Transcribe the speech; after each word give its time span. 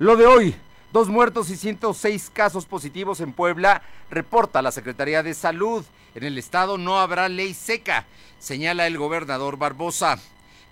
Lo 0.00 0.16
de 0.16 0.24
hoy, 0.24 0.54
dos 0.94 1.10
muertos 1.10 1.50
y 1.50 1.58
106 1.58 2.30
casos 2.32 2.64
positivos 2.64 3.20
en 3.20 3.34
Puebla, 3.34 3.82
reporta 4.10 4.62
la 4.62 4.72
Secretaría 4.72 5.22
de 5.22 5.34
Salud. 5.34 5.84
En 6.14 6.24
el 6.24 6.38
estado 6.38 6.78
no 6.78 6.98
habrá 6.98 7.28
ley 7.28 7.52
seca, 7.52 8.06
señala 8.38 8.86
el 8.86 8.96
gobernador 8.96 9.58
Barbosa. 9.58 10.18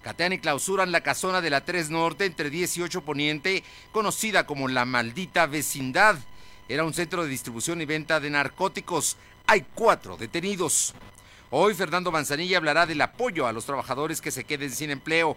Catean 0.01 0.33
y 0.33 0.39
clausuran 0.39 0.93
la 0.93 1.03
casona 1.03 1.43
de 1.43 1.51
la 1.51 1.63
3 1.63 1.91
Norte 1.91 2.25
entre 2.25 2.49
18 2.49 3.03
Poniente, 3.03 3.65
conocida 3.93 4.47
como 4.47 4.67
la 4.67 4.87
maldita 4.87 5.45
vecindad. 5.45 6.17
Era 6.67 6.85
un 6.85 6.95
centro 6.95 7.23
de 7.23 7.29
distribución 7.29 7.83
y 7.83 7.85
venta 7.85 8.21
de 8.21 8.31
narcóticos. 8.31 9.19
Hay 9.47 9.67
cuatro 9.75 10.17
detenidos. 10.17 10.95
Hoy 11.51 11.75
Fernando 11.75 12.11
Manzanilla 12.11 12.57
hablará 12.57 12.87
del 12.87 13.03
apoyo 13.03 13.47
a 13.47 13.53
los 13.53 13.67
trabajadores 13.67 14.23
que 14.23 14.31
se 14.31 14.45
queden 14.45 14.71
sin 14.71 14.91
empleo. 14.91 15.37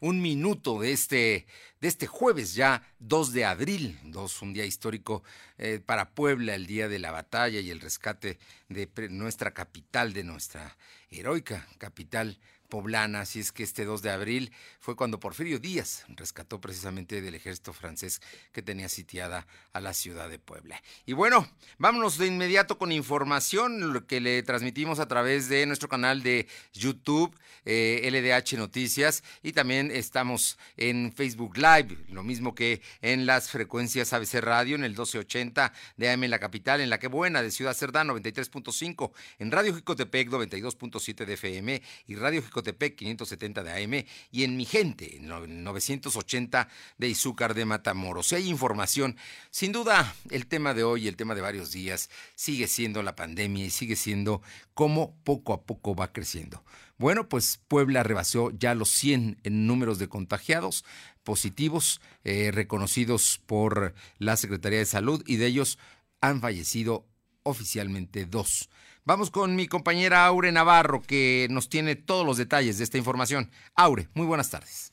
un 0.00 0.20
minuto 0.20 0.80
de 0.80 0.92
este, 0.92 1.46
de 1.80 1.88
este 1.88 2.06
jueves 2.06 2.54
ya, 2.54 2.82
2 2.98 3.32
de 3.32 3.44
abril, 3.44 3.98
dos, 4.04 4.42
un 4.42 4.52
día 4.52 4.64
histórico 4.64 5.22
eh, 5.58 5.80
para 5.84 6.10
Puebla, 6.10 6.54
el 6.54 6.66
día 6.66 6.88
de 6.88 6.98
la 6.98 7.12
batalla 7.12 7.60
y 7.60 7.70
el 7.70 7.80
rescate 7.80 8.38
de 8.68 8.88
nuestra 9.10 9.52
capital, 9.52 10.12
de 10.12 10.24
nuestra 10.24 10.76
heroica 11.10 11.66
capital 11.78 12.38
poblana, 12.70 13.20
así 13.20 13.40
es 13.40 13.52
que 13.52 13.62
este 13.62 13.84
2 13.84 14.00
de 14.00 14.10
abril 14.10 14.52
fue 14.78 14.96
cuando 14.96 15.20
Porfirio 15.20 15.58
Díaz 15.58 16.04
rescató 16.08 16.60
precisamente 16.60 17.20
del 17.20 17.34
ejército 17.34 17.74
francés 17.74 18.22
que 18.52 18.62
tenía 18.62 18.88
sitiada 18.88 19.46
a 19.74 19.80
la 19.80 19.92
ciudad 19.92 20.30
de 20.30 20.38
Puebla. 20.38 20.82
Y 21.04 21.12
bueno, 21.12 21.46
vámonos 21.76 22.16
de 22.16 22.26
inmediato 22.26 22.78
con 22.78 22.92
información 22.92 24.04
que 24.06 24.20
le 24.20 24.42
transmitimos 24.42 25.00
a 25.00 25.08
través 25.08 25.48
de 25.48 25.66
nuestro 25.66 25.88
canal 25.88 26.22
de 26.22 26.46
YouTube, 26.72 27.34
LDH 27.64 28.54
eh, 28.54 28.56
Noticias, 28.56 29.22
y 29.42 29.52
también 29.52 29.90
estamos 29.90 30.58
en 30.76 31.12
Facebook 31.12 31.56
Live, 31.56 31.98
lo 32.08 32.22
mismo 32.22 32.54
que 32.54 32.80
en 33.02 33.26
las 33.26 33.50
frecuencias 33.50 34.12
ABC 34.12 34.34
Radio, 34.40 34.76
en 34.76 34.84
el 34.84 34.92
1280 34.92 35.72
de 35.96 36.10
AM 36.10 36.24
en 36.24 36.30
la 36.30 36.38
capital, 36.38 36.80
en 36.80 36.90
la 36.90 36.98
que 36.98 37.08
buena 37.08 37.42
de 37.42 37.50
Ciudad 37.50 37.74
Cerdán 37.74 38.08
93.5, 38.08 39.10
en 39.38 39.50
Radio 39.50 39.74
Jicotepec 39.74 40.28
92.7 40.30 41.24
de 41.24 41.34
FM 41.34 41.82
y 42.06 42.14
Radio 42.14 42.42
Jicotepec 42.42 42.59
Tepec 42.62 42.96
570 42.96 43.62
de 43.62 43.84
AM 43.84 44.04
y 44.30 44.44
en 44.44 44.56
Mi 44.56 44.64
Gente 44.64 45.18
980 45.20 46.68
de 46.98 47.08
Izúcar 47.08 47.54
de 47.54 47.64
Matamoros. 47.64 48.28
Si 48.28 48.34
hay 48.34 48.48
información, 48.48 49.16
sin 49.50 49.72
duda 49.72 50.14
el 50.30 50.46
tema 50.46 50.74
de 50.74 50.84
hoy, 50.84 51.08
el 51.08 51.16
tema 51.16 51.34
de 51.34 51.40
varios 51.40 51.72
días, 51.72 52.10
sigue 52.34 52.66
siendo 52.66 53.02
la 53.02 53.16
pandemia 53.16 53.64
y 53.64 53.70
sigue 53.70 53.96
siendo 53.96 54.42
cómo 54.74 55.16
poco 55.24 55.52
a 55.52 55.62
poco 55.62 55.94
va 55.94 56.12
creciendo. 56.12 56.64
Bueno, 56.98 57.28
pues 57.28 57.60
Puebla 57.66 58.02
rebasó 58.02 58.50
ya 58.50 58.74
los 58.74 58.90
100 58.90 59.38
en 59.42 59.66
números 59.66 59.98
de 59.98 60.08
contagiados 60.08 60.84
positivos 61.22 62.00
eh, 62.24 62.50
reconocidos 62.52 63.40
por 63.46 63.94
la 64.18 64.36
Secretaría 64.36 64.80
de 64.80 64.86
Salud 64.86 65.22
y 65.26 65.36
de 65.36 65.46
ellos 65.46 65.78
han 66.20 66.40
fallecido 66.40 67.06
oficialmente 67.42 68.26
dos. 68.26 68.68
Vamos 69.04 69.30
con 69.30 69.56
mi 69.56 69.66
compañera 69.66 70.26
Aure 70.26 70.52
Navarro, 70.52 71.00
que 71.02 71.48
nos 71.50 71.68
tiene 71.68 71.96
todos 71.96 72.26
los 72.26 72.36
detalles 72.36 72.78
de 72.78 72.84
esta 72.84 72.98
información. 72.98 73.50
Aure, 73.74 74.08
muy 74.14 74.26
buenas 74.26 74.50
tardes. 74.50 74.92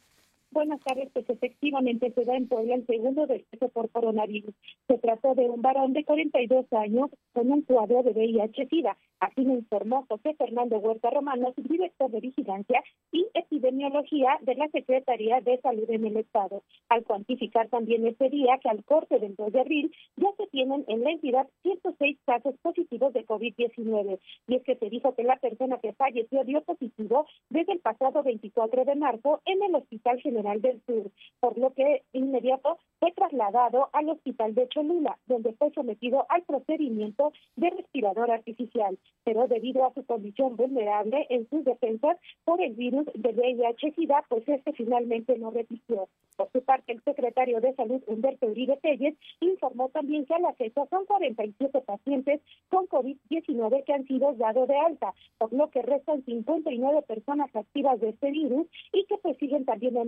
Buenas 0.49 0.79
tardes, 0.79 1.09
pues 1.11 1.29
efectivamente 1.29 2.09
se 2.13 2.23
da 2.23 2.35
en 2.35 2.47
Puebla 2.47 2.75
el 2.75 2.85
segundo 2.85 3.27
deceso 3.27 3.67
por 3.69 3.89
coronavirus. 3.89 4.55
Se 4.87 4.97
trató 4.97 5.35
de 5.35 5.49
un 5.49 5.61
varón 5.61 5.91
de 5.91 6.05
42 6.05 6.71
años 6.71 7.09
con 7.33 7.51
un 7.51 7.63
cuadro 7.63 8.01
de 8.01 8.11
VIH-Sida. 8.11 8.97
Así 9.19 9.43
lo 9.43 9.53
informó 9.53 10.05
José 10.07 10.35
Fernando 10.35 10.77
Huerta 10.77 11.09
Romano, 11.09 11.51
subdirector 11.53 12.11
de 12.11 12.21
Vigilancia 12.21 12.81
y 13.11 13.27
Epidemiología 13.33 14.37
de 14.41 14.55
la 14.55 14.69
Secretaría 14.69 15.41
de 15.41 15.59
Salud 15.59 15.89
en 15.89 16.05
el 16.05 16.17
Estado, 16.17 16.63
al 16.89 17.03
cuantificar 17.03 17.67
también 17.67 18.07
ese 18.07 18.29
día 18.29 18.57
que 18.61 18.69
al 18.69 18.83
corte 18.85 19.19
del 19.19 19.35
2 19.35 19.51
de 19.51 19.59
abril 19.59 19.91
ya 20.15 20.29
se 20.37 20.47
tienen 20.47 20.85
en 20.87 21.03
la 21.03 21.11
entidad 21.11 21.47
106 21.63 22.19
casos 22.25 22.55
positivos 22.61 23.11
de 23.13 23.25
COVID-19. 23.25 24.19
Y 24.47 24.55
es 24.55 24.63
que 24.63 24.75
se 24.75 24.89
dijo 24.89 25.13
que 25.13 25.23
la 25.23 25.35
persona 25.37 25.77
que 25.79 25.93
falleció 25.93 26.43
dio 26.45 26.61
positivo 26.61 27.25
desde 27.49 27.73
el 27.73 27.79
pasado 27.79 28.23
24 28.23 28.85
de 28.85 28.95
marzo 28.95 29.41
en 29.45 29.61
el 29.63 29.75
Hospital 29.75 30.21
General 30.21 30.36
del 30.37 30.81
Sur, 30.85 31.11
por 31.39 31.57
lo 31.57 31.73
que 31.73 32.03
inmediato 32.13 32.77
fue 32.99 33.11
trasladado 33.11 33.89
al 33.93 34.09
Hospital 34.09 34.55
de 34.55 34.67
Cholula, 34.69 35.17
donde 35.25 35.53
fue 35.53 35.71
sometido 35.71 36.25
al 36.29 36.43
procedimiento 36.43 37.31
de 37.55 37.69
respirador 37.69 38.31
artificial 38.31 38.97
pero 39.23 39.47
debido 39.47 39.85
a 39.85 39.93
su 39.93 40.05
condición 40.05 40.55
vulnerable 40.55 41.27
en 41.29 41.49
sus 41.49 41.65
defensas 41.65 42.17
por 42.45 42.61
el 42.61 42.73
virus 42.75 43.05
de 43.13 43.33
VIH-Sida, 43.33 44.23
pues 44.29 44.47
este 44.47 44.71
finalmente 44.73 45.37
no 45.37 45.51
resistió. 45.51 46.07
Por 46.37 46.51
su 46.51 46.61
parte, 46.61 46.93
el 46.93 47.03
secretario 47.03 47.59
de 47.59 47.73
Salud, 47.75 48.01
Humberto 48.07 48.45
Uribe 48.45 48.77
Telles, 48.77 49.15
informó 49.41 49.89
también 49.89 50.25
que 50.25 50.35
a 50.35 50.39
la 50.39 50.53
fecha 50.53 50.85
son 50.89 51.05
47 51.05 51.81
pacientes 51.81 52.41
con 52.69 52.87
COVID-19 52.87 53.83
que 53.83 53.93
han 53.93 54.07
sido 54.07 54.33
dados 54.33 54.67
de 54.67 54.77
alta, 54.77 55.13
por 55.37 55.51
lo 55.51 55.69
que 55.71 55.81
restan 55.81 56.23
59 56.23 57.01
personas 57.01 57.53
activas 57.55 57.99
de 57.99 58.09
este 58.09 58.31
virus 58.31 58.67
y 58.93 59.03
que 59.05 59.17
pues 59.17 59.37
siguen 59.37 59.65
también 59.65 59.97
en. 59.97 60.07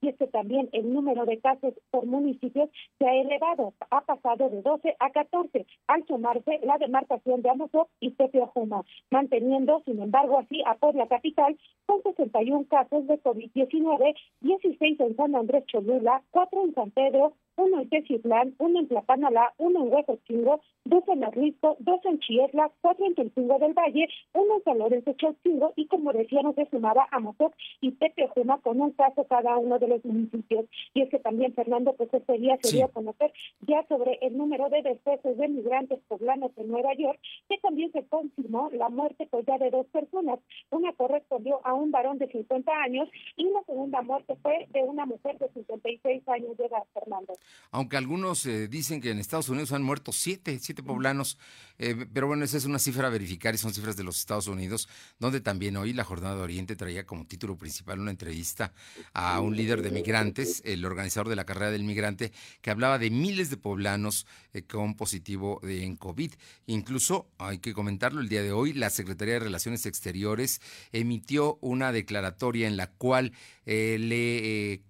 Y 0.00 0.08
es 0.08 0.16
que 0.16 0.26
también 0.26 0.68
el 0.72 0.92
número 0.92 1.24
de 1.24 1.38
casos 1.38 1.74
por 1.90 2.04
municipios 2.06 2.68
se 2.98 3.06
ha 3.06 3.14
elevado, 3.14 3.74
ha 3.90 4.00
pasado 4.00 4.48
de 4.50 4.60
12 4.60 4.96
a 4.98 5.10
14, 5.10 5.66
al 5.86 6.06
sumarse 6.06 6.60
la 6.64 6.78
demarcación 6.78 7.42
de 7.42 7.50
Amozoc 7.50 7.88
y 8.00 8.10
Tepeojuma, 8.12 8.84
manteniendo, 9.10 9.82
sin 9.84 10.02
embargo, 10.02 10.38
así 10.38 10.62
a 10.66 10.74
Puebla 10.74 11.06
Capital 11.06 11.56
con 11.86 12.02
61 12.02 12.66
casos 12.68 13.06
de 13.06 13.22
COVID-19, 13.22 14.14
16 14.40 15.00
en 15.00 15.16
San 15.16 15.36
Andrés 15.36 15.64
Cholula, 15.66 16.22
4 16.30 16.64
en 16.64 16.74
San 16.74 16.90
Pedro, 16.90 17.34
uno 17.56 17.80
en 17.80 17.88
Teciutlán, 17.88 18.54
uno 18.58 18.80
en 18.80 18.88
Tlapanalá, 18.88 19.54
uno 19.58 19.84
en 19.84 19.92
Huejotzingo, 19.92 20.60
dos 20.84 21.04
en 21.08 21.24
Arrisco, 21.24 21.76
dos 21.78 22.00
en 22.04 22.18
Chiesla, 22.18 22.70
cuatro 22.80 23.06
en 23.06 23.14
Tulcingo 23.14 23.58
del 23.58 23.74
Valle, 23.74 24.08
uno 24.32 24.56
en 24.56 24.64
San 24.64 24.78
Lorenzo 24.78 25.12
Chalcingo 25.14 25.72
y 25.76 25.86
como 25.86 26.12
decíamos 26.12 26.54
se 26.56 26.66
sumaba 26.70 27.06
a 27.10 27.20
Mozoc 27.20 27.54
y 27.80 27.92
Tepeojuma 27.92 28.58
con 28.58 28.80
un 28.80 28.92
caso 28.92 29.24
cada 29.24 29.56
uno 29.58 29.78
de 29.78 29.88
los 29.88 30.04
municipios. 30.04 30.66
Y 30.94 31.02
es 31.02 31.10
que 31.10 31.18
también, 31.18 31.54
Fernando, 31.54 31.92
pues 31.94 32.12
este 32.12 32.38
día 32.38 32.58
se 32.62 32.76
dio 32.76 32.86
a 32.86 32.88
conocer 32.88 33.32
ya 33.66 33.84
sobre 33.88 34.18
el 34.22 34.36
número 34.36 34.68
de 34.68 34.82
decesos 34.82 35.36
de 35.36 35.48
migrantes 35.48 36.00
poblanos 36.08 36.50
en 36.56 36.68
Nueva 36.68 36.94
York, 36.94 37.18
que 37.48 37.58
también 37.58 37.92
se 37.92 38.04
confirmó 38.06 38.70
la 38.72 38.88
muerte 38.88 39.28
pues 39.30 39.46
ya 39.46 39.58
de 39.58 39.70
dos 39.70 39.86
personas. 39.86 40.40
Una 40.70 40.92
correspondió 40.92 41.60
a 41.64 41.74
un 41.74 41.90
varón 41.90 42.18
de 42.18 42.28
50 42.28 42.72
años 42.72 43.08
y 43.36 43.44
la 43.44 43.62
segunda 43.62 44.02
muerte 44.02 44.36
fue 44.42 44.66
de 44.70 44.82
una 44.82 45.06
mujer 45.06 45.38
de 45.38 45.48
56 45.50 46.28
años 46.28 46.56
de 46.56 46.66
edad, 46.66 46.82
Fernando 46.92 47.34
aunque 47.74 47.96
algunos 47.96 48.46
eh, 48.46 48.68
dicen 48.68 49.00
que 49.00 49.10
en 49.10 49.18
Estados 49.18 49.48
Unidos 49.48 49.72
han 49.72 49.82
muerto 49.82 50.12
siete, 50.12 50.60
siete 50.62 50.84
poblanos, 50.84 51.38
eh, 51.78 52.06
pero 52.12 52.28
bueno, 52.28 52.44
esa 52.44 52.56
es 52.56 52.66
una 52.66 52.78
cifra 52.78 53.08
a 53.08 53.10
verificar 53.10 53.52
y 53.52 53.58
son 53.58 53.74
cifras 53.74 53.96
de 53.96 54.04
los 54.04 54.16
Estados 54.20 54.46
Unidos, 54.46 54.88
donde 55.18 55.40
también 55.40 55.76
hoy 55.76 55.92
la 55.92 56.04
Jornada 56.04 56.36
de 56.36 56.42
Oriente 56.42 56.76
traía 56.76 57.04
como 57.04 57.26
título 57.26 57.58
principal 57.58 57.98
una 57.98 58.12
entrevista 58.12 58.72
a 59.12 59.40
un 59.40 59.56
líder 59.56 59.82
de 59.82 59.90
migrantes, 59.90 60.62
el 60.64 60.84
organizador 60.84 61.28
de 61.28 61.34
la 61.34 61.46
carrera 61.46 61.72
del 61.72 61.82
migrante, 61.82 62.30
que 62.60 62.70
hablaba 62.70 63.00
de 63.00 63.10
miles 63.10 63.50
de 63.50 63.56
poblanos 63.56 64.24
eh, 64.52 64.62
con 64.62 64.94
positivo 64.94 65.60
en 65.64 65.96
COVID. 65.96 66.32
Incluso, 66.66 67.28
hay 67.38 67.58
que 67.58 67.74
comentarlo, 67.74 68.20
el 68.20 68.28
día 68.28 68.44
de 68.44 68.52
hoy 68.52 68.72
la 68.72 68.88
Secretaría 68.88 69.34
de 69.34 69.40
Relaciones 69.40 69.84
Exteriores 69.84 70.60
emitió 70.92 71.58
una 71.60 71.90
declaratoria 71.90 72.68
en 72.68 72.76
la 72.76 72.92
cual 72.92 73.32
le 73.64 74.84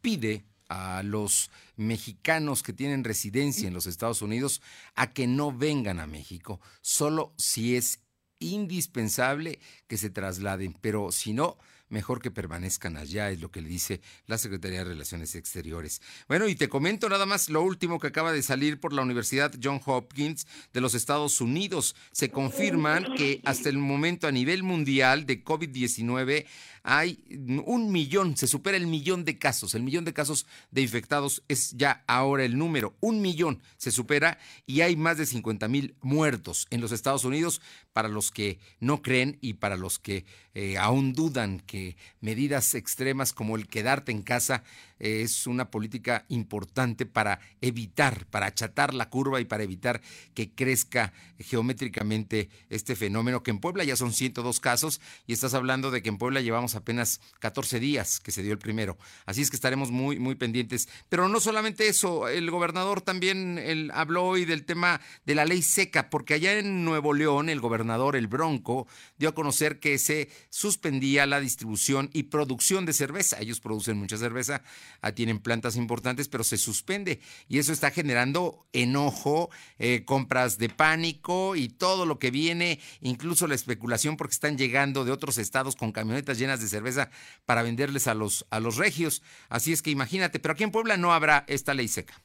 pide 0.00 0.46
a 0.70 1.02
los 1.02 1.50
mexicanos 1.76 2.62
que 2.62 2.72
tienen 2.72 3.04
residencia 3.04 3.68
en 3.68 3.74
los 3.74 3.86
Estados 3.86 4.22
Unidos 4.22 4.62
a 4.94 5.12
que 5.12 5.26
no 5.26 5.52
vengan 5.52 6.00
a 6.00 6.06
México, 6.06 6.60
solo 6.80 7.34
si 7.36 7.76
es 7.76 8.00
indispensable 8.38 9.58
que 9.86 9.98
se 9.98 10.08
trasladen, 10.08 10.74
pero 10.80 11.12
si 11.12 11.34
no, 11.34 11.58
mejor 11.90 12.22
que 12.22 12.30
permanezcan 12.30 12.96
allá, 12.96 13.30
es 13.30 13.40
lo 13.40 13.50
que 13.50 13.60
le 13.60 13.68
dice 13.68 14.00
la 14.26 14.38
Secretaría 14.38 14.78
de 14.78 14.84
Relaciones 14.84 15.34
Exteriores. 15.34 16.00
Bueno, 16.28 16.48
y 16.48 16.54
te 16.54 16.68
comento 16.68 17.08
nada 17.08 17.26
más 17.26 17.50
lo 17.50 17.62
último 17.62 17.98
que 17.98 18.06
acaba 18.06 18.32
de 18.32 18.42
salir 18.42 18.80
por 18.80 18.92
la 18.92 19.02
Universidad 19.02 19.52
John 19.62 19.80
Hopkins 19.84 20.46
de 20.72 20.80
los 20.80 20.94
Estados 20.94 21.40
Unidos. 21.40 21.94
Se 22.12 22.30
confirman 22.30 23.14
que 23.16 23.40
hasta 23.44 23.68
el 23.68 23.78
momento 23.78 24.26
a 24.26 24.32
nivel 24.32 24.62
mundial 24.62 25.26
de 25.26 25.44
COVID-19 25.44 26.46
hay 26.82 27.22
un 27.66 27.92
millón, 27.92 28.36
se 28.36 28.46
supera 28.46 28.76
el 28.76 28.86
millón 28.86 29.24
de 29.24 29.38
casos. 29.38 29.74
El 29.74 29.82
millón 29.82 30.04
de 30.04 30.14
casos 30.14 30.46
de 30.70 30.80
infectados 30.80 31.42
es 31.48 31.72
ya 31.72 32.04
ahora 32.06 32.44
el 32.44 32.56
número. 32.56 32.96
Un 33.00 33.20
millón 33.20 33.62
se 33.76 33.90
supera 33.90 34.38
y 34.66 34.80
hay 34.80 34.96
más 34.96 35.18
de 35.18 35.26
50 35.26 35.68
mil 35.68 35.94
muertos 36.00 36.66
en 36.70 36.80
los 36.80 36.92
Estados 36.92 37.24
Unidos 37.24 37.60
para 37.92 38.08
los 38.08 38.30
que 38.30 38.58
no 38.78 39.02
creen 39.02 39.38
y 39.40 39.54
para 39.54 39.76
los 39.76 39.98
que 39.98 40.24
eh, 40.54 40.78
aún 40.78 41.12
dudan 41.12 41.60
que 41.60 41.79
medidas 42.20 42.74
extremas 42.74 43.32
como 43.32 43.56
el 43.56 43.68
quedarte 43.68 44.12
en 44.12 44.22
casa 44.22 44.62
eh, 45.00 45.22
es 45.22 45.46
una 45.46 45.70
política 45.70 46.24
importante 46.28 47.06
para 47.06 47.40
evitar, 47.60 48.26
para 48.26 48.46
achatar 48.46 48.94
la 48.94 49.08
curva 49.08 49.40
y 49.40 49.44
para 49.44 49.64
evitar 49.64 50.00
que 50.34 50.50
crezca 50.50 51.12
geométricamente 51.38 52.50
este 52.68 52.94
fenómeno, 52.94 53.42
que 53.42 53.50
en 53.50 53.58
Puebla 53.58 53.82
ya 53.82 53.96
son 53.96 54.12
102 54.12 54.60
casos 54.60 55.00
y 55.26 55.32
estás 55.32 55.54
hablando 55.54 55.90
de 55.90 56.02
que 56.02 56.10
en 56.10 56.18
Puebla 56.18 56.42
llevamos 56.42 56.74
apenas 56.74 57.20
14 57.38 57.80
días 57.80 58.20
que 58.20 58.30
se 58.30 58.42
dio 58.42 58.52
el 58.52 58.58
primero. 58.58 58.98
Así 59.24 59.40
es 59.40 59.50
que 59.50 59.56
estaremos 59.56 59.90
muy, 59.90 60.18
muy 60.18 60.34
pendientes. 60.34 60.88
Pero 61.08 61.28
no 61.28 61.40
solamente 61.40 61.88
eso, 61.88 62.28
el 62.28 62.50
gobernador 62.50 63.00
también 63.00 63.90
habló 63.94 64.26
hoy 64.26 64.44
del 64.44 64.64
tema 64.64 65.00
de 65.24 65.34
la 65.34 65.46
ley 65.46 65.62
seca, 65.62 66.10
porque 66.10 66.34
allá 66.34 66.58
en 66.58 66.84
Nuevo 66.84 67.14
León 67.14 67.48
el 67.48 67.60
gobernador, 67.60 68.16
el 68.16 68.26
Bronco, 68.26 68.86
dio 69.18 69.30
a 69.30 69.34
conocer 69.34 69.80
que 69.80 69.98
se 69.98 70.28
suspendía 70.50 71.26
la 71.26 71.40
distribución 71.40 71.69
y 72.12 72.24
producción 72.24 72.86
de 72.86 72.92
cerveza. 72.92 73.38
Ellos 73.40 73.60
producen 73.60 73.98
mucha 73.98 74.16
cerveza, 74.16 74.62
ah, 75.02 75.12
tienen 75.12 75.38
plantas 75.38 75.76
importantes, 75.76 76.28
pero 76.28 76.44
se 76.44 76.58
suspende. 76.58 77.20
Y 77.48 77.58
eso 77.58 77.72
está 77.72 77.90
generando 77.90 78.66
enojo, 78.72 79.50
eh, 79.78 80.04
compras 80.04 80.58
de 80.58 80.68
pánico 80.68 81.56
y 81.56 81.68
todo 81.68 82.06
lo 82.06 82.18
que 82.18 82.30
viene, 82.30 82.80
incluso 83.00 83.46
la 83.46 83.54
especulación, 83.54 84.16
porque 84.16 84.34
están 84.34 84.58
llegando 84.58 85.04
de 85.04 85.12
otros 85.12 85.38
estados 85.38 85.76
con 85.76 85.92
camionetas 85.92 86.38
llenas 86.38 86.60
de 86.60 86.68
cerveza 86.68 87.10
para 87.46 87.62
venderles 87.62 88.06
a 88.06 88.14
los, 88.14 88.46
a 88.50 88.60
los 88.60 88.76
regios. 88.76 89.22
Así 89.48 89.72
es 89.72 89.82
que 89.82 89.90
imagínate, 89.90 90.40
pero 90.40 90.52
aquí 90.52 90.64
en 90.64 90.70
Puebla 90.70 90.96
no 90.96 91.12
habrá 91.12 91.44
esta 91.48 91.74
ley 91.74 91.88
seca. 91.88 92.20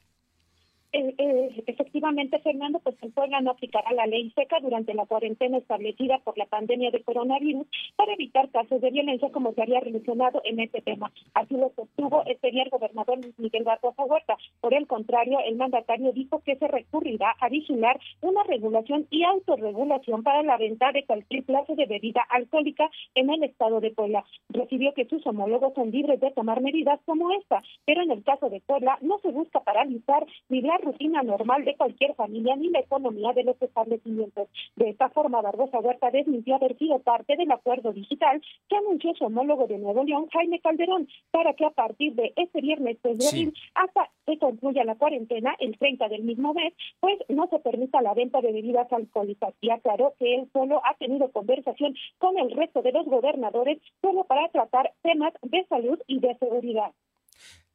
Eh, 0.97 1.13
eh, 1.18 1.63
efectivamente, 1.68 2.39
Fernando, 2.39 2.80
pues 2.80 2.95
el 3.01 3.12
Puebla 3.12 3.42
no 3.42 3.51
aplicará 3.51 3.92
la 3.92 4.06
ley 4.06 4.31
seca 4.31 4.62
durante 4.62 4.94
la 4.94 5.06
cuarentena 5.06 5.57
establecida 5.57 6.19
por 6.19 6.38
la 6.38 6.45
pandemia 6.45 6.89
de 6.89 7.03
coronavirus 7.03 7.68
para 7.97 8.13
evitar 8.13 8.50
casos 8.50 8.80
de 8.80 8.92
violencia 8.92 9.30
como 9.33 9.51
se 9.51 9.62
había 9.62 9.81
relacionado 9.81 10.42
en 10.45 10.62
este 10.62 10.80
tema. 10.80 11.12
Así 11.33 11.57
lo 11.57 11.74
sostuvo 11.75 12.24
este 12.27 12.50
día 12.50 12.63
el 12.63 12.69
gobernador 12.69 13.19
Miguel 13.38 13.65
Barbosa 13.65 14.06
Huerta. 14.06 14.38
Por 14.62 14.74
el 14.74 14.88
contrario, 14.88 15.39
el 15.45 15.57
mandatario 15.57 16.13
dijo 16.13 16.42
que 16.45 16.56
se 16.56 16.65
recurrirá 16.69 17.36
a 17.42 17.50
vigilar 17.50 18.00
una 18.21 18.44
regulación 18.44 19.06
y 19.09 19.24
autorregulación 19.24 20.24
para 20.24 20.44
la 20.44 20.56
venta 20.56 20.94
de 20.94 21.06
cualquier 21.06 21.44
clase 21.44 21.75
de 21.75 21.88
bebida 21.88 22.21
alcohólica 22.30 22.89
en 23.15 23.30
el 23.31 23.44
estado 23.44 23.81
de 23.81 23.92
Puebla. 23.92 24.24
Recibió 24.47 24.94
que 24.94 25.09
sus 25.09 25.27
homólogos 25.27 25.74
son 25.74 25.92
libres 25.92 26.21
de 26.21 26.31
tomar 26.31 26.62
medidas 26.62 27.01
como 27.06 27.33
esta, 27.33 27.62
pero 27.83 28.01
en 28.01 28.12
el 28.12 28.24
caso 28.24 28.50
de 28.50 28.62
Puebla 28.62 28.97
no 29.01 29.19
se 29.19 29.31
busca 29.31 29.59
paralizar 29.59 30.25
ni 30.47 30.62
la 30.62 30.77
rutina 30.85 31.23
normal 31.23 31.65
de 31.65 31.75
cualquier 31.75 32.15
familia 32.15 32.55
ni 32.55 32.69
la 32.69 32.79
economía 32.79 33.33
de 33.33 33.43
los 33.43 33.61
establecimientos. 33.61 34.47
De 34.75 34.89
esta 34.89 35.09
forma, 35.09 35.41
Barbosa 35.41 35.79
Huerta 35.79 36.11
desmintió 36.11 36.55
haber 36.55 36.77
sido 36.77 36.99
parte 36.99 37.35
del 37.35 37.51
acuerdo 37.51 37.91
digital 37.91 38.41
que 38.69 38.77
anunció 38.77 39.13
su 39.15 39.25
homólogo 39.25 39.67
de 39.67 39.77
Nuevo 39.77 40.03
León, 40.03 40.27
Jaime 40.31 40.59
Calderón, 40.59 41.07
para 41.31 41.53
que 41.53 41.65
a 41.65 41.71
partir 41.71 42.13
de 42.15 42.33
este 42.35 42.61
viernes 42.61 43.01
de 43.01 43.11
abril 43.11 43.53
hasta 43.73 44.09
que 44.25 44.37
concluya 44.37 44.83
la 44.83 44.95
cuarentena, 44.95 45.55
el 45.59 45.77
30 45.77 46.07
del 46.07 46.23
mismo 46.23 46.53
mes, 46.53 46.73
pues 46.99 47.17
no 47.29 47.47
se 47.47 47.59
permita 47.59 48.01
la 48.01 48.13
venta 48.13 48.41
de 48.41 48.51
bebidas 48.51 48.91
alcohólicas. 48.91 49.53
Y 49.61 49.69
aclaró 49.69 50.13
que 50.17 50.35
él 50.35 50.49
solo 50.53 50.81
ha 50.85 50.95
tenido 50.95 51.31
conversación 51.31 51.95
con 52.17 52.37
el 52.37 52.51
resto 52.51 52.81
de 52.81 52.91
los 52.91 53.05
gobernadores 53.05 53.79
solo 54.01 54.23
para 54.23 54.47
tratar 54.49 54.93
temas 55.01 55.33
de 55.41 55.65
salud 55.65 55.99
y 56.07 56.19
de 56.19 56.35
seguridad. 56.37 56.91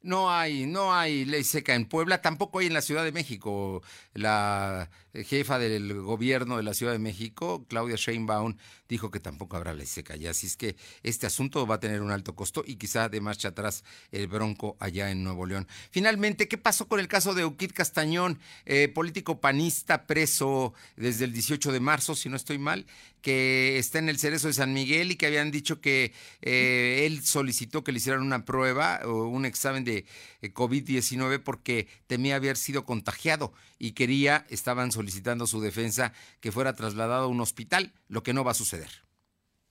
No 0.03 0.31
hay, 0.31 0.67
no 0.67 0.95
hay 0.95 1.27
ley 1.27 1.45
seca 1.45 1.75
en 1.75 1.85
Puebla, 1.85 2.23
tampoco 2.23 2.61
hay 2.61 2.67
en 2.69 2.73
la 2.73 2.81
Ciudad 2.81 3.05
de 3.05 3.13
México. 3.13 3.83
La 4.15 4.89
jefa 5.13 5.59
del 5.59 6.01
gobierno 6.01 6.57
de 6.57 6.63
la 6.63 6.73
Ciudad 6.73 6.93
de 6.93 6.99
México, 6.99 7.67
Claudia 7.69 7.97
Sheinbaum, 7.97 8.57
dijo 8.91 9.11
que 9.11 9.21
tampoco 9.21 9.57
habrá 9.57 9.73
ley 9.73 9.87
seca 9.87 10.17
ya. 10.17 10.31
Así 10.31 10.47
es 10.47 10.57
que 10.57 10.77
este 11.03 11.27
asunto 11.27 11.67
va 11.67 11.77
a 11.77 11.81
tener 11.81 12.03
un 12.03 12.11
alto 12.11 12.35
costo 12.35 12.65
y 12.67 12.77
quizá 12.77 13.09
de 13.09 13.21
marcha 13.21 13.49
atrás 13.49 13.85
el 14.13 14.27
bronco 14.27 14.77
allá 14.81 15.11
en 15.11 15.25
Nuevo 15.25 15.47
León. 15.47 15.67
Finalmente, 15.91 16.49
¿qué 16.49 16.59
pasó 16.59 16.89
con 16.89 17.01
el 17.01 17.09
caso 17.09 17.33
de 17.35 17.43
Euquid 17.43 17.71
Castañón, 17.73 18.39
eh, 18.67 18.89
político 18.89 19.41
panista 19.41 20.07
preso 20.07 20.75
desde 20.97 21.25
el 21.25 21.33
18 21.33 21.73
de 21.73 21.81
marzo, 21.81 22.15
si 22.15 22.29
no 22.29 22.37
estoy 22.37 22.59
mal, 22.59 22.85
que 23.23 23.79
está 23.79 23.99
en 23.99 24.09
el 24.09 24.19
cerezo 24.19 24.49
de 24.49 24.55
San 24.55 24.73
Miguel 24.73 25.13
y 25.13 25.17
que 25.17 25.27
habían 25.27 25.51
dicho 25.51 25.81
que 25.81 26.13
eh, 26.43 27.05
él 27.07 27.23
solicitó 27.23 27.85
que 27.85 27.93
le 27.93 27.99
hicieran 27.99 28.23
una 28.23 28.45
prueba 28.45 29.01
o 29.05 29.29
un 29.29 29.45
examen 29.45 29.85
de 29.85 30.05
eh, 30.43 30.53
COVID-19 30.53 31.41
porque 31.43 31.87
temía 32.07 32.37
haber 32.37 32.57
sido 32.57 32.85
contagiado 32.85 33.53
y 33.79 33.93
quería, 33.93 34.47
estaban 34.51 34.93
solicitando 34.93 35.47
su 35.47 35.61
defensa, 35.61 36.13
que 36.41 36.53
fuera 36.53 36.75
trasladado 36.75 37.25
a 37.25 37.29
un 37.29 37.41
hospital, 37.41 37.93
lo 38.09 38.23
que 38.23 38.33
no 38.33 38.45
va 38.45 38.53
a 38.53 38.55
suceder. 38.55 38.80
eder. 38.81 39.10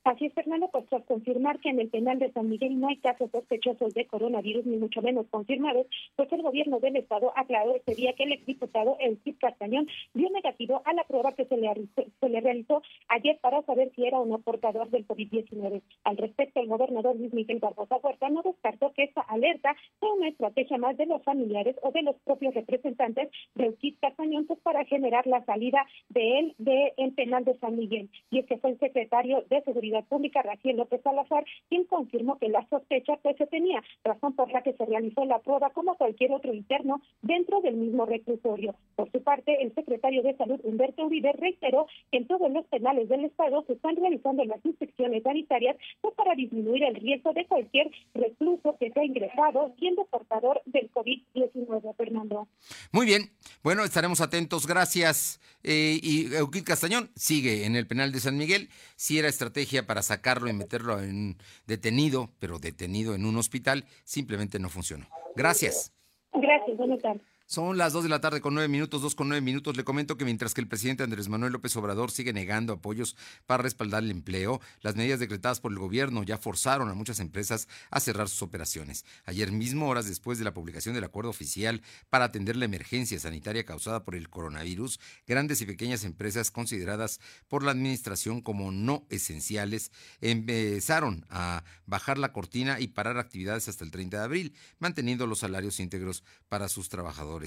Así 0.05 0.25
es, 0.25 0.33
Fernando, 0.33 0.69
pues 0.71 0.85
tras 0.85 1.03
confirmar 1.03 1.59
que 1.59 1.69
en 1.69 1.79
el 1.79 1.89
penal 1.89 2.19
de 2.19 2.31
San 2.31 2.49
Miguel 2.49 2.79
no 2.79 2.87
hay 2.87 2.97
casos 2.97 3.29
sospechosos 3.31 3.93
de 3.93 4.07
coronavirus, 4.07 4.65
ni 4.65 4.77
mucho 4.77 5.01
menos 5.01 5.27
confirmados, 5.29 5.87
pues 6.15 6.31
el 6.31 6.41
gobierno 6.41 6.79
del 6.79 6.95
Estado 6.95 7.33
aclaró 7.35 7.75
este 7.75 7.95
día 7.95 8.13
que 8.13 8.23
el 8.23 8.31
exdiputado 8.31 8.97
Cid 9.23 9.35
Castañón 9.39 9.87
dio 10.13 10.29
negativo 10.29 10.81
a 10.85 10.93
la 10.93 11.03
prueba 11.03 11.33
que 11.33 11.45
se 11.45 11.57
le, 11.57 12.39
realizó 12.39 12.81
ayer 13.09 13.37
para 13.41 13.61
saber 13.63 13.91
si 13.93 14.05
era 14.05 14.19
o 14.19 14.25
no 14.25 14.39
portador 14.39 14.89
del 14.89 15.05
COVID-19. 15.05 15.81
Al 16.05 16.17
respecto, 16.17 16.61
el 16.61 16.67
gobernador 16.67 17.17
Luis 17.17 17.33
Miguel 17.33 17.59
Barbosa 17.59 17.97
Huerta 17.97 18.29
no 18.29 18.41
descartó 18.41 18.93
que 18.93 19.03
esta 19.03 19.21
alerta 19.21 19.75
sea 19.99 20.13
una 20.13 20.29
estrategia 20.29 20.77
más 20.77 20.95
de 20.95 21.07
los 21.07 21.21
familiares 21.23 21.75
o 21.81 21.91
de 21.91 22.03
los 22.03 22.15
propios 22.23 22.53
representantes 22.53 23.29
del 23.55 23.77
Cid 23.79 23.95
Castañón 23.99 24.45
pues, 24.45 24.59
para 24.61 24.85
generar 24.85 25.27
la 25.27 25.43
salida 25.43 25.85
de 26.07 26.39
él 26.39 26.55
del 26.57 27.13
penal 27.13 27.43
de 27.43 27.57
San 27.59 27.75
Miguel. 27.75 28.09
Y 28.31 28.39
es 28.39 28.45
que 28.45 28.57
fue 28.57 28.71
el 28.71 28.79
secretario 28.79 29.43
de 29.49 29.61
Seguridad 29.63 29.88
Pública, 30.07 30.41
Rafael 30.41 30.77
López 30.77 31.01
Salazar, 31.03 31.45
quien 31.69 31.85
confirmó 31.85 32.37
que 32.37 32.49
la 32.49 32.67
sospecha 32.69 33.17
pues 33.21 33.37
se 33.37 33.47
tenía, 33.47 33.83
razón 34.03 34.33
por 34.33 34.51
la 34.51 34.61
que 34.61 34.73
se 34.73 34.85
realizó 34.85 35.25
la 35.25 35.39
prueba 35.39 35.69
como 35.71 35.95
cualquier 35.95 36.31
otro 36.31 36.53
interno 36.53 37.01
dentro 37.21 37.61
del 37.61 37.75
mismo 37.75 38.05
reclusorio. 38.05 38.75
Por 38.95 39.11
su 39.11 39.21
parte, 39.23 39.61
el 39.61 39.73
secretario 39.73 40.23
de 40.23 40.35
Salud, 40.37 40.59
Humberto 40.63 41.05
Uribe, 41.05 41.33
reiteró 41.33 41.87
que 42.11 42.17
en 42.17 42.27
todos 42.27 42.51
los 42.51 42.65
penales 42.67 43.09
del 43.09 43.25
Estado 43.25 43.63
se 43.67 43.73
están 43.73 43.95
realizando 43.95 44.43
las 44.45 44.63
inspecciones 44.65 45.23
sanitarias 45.23 45.75
pues, 46.01 46.13
para 46.15 46.35
disminuir 46.35 46.83
el 46.83 46.95
riesgo 46.95 47.33
de 47.33 47.45
cualquier 47.45 47.91
recluso 48.13 48.75
que 48.79 48.91
sea 48.91 49.03
ingresado 49.03 49.73
siendo 49.79 50.05
portador 50.05 50.61
del 50.65 50.91
COVID-19, 50.91 51.95
Fernando. 51.95 52.47
Muy 52.91 53.05
bien, 53.05 53.31
bueno, 53.63 53.83
estaremos 53.83 54.21
atentos, 54.21 54.67
gracias. 54.67 55.39
Eh, 55.63 55.99
y 56.01 56.33
Euquid 56.35 56.63
Castañón 56.63 57.11
sigue 57.15 57.65
en 57.65 57.75
el 57.75 57.85
penal 57.85 58.11
de 58.11 58.19
San 58.19 58.37
Miguel. 58.37 58.69
Si 58.95 59.19
era 59.19 59.27
estrategia 59.27 59.78
para 59.83 60.01
sacarlo 60.01 60.49
y 60.49 60.53
meterlo 60.53 60.99
en 61.01 61.37
detenido, 61.67 62.31
pero 62.39 62.59
detenido 62.59 63.15
en 63.15 63.25
un 63.25 63.37
hospital, 63.37 63.85
simplemente 64.03 64.59
no 64.59 64.69
funcionó. 64.69 65.07
Gracias. 65.35 65.93
Gracias, 66.33 66.77
buenas 66.77 67.01
tardes. 67.01 67.21
Son 67.49 67.79
las 67.79 67.93
dos 67.93 68.03
de 68.03 68.09
la 68.09 68.21
tarde 68.21 68.41
con 68.41 68.53
nueve 68.53 68.67
minutos, 68.67 69.01
dos 69.01 69.15
con 69.15 69.27
nueve 69.27 69.41
minutos. 69.41 69.75
Le 69.75 69.83
comento 69.83 70.17
que 70.17 70.23
mientras 70.23 70.53
que 70.53 70.61
el 70.61 70.67
presidente 70.67 71.01
Andrés 71.01 71.29
Manuel 71.29 71.51
López 71.51 71.75
Obrador 71.77 72.11
sigue 72.11 72.31
negando 72.31 72.73
apoyos 72.73 73.15
para 73.47 73.63
respaldar 73.63 74.03
el 74.03 74.11
empleo, 74.11 74.61
las 74.81 74.95
medidas 74.95 75.19
decretadas 75.19 75.59
por 75.59 75.71
el 75.71 75.79
gobierno 75.79 76.21
ya 76.21 76.37
forzaron 76.37 76.89
a 76.89 76.93
muchas 76.93 77.19
empresas 77.19 77.67
a 77.89 77.99
cerrar 78.01 78.29
sus 78.29 78.43
operaciones. 78.43 79.03
Ayer 79.25 79.51
mismo, 79.51 79.89
horas 79.89 80.07
después 80.07 80.37
de 80.37 80.43
la 80.43 80.53
publicación 80.53 80.93
del 80.93 81.05
acuerdo 81.05 81.31
oficial 81.31 81.81
para 82.11 82.25
atender 82.25 82.55
la 82.55 82.65
emergencia 82.65 83.19
sanitaria 83.19 83.65
causada 83.65 84.03
por 84.03 84.13
el 84.13 84.29
coronavirus, 84.29 84.99
grandes 85.25 85.59
y 85.61 85.65
pequeñas 85.65 86.03
empresas 86.03 86.51
consideradas 86.51 87.19
por 87.47 87.63
la 87.63 87.71
administración 87.71 88.41
como 88.41 88.71
no 88.71 89.07
esenciales 89.09 89.91
empezaron 90.21 91.25
a 91.31 91.63
bajar 91.87 92.19
la 92.19 92.31
cortina 92.31 92.79
y 92.79 92.89
parar 92.89 93.17
actividades 93.17 93.67
hasta 93.67 93.83
el 93.83 93.89
30 93.89 94.19
de 94.19 94.23
abril, 94.23 94.55
manteniendo 94.77 95.25
los 95.25 95.39
salarios 95.39 95.79
íntegros 95.79 96.23
para 96.47 96.69
sus 96.69 96.89
trabajadores 96.89 97.38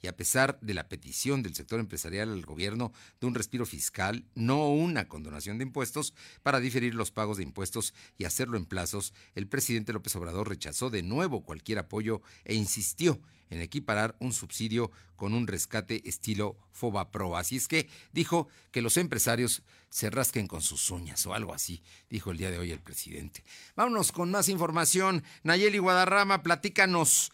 y 0.00 0.06
a 0.06 0.16
pesar 0.16 0.58
de 0.60 0.74
la 0.74 0.88
petición 0.88 1.42
del 1.42 1.54
sector 1.54 1.80
empresarial 1.80 2.32
al 2.32 2.44
gobierno 2.44 2.92
de 3.20 3.26
un 3.26 3.34
respiro 3.34 3.66
fiscal, 3.66 4.24
no 4.34 4.68
una 4.68 5.08
condonación 5.08 5.58
de 5.58 5.64
impuestos, 5.64 6.14
para 6.42 6.60
diferir 6.60 6.94
los 6.94 7.10
pagos 7.10 7.38
de 7.38 7.42
impuestos 7.42 7.94
y 8.16 8.24
hacerlo 8.24 8.56
en 8.56 8.66
plazos, 8.66 9.12
el 9.34 9.48
presidente 9.48 9.92
López 9.92 10.14
Obrador 10.16 10.48
rechazó 10.48 10.90
de 10.90 11.02
nuevo 11.02 11.44
cualquier 11.44 11.78
apoyo 11.78 12.22
e 12.44 12.54
insistió 12.54 13.20
en 13.50 13.60
equiparar 13.60 14.16
un 14.18 14.32
subsidio 14.32 14.90
con 15.16 15.34
un 15.34 15.46
rescate 15.46 16.06
estilo 16.08 16.56
FOBAPRO. 16.72 17.36
Así 17.36 17.56
es 17.56 17.68
que 17.68 17.88
dijo 18.12 18.48
que 18.70 18.82
los 18.82 18.96
empresarios 18.96 19.62
se 19.90 20.10
rasquen 20.10 20.46
con 20.46 20.62
sus 20.62 20.90
uñas 20.90 21.24
o 21.26 21.34
algo 21.34 21.54
así, 21.54 21.82
dijo 22.10 22.30
el 22.30 22.38
día 22.38 22.50
de 22.50 22.58
hoy 22.58 22.70
el 22.70 22.80
presidente. 22.80 23.44
Vámonos 23.74 24.12
con 24.12 24.30
más 24.30 24.48
información. 24.48 25.24
Nayeli 25.42 25.78
Guadarrama, 25.78 26.42
platícanos. 26.42 27.32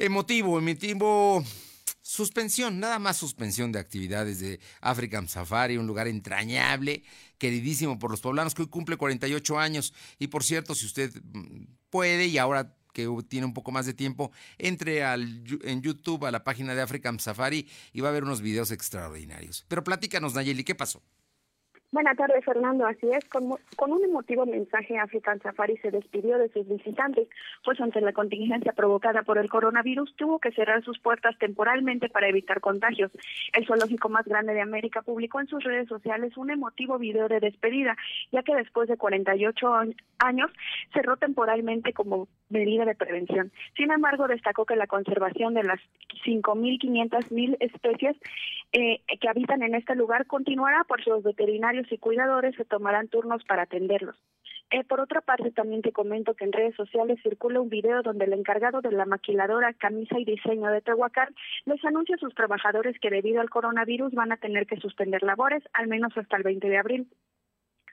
Emotivo, 0.00 0.58
emotivo. 0.58 1.44
Suspensión, 2.00 2.80
nada 2.80 2.98
más 2.98 3.18
suspensión 3.18 3.70
de 3.70 3.80
actividades 3.80 4.40
de 4.40 4.58
African 4.80 5.28
Safari, 5.28 5.76
un 5.76 5.86
lugar 5.86 6.08
entrañable, 6.08 7.04
queridísimo 7.36 7.98
por 7.98 8.10
los 8.10 8.22
poblanos, 8.22 8.54
que 8.54 8.62
hoy 8.62 8.68
cumple 8.68 8.96
48 8.96 9.58
años. 9.58 9.92
Y 10.18 10.28
por 10.28 10.42
cierto, 10.42 10.74
si 10.74 10.86
usted 10.86 11.12
mm, 11.22 11.64
puede 11.90 12.28
y 12.28 12.38
ahora 12.38 12.74
que 12.94 13.06
tiene 13.28 13.44
un 13.44 13.52
poco 13.52 13.72
más 13.72 13.84
de 13.84 13.92
tiempo, 13.92 14.32
entre 14.56 15.02
en 15.02 15.82
YouTube 15.82 16.24
a 16.24 16.30
la 16.30 16.44
página 16.44 16.74
de 16.74 16.80
African 16.80 17.20
Safari 17.20 17.68
y 17.92 18.00
va 18.00 18.08
a 18.08 18.12
ver 18.12 18.24
unos 18.24 18.40
videos 18.40 18.70
extraordinarios. 18.70 19.66
Pero 19.68 19.84
platícanos, 19.84 20.32
Nayeli, 20.32 20.64
¿qué 20.64 20.74
pasó? 20.74 21.02
Buenas 21.92 22.16
tardes, 22.16 22.44
Fernando. 22.44 22.86
Así 22.86 23.10
es, 23.10 23.24
con, 23.24 23.56
con, 23.74 23.90
un 23.90 24.04
emotivo 24.04 24.46
mensaje, 24.46 24.96
African 24.96 25.40
Safari 25.40 25.76
se 25.78 25.90
despidió 25.90 26.38
de 26.38 26.48
sus 26.50 26.68
visitantes, 26.68 27.26
pues 27.64 27.80
ante 27.80 28.00
la 28.00 28.12
contingencia 28.12 28.72
provocada 28.72 29.24
por 29.24 29.38
el 29.38 29.50
coronavirus 29.50 30.14
tuvo 30.14 30.38
que 30.38 30.52
cerrar 30.52 30.84
sus 30.84 31.00
puertas 31.00 31.36
temporalmente 31.38 32.08
para 32.08 32.28
evitar 32.28 32.60
contagios. 32.60 33.10
El 33.52 33.66
zoológico 33.66 34.08
más 34.08 34.24
grande 34.24 34.54
de 34.54 34.60
América 34.60 35.02
publicó 35.02 35.40
en 35.40 35.48
sus 35.48 35.64
redes 35.64 35.88
sociales 35.88 36.36
un 36.36 36.52
emotivo 36.52 36.96
video 36.96 37.26
de 37.26 37.40
despedida, 37.40 37.96
ya 38.30 38.44
que 38.44 38.54
después 38.54 38.88
de 38.88 38.96
48 38.96 39.66
años 40.20 40.50
cerró 40.92 41.16
temporalmente 41.16 41.92
como 41.92 42.28
medida 42.50 42.84
de 42.84 42.94
prevención. 42.94 43.50
Sin 43.76 43.90
embargo, 43.90 44.28
destacó 44.28 44.64
que 44.64 44.76
la 44.76 44.86
conservación 44.86 45.54
de 45.54 45.64
las 45.64 45.80
5.500 46.24 47.32
mil 47.32 47.56
especies 47.58 48.16
eh, 48.72 49.00
que 49.20 49.28
habitan 49.28 49.64
en 49.64 49.74
este 49.74 49.96
lugar 49.96 50.26
continuará 50.26 50.84
por 50.84 51.04
los 51.04 51.24
veterinarios 51.24 51.79
y 51.90 51.98
cuidadores 51.98 52.54
se 52.56 52.64
tomarán 52.64 53.08
turnos 53.08 53.44
para 53.44 53.62
atenderlos. 53.62 54.16
Eh, 54.72 54.84
por 54.84 55.00
otra 55.00 55.20
parte, 55.20 55.50
también 55.50 55.82
te 55.82 55.90
comento 55.90 56.34
que 56.34 56.44
en 56.44 56.52
redes 56.52 56.76
sociales 56.76 57.18
circula 57.24 57.60
un 57.60 57.68
video 57.68 58.02
donde 58.02 58.24
el 58.24 58.32
encargado 58.32 58.80
de 58.80 58.92
la 58.92 59.04
maquiladora 59.04 59.72
Camisa 59.74 60.16
y 60.18 60.24
Diseño 60.24 60.70
de 60.70 60.80
Tehuacán 60.80 61.34
les 61.64 61.84
anuncia 61.84 62.14
a 62.14 62.18
sus 62.18 62.34
trabajadores 62.36 62.96
que 63.00 63.10
debido 63.10 63.40
al 63.40 63.50
coronavirus 63.50 64.12
van 64.12 64.30
a 64.30 64.36
tener 64.36 64.66
que 64.66 64.76
suspender 64.76 65.24
labores 65.24 65.64
al 65.72 65.88
menos 65.88 66.16
hasta 66.16 66.36
el 66.36 66.44
20 66.44 66.68
de 66.68 66.78
abril. 66.78 67.08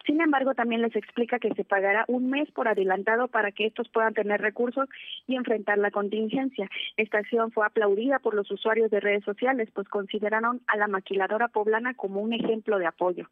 Sin 0.06 0.22
embargo, 0.22 0.54
también 0.54 0.84
les 0.84 0.96
explica 0.96 1.40
que 1.40 1.54
se 1.54 1.66
pagará 1.66 2.06
un 2.08 2.30
mes 2.30 2.50
por 2.52 2.68
adelantado 2.68 3.28
para 3.28 3.52
que 3.52 3.66
estos 3.66 3.90
puedan 3.90 4.14
tener 4.14 4.40
recursos 4.40 4.88
y 5.26 5.36
enfrentar 5.36 5.80
la 5.80 5.92
contingencia. 5.92 6.70
Esta 6.96 7.18
acción 7.18 7.52
fue 7.52 7.66
aplaudida 7.66 8.20
por 8.20 8.34
los 8.34 8.50
usuarios 8.50 8.90
de 8.90 9.02
redes 9.02 9.26
sociales, 9.26 9.70
pues 9.74 9.90
consideraron 9.90 10.62
a 10.68 10.78
la 10.78 10.88
maquiladora 10.88 11.50
poblana 11.50 11.94
como 11.96 12.22
un 12.22 12.32
ejemplo 12.32 12.80
de 12.80 12.86
apoyo. 12.86 13.28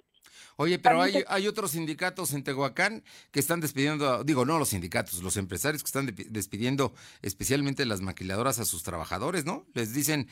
Oye, 0.58 0.80
pero 0.80 1.02
hay, 1.02 1.24
hay 1.28 1.48
otros 1.48 1.72
sindicatos 1.72 2.34
en 2.34 2.44
Tehuacán 2.44 3.04
que 3.32 3.40
están 3.40 3.60
despidiendo, 3.60 4.24
digo, 4.24 4.46
no 4.46 4.58
los 4.58 4.70
sindicatos, 4.70 5.22
los 5.22 5.36
empresarios 5.38 5.84
que 5.84 5.88
están 5.88 6.16
despidiendo 6.30 6.94
especialmente 7.22 7.86
las 7.86 8.02
maquiladoras 8.02 8.60
a 8.60 8.66
sus 8.66 8.84
trabajadores, 8.84 9.46
¿no? 9.46 9.66
Les 9.74 9.94
dicen, 9.94 10.30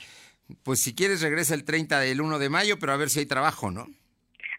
pues 0.63 0.79
si 0.79 0.95
quieres 0.95 1.21
regresa 1.21 1.53
el 1.55 1.65
30 1.65 1.99
del 1.99 2.21
1 2.21 2.39
de 2.39 2.49
mayo, 2.49 2.79
pero 2.79 2.93
a 2.93 2.97
ver 2.97 3.09
si 3.09 3.19
hay 3.19 3.25
trabajo, 3.25 3.69
¿no? 3.69 3.87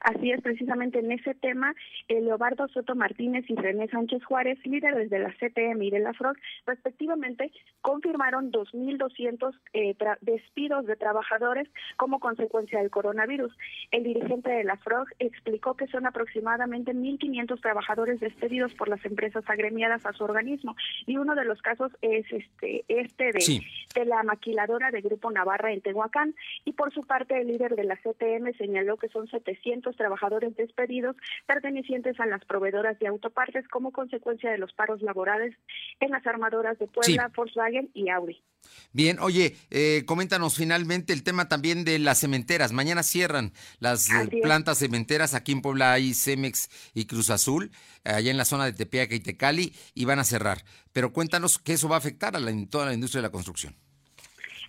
Así 0.04 0.32
es, 0.32 0.42
precisamente 0.42 0.98
en 0.98 1.10
ese 1.12 1.34
tema, 1.34 1.74
Leobardo 2.08 2.68
Soto 2.68 2.94
Martínez 2.94 3.46
y 3.48 3.54
René 3.54 3.88
Sánchez 3.88 4.22
Juárez, 4.22 4.58
líderes 4.66 5.08
de 5.08 5.18
la 5.18 5.30
CTM 5.30 5.80
y 5.82 5.90
de 5.90 5.98
la 5.98 6.12
FROG, 6.12 6.36
respectivamente, 6.66 7.50
confirmaron 7.80 8.52
2.200 8.52 9.54
eh, 9.72 9.96
despidos 10.20 10.84
de 10.84 10.96
trabajadores 10.96 11.70
como 11.96 12.20
consecuencia 12.20 12.80
del 12.80 12.90
coronavirus. 12.90 13.56
El 13.92 14.04
dirigente 14.04 14.50
de 14.50 14.64
la 14.64 14.76
FROG 14.76 15.08
explicó 15.20 15.74
que 15.74 15.86
son 15.86 16.06
aproximadamente 16.06 16.92
1.500 16.92 17.58
trabajadores 17.62 18.20
despedidos 18.20 18.74
por 18.74 18.90
las 18.90 19.02
empresas 19.06 19.44
agremiadas 19.48 20.04
a 20.04 20.12
su 20.12 20.24
organismo 20.24 20.76
y 21.06 21.16
uno 21.16 21.34
de 21.34 21.46
los 21.46 21.62
casos 21.62 21.92
es 22.02 22.30
este, 22.30 22.84
este 22.88 23.32
de, 23.32 23.62
de 23.94 24.04
la 24.04 24.22
maquiladora 24.22 24.90
de 24.90 25.00
Grupo 25.00 25.30
Navarra 25.30 25.72
en 25.72 25.80
Tehuacán 25.80 26.34
y 26.66 26.72
por 26.72 26.92
su 26.92 27.04
parte 27.04 27.40
el 27.40 27.46
líder 27.46 27.74
de 27.74 27.84
la 27.84 27.96
CTM 27.96 28.52
señaló 28.58 28.98
que 28.98 29.08
son 29.08 29.28
700 29.28 29.93
trabajadores 29.96 30.54
despedidos 30.56 31.16
pertenecientes 31.46 32.18
a 32.20 32.26
las 32.26 32.44
proveedoras 32.44 32.98
de 32.98 33.06
autopartes 33.06 33.66
como 33.68 33.92
consecuencia 33.92 34.50
de 34.50 34.58
los 34.58 34.72
paros 34.72 35.02
laborales 35.02 35.54
en 36.00 36.10
las 36.10 36.26
armadoras 36.26 36.78
de 36.78 36.86
Puebla, 36.86 37.30
Volkswagen 37.34 37.90
y 37.94 38.10
Audi. 38.10 38.42
Bien, 38.92 39.18
oye, 39.20 39.56
eh, 39.70 40.04
coméntanos 40.06 40.56
finalmente 40.56 41.12
el 41.12 41.22
tema 41.22 41.48
también 41.48 41.84
de 41.84 41.98
las 41.98 42.20
cementeras. 42.20 42.72
Mañana 42.72 43.02
cierran 43.02 43.52
las 43.78 44.08
eh, 44.10 44.28
plantas 44.42 44.78
cementeras. 44.78 45.34
Aquí 45.34 45.52
en 45.52 45.62
Puebla 45.62 45.92
hay 45.92 46.14
Cemex 46.14 46.70
y 46.94 47.06
Cruz 47.06 47.30
Azul, 47.30 47.70
allá 48.04 48.30
en 48.30 48.36
la 48.36 48.44
zona 48.44 48.64
de 48.64 48.72
Tepeaca 48.72 49.14
y 49.14 49.20
Tecali, 49.20 49.74
y 49.94 50.04
van 50.04 50.18
a 50.18 50.24
cerrar. 50.24 50.64
Pero 50.92 51.12
cuéntanos 51.12 51.58
que 51.58 51.74
eso 51.74 51.88
va 51.88 51.96
a 51.96 51.98
afectar 51.98 52.36
a 52.36 52.40
la, 52.40 52.52
toda 52.70 52.86
la 52.86 52.94
industria 52.94 53.20
de 53.20 53.28
la 53.28 53.32
construcción. 53.32 53.76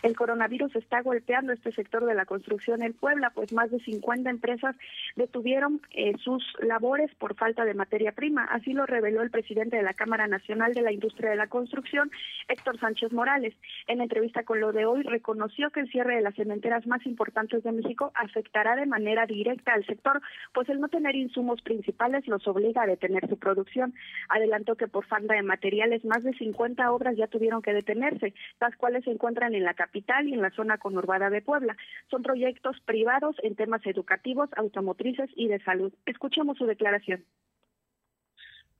El 0.05 0.15
coronavirus 0.15 0.75
está 0.75 1.01
golpeando 1.01 1.51
este 1.51 1.71
sector 1.71 2.05
de 2.05 2.13
la 2.13 2.27
construcción 2.27 2.83
en 2.83 2.93
Puebla, 2.93 3.31
pues 3.33 3.51
más 3.51 3.71
de 3.71 3.79
50 3.79 4.29
empresas 4.29 4.75
detuvieron 5.15 5.81
eh, 5.95 6.13
sus 6.23 6.43
labores 6.59 7.09
por 7.15 7.33
falta 7.33 7.65
de 7.65 7.73
materia 7.73 8.11
prima. 8.11 8.43
Así 8.43 8.73
lo 8.73 8.85
reveló 8.85 9.23
el 9.23 9.31
presidente 9.31 9.77
de 9.77 9.81
la 9.81 9.95
Cámara 9.95 10.27
Nacional 10.27 10.75
de 10.75 10.83
la 10.83 10.91
Industria 10.91 11.31
de 11.31 11.37
la 11.37 11.47
Construcción, 11.47 12.11
Héctor 12.47 12.79
Sánchez 12.79 13.13
Morales. 13.13 13.55
En 13.87 13.99
entrevista 13.99 14.43
con 14.43 14.59
lo 14.59 14.73
de 14.73 14.85
hoy, 14.85 15.01
reconoció 15.01 15.71
que 15.71 15.79
el 15.79 15.89
cierre 15.89 16.17
de 16.17 16.21
las 16.21 16.35
cementeras 16.35 16.85
más 16.85 17.03
importantes 17.07 17.63
de 17.63 17.71
México 17.71 18.11
afectará 18.13 18.75
de 18.75 18.85
manera 18.85 19.25
directa 19.25 19.73
al 19.73 19.87
sector, 19.87 20.21
pues 20.53 20.69
el 20.69 20.81
no 20.81 20.87
tener 20.87 21.15
insumos 21.15 21.63
principales 21.63 22.27
los 22.27 22.47
obliga 22.47 22.83
a 22.83 22.85
detener 22.85 23.27
su 23.27 23.39
producción. 23.39 23.95
Adelantó 24.29 24.75
que 24.75 24.87
por 24.87 25.07
falta 25.07 25.33
de 25.33 25.41
materiales, 25.41 26.05
más 26.05 26.21
de 26.21 26.33
50 26.33 26.91
obras 26.91 27.17
ya 27.17 27.25
tuvieron 27.25 27.63
que 27.63 27.73
detenerse, 27.73 28.35
las 28.61 28.75
cuales 28.75 29.03
se 29.03 29.09
encuentran 29.09 29.55
en 29.55 29.63
la 29.63 29.73
capital 29.73 29.94
y 29.95 30.33
en 30.33 30.41
la 30.41 30.51
zona 30.51 30.77
conurbada 30.77 31.29
de 31.29 31.41
Puebla. 31.41 31.75
Son 32.09 32.21
proyectos 32.21 32.79
privados 32.81 33.35
en 33.43 33.55
temas 33.55 33.85
educativos, 33.85 34.49
automotrices 34.57 35.29
y 35.35 35.47
de 35.47 35.63
salud. 35.63 35.93
Escuchemos 36.05 36.57
su 36.57 36.65
declaración. 36.65 37.25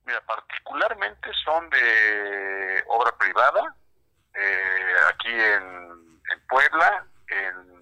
Mira, 0.04 0.20
particularmente 0.26 1.30
son 1.44 1.68
de 1.70 2.84
obra 2.88 3.16
privada, 3.18 3.74
eh, 4.34 4.94
aquí 5.08 5.32
en, 5.32 5.96
Puebla, 6.48 7.04
en, 7.28 7.76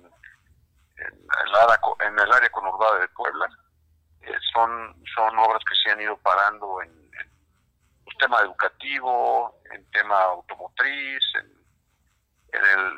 el 2.19 2.33
área 2.33 2.49
conurbada 2.51 3.01
de 3.01 3.09
Puebla. 3.09 3.47
Eh, 4.23 4.33
son, 4.53 4.95
son 5.15 5.39
obras 5.39 5.63
que 5.69 5.75
se 5.83 5.91
han 5.91 6.01
ido 6.01 6.17
parando 6.19 6.81
en, 6.83 6.91
en 6.91 7.31
el 8.07 8.17
tema 8.19 8.41
educativo, 8.41 9.61
en 9.71 9.91
tema 9.91 10.19
automotriz, 10.23 11.23
en 12.55 12.65
el, 12.65 12.94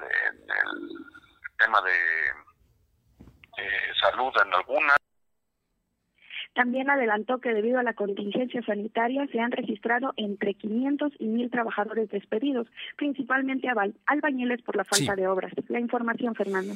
tema 1.67 1.83
de 1.83 1.93
salud 4.01 4.33
en 4.45 4.55
algunas. 4.55 4.97
También 6.55 6.89
adelantó 6.89 7.39
que 7.39 7.53
debido 7.53 7.79
a 7.79 7.83
la 7.83 7.93
contingencia 7.93 8.63
sanitaria 8.63 9.27
se 9.31 9.41
han 9.41 9.51
registrado 9.51 10.15
entre 10.17 10.55
500 10.55 11.13
y 11.19 11.27
1000 11.27 11.51
trabajadores 11.51 12.09
despedidos, 12.09 12.67
principalmente 12.97 13.69
albañiles 14.07 14.63
por 14.63 14.77
la 14.77 14.85
falta 14.85 15.17
de 15.17 15.27
obras. 15.27 15.53
La 15.69 15.81
información, 15.81 16.35
Fernando. 16.35 16.75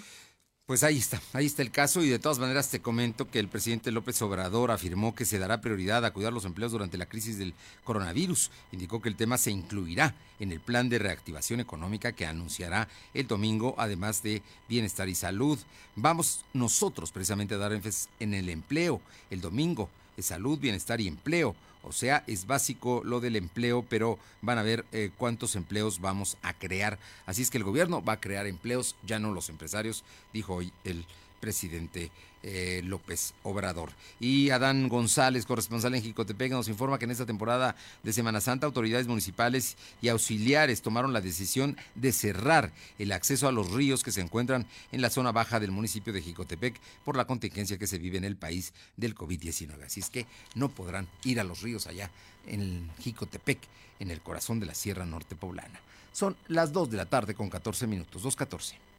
Pues 0.71 0.85
ahí 0.85 0.99
está, 0.99 1.21
ahí 1.33 1.47
está 1.47 1.63
el 1.63 1.73
caso 1.73 2.01
y 2.01 2.09
de 2.09 2.21
todas 2.21 2.39
maneras 2.39 2.69
te 2.69 2.79
comento 2.79 3.29
que 3.29 3.41
el 3.41 3.49
presidente 3.49 3.91
López 3.91 4.23
Obrador 4.23 4.71
afirmó 4.71 5.17
que 5.17 5.25
se 5.25 5.41
dará 5.41 5.61
prioridad 5.61 6.05
a 6.05 6.13
cuidar 6.13 6.33
los 6.33 6.45
empleos 6.45 6.71
durante 6.71 6.97
la 6.97 7.07
crisis 7.07 7.39
del 7.39 7.55
coronavirus. 7.83 8.53
Indicó 8.71 9.03
que 9.03 9.09
el 9.09 9.17
tema 9.17 9.37
se 9.37 9.51
incluirá 9.51 10.15
en 10.39 10.53
el 10.53 10.61
plan 10.61 10.89
de 10.89 11.01
reactivación 11.01 11.59
económica 11.59 12.13
que 12.13 12.25
anunciará 12.25 12.87
el 13.15 13.27
domingo, 13.27 13.75
además 13.79 14.23
de 14.23 14.43
bienestar 14.69 15.09
y 15.09 15.17
salud. 15.17 15.59
Vamos 15.97 16.45
nosotros 16.55 17.11
precisamente 17.11 17.57
a 17.57 17.59
dar 17.59 17.73
énfasis 17.73 18.09
en 18.21 18.33
el 18.33 18.49
empleo 18.49 19.01
el 19.31 19.41
domingo, 19.41 19.91
salud, 20.23 20.59
bienestar 20.59 21.01
y 21.01 21.09
empleo 21.09 21.55
o 21.83 21.93
sea, 21.93 22.25
es 22.27 22.47
básico 22.47 23.03
lo 23.05 23.21
del 23.21 23.37
empleo, 23.37 23.85
pero 23.89 24.19
van 24.43 24.59
a 24.59 24.63
ver 24.63 24.85
eh, 24.93 25.11
cuántos 25.17 25.57
empleos 25.57 26.01
vamos 26.01 26.37
a 26.43 26.53
crear. 26.53 26.99
Así 27.27 27.43
es 27.43 27.51
que 27.51 27.59
el 27.59 27.65
gobierno 27.65 28.03
va 28.03 28.15
a 28.15 28.21
crear 28.21 28.47
empleos, 28.47 28.97
ya 29.07 29.19
no 29.19 29.33
los 29.33 29.49
empresarios, 29.49 30.05
dijo 30.33 30.55
hoy 30.55 30.73
el 30.85 31.07
presidente 31.41 32.11
eh, 32.43 32.81
López 32.85 33.35
Obrador. 33.43 33.91
Y 34.19 34.51
Adán 34.51 34.89
González, 34.89 35.45
corresponsal 35.45 35.95
en 35.95 36.03
Jicotepec, 36.03 36.53
nos 36.53 36.69
informa 36.69 36.99
que 36.99 37.05
en 37.05 37.11
esta 37.11 37.27
temporada 37.27 37.77
de 38.03 38.13
Semana 38.13 38.41
Santa 38.41 38.67
autoridades 38.67 39.09
municipales 39.09 39.77
y 40.01 40.09
auxiliares 40.09 40.81
tomaron 40.81 41.13
la 41.13 41.21
decisión 41.21 41.77
de 41.95 42.13
cerrar 42.13 42.73
el 42.99 43.13
acceso 43.13 43.47
a 43.47 43.53
los 43.53 43.73
ríos 43.73 44.03
que 44.03 44.13
se 44.13 44.23
encuentran 44.23 44.67
en 44.93 45.03
la 45.03 45.11
zona 45.11 45.33
baja 45.33 45.61
del 45.61 45.71
municipio 45.71 46.13
de 46.13 46.23
Jicotepec 46.23 46.81
por 47.05 47.17
la 47.17 47.27
contingencia 47.27 47.79
que 47.79 47.87
se 47.87 47.99
vive 47.99 48.17
en 48.17 48.25
el 48.25 48.37
país 48.37 48.73
del 48.97 49.15
COVID-19. 49.15 49.85
Así 49.85 50.01
es 50.01 50.09
que 50.09 50.27
no 50.55 50.71
podrán 50.71 51.09
ir 51.25 51.41
a 51.41 51.45
los 51.45 51.61
ríos 51.61 51.87
allá 51.87 52.11
en 52.47 52.91
Jicotepec, 53.01 53.59
en 53.99 54.11
el 54.11 54.23
corazón 54.23 54.61
de 54.61 54.67
la 54.67 54.75
Sierra 54.75 55.05
Norte 55.05 55.37
Poblana. 55.37 55.81
Son 56.13 56.37
las 56.49 56.73
2 56.73 56.91
de 56.91 56.97
la 56.97 57.07
tarde 57.07 57.35
con 57.35 57.51
14 57.51 57.87
minutos, 57.87 58.25
2.14. 58.25 58.90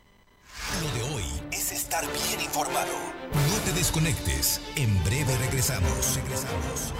Lo 0.82 0.92
de 0.94 1.14
hoy 1.14 1.24
es 1.52 1.72
estar 1.72 2.04
bien 2.28 2.42
informado. 2.42 2.92
No 3.34 3.58
te 3.66 3.74
desconectes. 3.74 4.62
En 4.76 5.04
breve 5.04 5.36
regresamos. 5.38 6.16
Regresamos. 6.16 6.94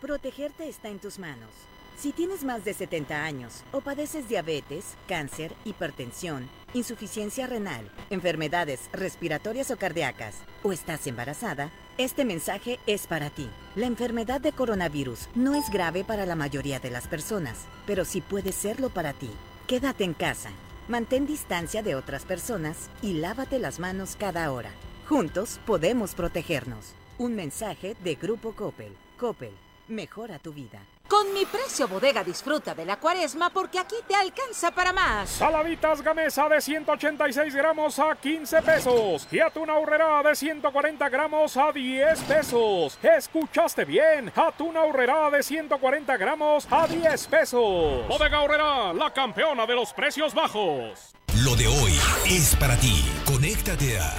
Protegerte 0.00 0.68
está 0.68 0.88
en 0.88 0.98
tus 0.98 1.18
manos. 1.18 1.50
Si 1.96 2.12
tienes 2.12 2.44
más 2.44 2.64
de 2.64 2.74
70 2.74 3.24
años 3.24 3.64
o 3.72 3.80
padeces 3.80 4.28
diabetes, 4.28 4.96
cáncer, 5.08 5.52
hipertensión, 5.64 6.48
insuficiencia 6.72 7.46
renal, 7.46 7.90
enfermedades 8.10 8.88
respiratorias 8.92 9.70
o 9.72 9.76
cardíacas, 9.76 10.36
o 10.62 10.72
estás 10.72 11.06
embarazada, 11.08 11.70
este 11.96 12.24
mensaje 12.24 12.78
es 12.86 13.08
para 13.08 13.30
ti. 13.30 13.50
La 13.74 13.86
enfermedad 13.86 14.40
de 14.40 14.52
coronavirus 14.52 15.28
no 15.34 15.56
es 15.56 15.68
grave 15.70 16.04
para 16.04 16.26
la 16.26 16.36
mayoría 16.36 16.78
de 16.78 16.90
las 16.90 17.08
personas, 17.08 17.66
pero 17.86 18.04
sí 18.04 18.20
puede 18.20 18.52
serlo 18.52 18.90
para 18.90 19.12
ti. 19.12 19.30
Quédate 19.66 20.04
en 20.04 20.14
casa 20.14 20.50
Mantén 20.88 21.26
distancia 21.26 21.82
de 21.82 21.94
otras 21.94 22.24
personas 22.24 22.88
y 23.02 23.20
lávate 23.20 23.58
las 23.58 23.78
manos 23.78 24.16
cada 24.18 24.50
hora. 24.50 24.70
Juntos 25.06 25.60
podemos 25.66 26.14
protegernos. 26.14 26.94
Un 27.18 27.34
mensaje 27.34 27.94
de 28.02 28.14
Grupo 28.14 28.54
Coppel. 28.54 28.96
Coppel, 29.18 29.52
mejora 29.86 30.38
tu 30.38 30.54
vida. 30.54 30.80
Con 31.08 31.32
mi 31.32 31.46
precio 31.46 31.88
bodega 31.88 32.22
disfruta 32.22 32.74
de 32.74 32.84
la 32.84 32.98
cuaresma 32.98 33.48
porque 33.48 33.78
aquí 33.78 33.96
te 34.06 34.14
alcanza 34.14 34.70
para 34.70 34.92
más. 34.92 35.30
Saladitas 35.30 36.02
Gamesa 36.02 36.50
de 36.50 36.60
186 36.60 37.54
gramos 37.54 37.98
a 37.98 38.14
15 38.14 38.60
pesos. 38.60 39.26
Y 39.32 39.40
atún 39.40 39.70
ahorrera 39.70 40.22
de 40.22 40.36
140 40.36 41.08
gramos 41.08 41.56
a 41.56 41.72
10 41.72 42.20
pesos. 42.24 42.98
¿Escuchaste 43.02 43.86
bien? 43.86 44.30
Atún 44.36 44.76
ahorrera 44.76 45.30
de 45.30 45.42
140 45.42 46.14
gramos 46.18 46.68
a 46.70 46.86
10 46.86 47.26
pesos. 47.28 48.06
Bodega 48.06 48.36
ahorrera, 48.36 48.92
la 48.92 49.10
campeona 49.10 49.64
de 49.64 49.74
los 49.76 49.94
precios 49.94 50.34
bajos. 50.34 51.14
Lo 51.42 51.56
de 51.56 51.68
hoy 51.68 51.92
es 52.26 52.54
para 52.56 52.76
ti. 52.76 53.02
Conéctate 53.24 53.98
a 53.98 54.14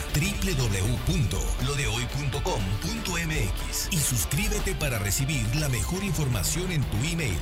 y 3.91 3.97
suscríbete 3.97 4.75
para 4.75 4.99
recibir 4.99 5.45
la 5.55 5.69
mejor 5.69 6.03
información 6.03 6.71
en 6.71 6.83
tu 6.83 6.97
email. 6.97 7.39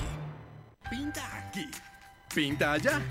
Pinta 0.90 1.24
aquí, 1.38 1.66
pinta 2.34 2.74
allá, 2.74 3.02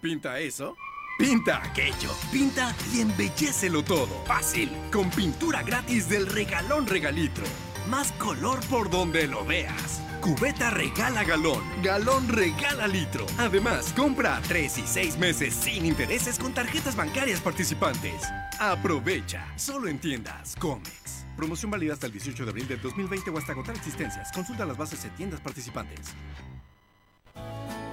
pinta 0.00 0.38
eso, 0.38 0.76
pinta 1.18 1.62
aquello, 1.62 2.14
pinta 2.30 2.74
y 2.92 3.00
embellecelo 3.00 3.82
todo. 3.82 4.24
Fácil, 4.26 4.70
con 4.92 5.10
pintura 5.10 5.62
gratis 5.62 6.08
del 6.08 6.26
regalón 6.26 6.86
regalitro. 6.86 7.44
Más 7.88 8.12
color 8.12 8.60
por 8.66 8.90
donde 8.90 9.26
lo 9.26 9.44
veas. 9.44 10.02
Cubeta 10.20 10.70
regala 10.70 11.24
galón, 11.24 11.62
galón 11.82 12.28
regala 12.28 12.86
litro. 12.86 13.24
Además, 13.38 13.92
compra 13.96 14.40
3 14.46 14.78
y 14.78 14.86
6 14.86 15.18
meses 15.18 15.54
sin 15.54 15.86
intereses 15.86 16.38
con 16.38 16.52
tarjetas 16.52 16.96
bancarias 16.96 17.40
participantes. 17.40 18.22
Aprovecha, 18.58 19.46
solo 19.56 19.88
en 19.88 19.98
tiendas 19.98 20.54
Comex. 20.56 21.17
Promoción 21.38 21.70
válida 21.70 21.92
hasta 21.92 22.06
el 22.06 22.12
18 22.12 22.44
de 22.44 22.50
abril 22.50 22.66
del 22.66 22.82
2020 22.82 23.30
o 23.30 23.38
hasta 23.38 23.52
agotar 23.52 23.76
existencias. 23.76 24.32
Consulta 24.32 24.66
las 24.66 24.76
bases 24.76 25.04
en 25.04 25.10
tiendas 25.12 25.40
participantes. 25.40 26.08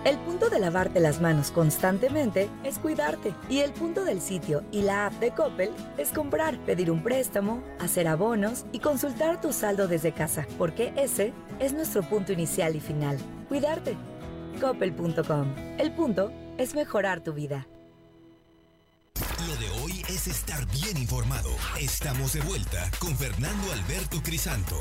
El 0.03 0.17
punto 0.17 0.49
de 0.49 0.59
lavarte 0.59 0.99
las 0.99 1.21
manos 1.21 1.51
constantemente 1.51 2.49
es 2.63 2.79
cuidarte. 2.79 3.35
Y 3.47 3.59
el 3.59 3.71
punto 3.71 4.03
del 4.03 4.19
sitio 4.19 4.63
y 4.71 4.81
la 4.81 5.05
app 5.05 5.13
de 5.19 5.29
Coppel 5.29 5.69
es 5.99 6.09
comprar, 6.09 6.57
pedir 6.65 6.89
un 6.89 7.03
préstamo, 7.03 7.63
hacer 7.79 8.07
abonos 8.07 8.65
y 8.71 8.79
consultar 8.79 9.39
tu 9.41 9.53
saldo 9.53 9.87
desde 9.87 10.11
casa, 10.11 10.47
porque 10.57 10.91
ese 10.97 11.31
es 11.59 11.71
nuestro 11.71 12.01
punto 12.01 12.33
inicial 12.33 12.75
y 12.75 12.79
final. 12.79 13.19
Cuidarte. 13.47 13.95
Coppel.com. 14.59 15.53
El 15.77 15.91
punto 15.91 16.31
es 16.57 16.73
mejorar 16.73 17.21
tu 17.21 17.33
vida. 17.33 17.67
Lo 19.47 19.55
de 19.57 19.69
hoy 19.81 20.01
es 20.09 20.27
estar 20.27 20.65
bien 20.71 20.97
informado. 20.97 21.49
Estamos 21.79 22.33
de 22.33 22.41
vuelta 22.41 22.89
con 22.97 23.15
Fernando 23.15 23.71
Alberto 23.73 24.23
Crisanto. 24.23 24.75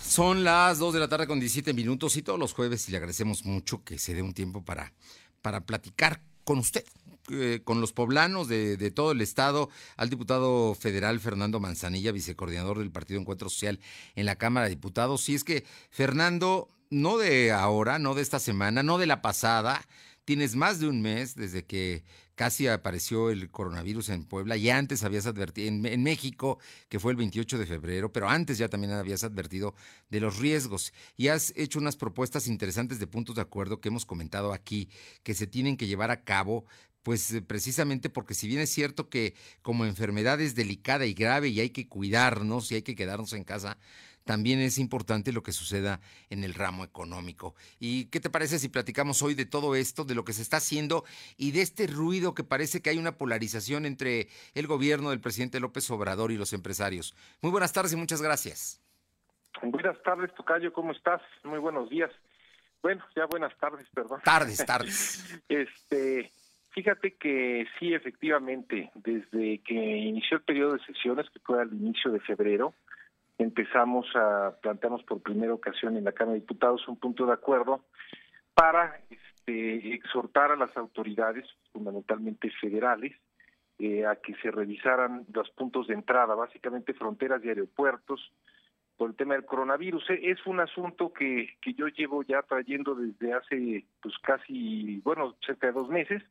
Son 0.00 0.44
las 0.44 0.78
2 0.78 0.94
de 0.94 1.00
la 1.00 1.08
tarde 1.08 1.26
con 1.26 1.40
17 1.40 1.74
minutos 1.74 2.16
y 2.16 2.22
todos 2.22 2.38
los 2.38 2.54
jueves 2.54 2.88
y 2.88 2.92
le 2.92 2.96
agradecemos 2.96 3.44
mucho 3.44 3.84
que 3.84 3.98
se 3.98 4.14
dé 4.14 4.22
un 4.22 4.32
tiempo 4.32 4.64
para, 4.64 4.94
para 5.42 5.66
platicar 5.66 6.22
con 6.44 6.58
usted, 6.58 6.84
eh, 7.30 7.60
con 7.64 7.80
los 7.80 7.92
poblanos 7.92 8.48
de, 8.48 8.90
todo 8.90 9.12
el 9.12 9.20
estado, 9.20 9.70
al 9.96 10.10
diputado 10.10 10.74
federal 10.74 11.20
Fernando 11.20 11.60
Manzanilla, 11.60 12.12
vicecoordinador 12.12 12.78
del 12.78 12.90
Partido 12.90 13.20
Encuentro 13.20 13.48
Social 13.48 13.80
en 14.14 14.26
la 14.26 14.36
Cámara 14.36 14.64
de 14.64 14.70
Diputados. 14.70 15.28
Y 15.28 15.34
es 15.34 15.44
que, 15.44 15.64
Fernando, 15.90 16.68
no 16.90 17.18
de 17.18 17.52
ahora, 17.52 17.98
no 17.98 18.14
de 18.14 18.22
esta 18.22 18.38
semana, 18.38 18.82
no 18.82 18.98
de 18.98 19.06
la 19.06 19.22
pasada, 19.22 19.86
tienes 20.24 20.56
más 20.56 20.80
de 20.80 20.88
un 20.88 21.00
mes 21.00 21.34
desde 21.34 21.64
que 21.64 22.04
casi 22.38 22.68
apareció 22.68 23.30
el 23.30 23.50
coronavirus 23.50 24.10
en 24.10 24.24
Puebla. 24.24 24.56
Ya 24.56 24.78
antes 24.78 25.02
habías 25.02 25.26
advertido, 25.26 25.68
en, 25.68 26.02
México, 26.04 26.58
que 26.88 27.00
fue 27.00 27.10
el 27.10 27.16
28 27.16 27.58
de 27.58 27.66
febrero, 27.66 28.12
pero 28.12 28.28
antes 28.28 28.58
ya 28.58 28.68
también 28.68 28.92
habías 28.92 29.24
advertido 29.24 29.74
de 30.08 30.20
los 30.20 30.38
riesgos. 30.38 30.92
Y 31.16 31.28
has 31.28 31.52
hecho 31.56 31.80
unas 31.80 31.96
propuestas 31.96 32.46
interesantes 32.46 33.00
de 33.00 33.08
puntos 33.08 33.34
de 33.34 33.42
acuerdo 33.42 33.80
que 33.80 33.88
hemos 33.88 34.06
comentado 34.06 34.52
aquí, 34.52 34.88
que 35.24 35.34
se 35.34 35.48
tienen 35.48 35.76
que 35.76 35.88
llevar 35.88 36.12
a 36.12 36.22
cabo 36.22 36.64
pues 37.08 37.32
eh, 37.32 37.40
precisamente 37.40 38.10
porque 38.10 38.34
si 38.34 38.46
bien 38.46 38.60
es 38.60 38.68
cierto 38.68 39.08
que 39.08 39.32
como 39.62 39.86
enfermedad 39.86 40.42
es 40.42 40.54
delicada 40.54 41.06
y 41.06 41.14
grave 41.14 41.48
y 41.48 41.58
hay 41.58 41.70
que 41.70 41.88
cuidarnos 41.88 42.70
y 42.70 42.74
hay 42.74 42.82
que 42.82 42.94
quedarnos 42.94 43.32
en 43.32 43.44
casa, 43.44 43.78
también 44.26 44.60
es 44.60 44.76
importante 44.76 45.32
lo 45.32 45.42
que 45.42 45.52
suceda 45.52 46.00
en 46.28 46.44
el 46.44 46.52
ramo 46.52 46.84
económico. 46.84 47.54
¿Y 47.80 48.10
qué 48.10 48.20
te 48.20 48.28
parece 48.28 48.58
si 48.58 48.68
platicamos 48.68 49.22
hoy 49.22 49.32
de 49.32 49.46
todo 49.46 49.74
esto, 49.74 50.04
de 50.04 50.14
lo 50.14 50.26
que 50.26 50.34
se 50.34 50.42
está 50.42 50.58
haciendo 50.58 51.06
y 51.38 51.52
de 51.52 51.62
este 51.62 51.86
ruido 51.86 52.34
que 52.34 52.44
parece 52.44 52.82
que 52.82 52.90
hay 52.90 52.98
una 52.98 53.16
polarización 53.16 53.86
entre 53.86 54.28
el 54.52 54.66
gobierno 54.66 55.08
del 55.08 55.22
presidente 55.22 55.60
López 55.60 55.90
Obrador 55.90 56.30
y 56.30 56.36
los 56.36 56.52
empresarios? 56.52 57.14
Muy 57.40 57.50
buenas 57.50 57.72
tardes 57.72 57.94
y 57.94 57.96
muchas 57.96 58.20
gracias. 58.20 58.82
Buenas 59.62 59.96
tardes, 60.02 60.34
Tocayo, 60.34 60.74
¿cómo 60.74 60.92
estás? 60.92 61.22
Muy 61.42 61.58
buenos 61.58 61.88
días. 61.88 62.10
Bueno, 62.82 63.02
ya 63.16 63.24
buenas 63.24 63.56
tardes, 63.58 63.86
perdón. 63.94 64.20
Tardes, 64.22 64.58
tardes. 64.66 65.42
este, 65.48 66.30
fíjate 66.78 67.16
que 67.16 67.66
sí, 67.76 67.92
efectivamente, 67.92 68.92
desde 68.94 69.58
que 69.64 69.74
inició 69.74 70.36
el 70.36 70.44
periodo 70.44 70.74
de 70.74 70.84
sesiones, 70.84 71.28
que 71.30 71.40
fue 71.40 71.60
al 71.60 71.72
inicio 71.72 72.12
de 72.12 72.20
febrero, 72.20 72.72
empezamos 73.36 74.06
a 74.14 74.54
plantearnos 74.62 75.02
por 75.02 75.20
primera 75.20 75.52
ocasión 75.52 75.96
en 75.96 76.04
la 76.04 76.12
Cámara 76.12 76.34
de 76.34 76.40
Diputados 76.40 76.86
un 76.86 76.96
punto 76.96 77.26
de 77.26 77.32
acuerdo 77.32 77.84
para 78.54 79.00
este, 79.10 79.92
exhortar 79.92 80.52
a 80.52 80.56
las 80.56 80.76
autoridades, 80.76 81.44
fundamentalmente 81.72 82.48
federales, 82.60 83.12
eh, 83.80 84.06
a 84.06 84.14
que 84.14 84.36
se 84.36 84.52
revisaran 84.52 85.26
los 85.32 85.50
puntos 85.50 85.88
de 85.88 85.94
entrada, 85.94 86.36
básicamente 86.36 86.94
fronteras 86.94 87.44
y 87.44 87.48
aeropuertos, 87.48 88.32
por 88.98 89.10
el 89.10 89.16
tema 89.16 89.34
del 89.34 89.46
coronavirus. 89.46 90.10
E, 90.10 90.30
es 90.30 90.44
un 90.44 90.60
asunto 90.60 91.12
que, 91.12 91.56
que 91.62 91.72
yo 91.72 91.86
llevo 91.86 92.22
ya 92.24 92.42
trayendo 92.42 92.94
desde 92.94 93.32
hace 93.32 93.86
pues 94.02 94.14
casi, 94.18 95.00
bueno, 95.04 95.36
cerca 95.46 95.68
de 95.68 95.72
dos 95.72 95.88
meses, 95.88 96.22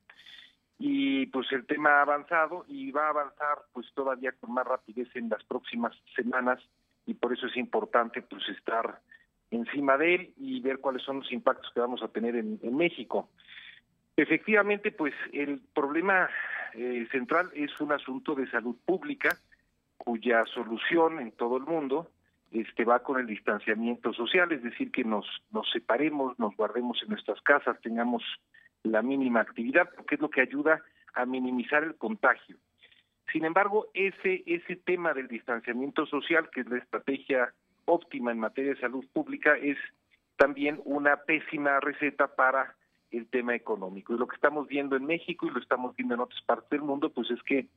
y 0.80 1.25
pues 1.27 1.51
el 1.51 1.65
tema 1.65 1.97
ha 1.97 2.01
avanzado 2.01 2.65
y 2.67 2.91
va 2.91 3.08
a 3.08 3.10
avanzar 3.10 3.60
pues 3.73 3.88
todavía 3.95 4.34
con 4.34 4.53
más 4.53 4.67
rapidez 4.67 5.08
en 5.15 5.30
las 5.30 5.43
próximas 5.43 5.95
semanas 6.15 6.60
y 7.06 7.15
por 7.15 7.34
eso 7.34 7.47
es 7.47 7.58
importante 7.58 8.21
pues 8.21 8.47
estar 8.49 8.99
encima 9.49 9.97
de 9.97 10.15
él 10.15 10.34
y 10.38 10.60
ver 10.60 10.80
cuáles 10.80 11.01
son 11.03 11.19
los 11.19 11.32
impactos 11.32 11.71
que 11.73 11.80
vamos 11.80 12.03
a 12.03 12.10
tener 12.10 12.36
en, 12.36 12.60
México. 12.75 13.30
Efectivamente, 14.15 14.91
pues 14.91 15.13
el 15.32 15.62
problema 15.73 16.30
eh, 16.73 17.08
central 17.12 17.49
es 17.56 17.80
un 17.80 17.91
asunto 17.93 18.36
de 18.36 18.49
salud 18.51 18.75
pública 18.86 19.38
cuya 19.97 20.45
solución 20.45 21.19
en 21.19 21.32
todo 21.32 21.58
el 21.58 21.63
mundo 21.63 22.12
este 22.51 22.86
va 22.86 22.99
con 22.99 23.19
el 23.19 23.27
distanciamiento 23.27 24.13
social, 24.13 24.51
es 24.51 24.63
decir, 24.63 24.91
que 24.91 25.03
nos 25.03 25.25
nos 25.51 25.69
separemos, 25.71 26.38
nos 26.39 26.55
guardemos 26.55 27.01
en 27.03 27.10
nuestras 27.10 27.41
casas, 27.41 27.79
tengamos 27.81 28.23
la 28.83 29.01
mínima 29.01 29.41
actividad, 29.41 29.89
porque 29.95 30.15
es 30.15 30.21
lo 30.21 30.29
que 30.29 30.41
ayuda 30.41 30.81
a 31.13 31.25
minimizar 31.25 31.83
el 31.83 31.95
contagio. 31.95 32.57
Sin 33.31 33.43
embargo, 33.43 33.88
ese, 33.93 34.43
ese 34.45 34.77
tema 34.77 35.13
del 35.13 35.27
distanciamiento 35.27 36.05
social, 36.05 36.49
que 36.49 36.62
es 36.62 36.67
la 36.67 36.77
estrategia 36.77 37.53
óptima 37.86 38.31
en 38.31 38.39
materia 38.39 38.73
de 38.73 38.79
salud 38.79 39.05
pública, 39.12 39.57
es 39.57 39.77
también 40.38 40.79
una 40.86 41.17
pésima 41.17 41.79
receta 41.79 42.27
para 42.36 42.75
el 43.12 43.27
tema 43.27 43.55
económico. 43.55 44.13
Y 44.13 44.17
lo 44.17 44.27
que 44.27 44.36
estamos 44.36 44.67
viendo 44.67 44.95
en 44.95 45.05
México 45.05 45.47
y 45.47 45.51
lo 45.51 45.60
estamos 45.60 45.95
viendo 45.95 46.15
en 46.15 46.21
otras 46.21 46.41
partes 46.43 46.69
del 46.69 46.81
mundo, 46.81 47.10
pues 47.10 47.29
es 47.31 47.41
que 47.43 47.67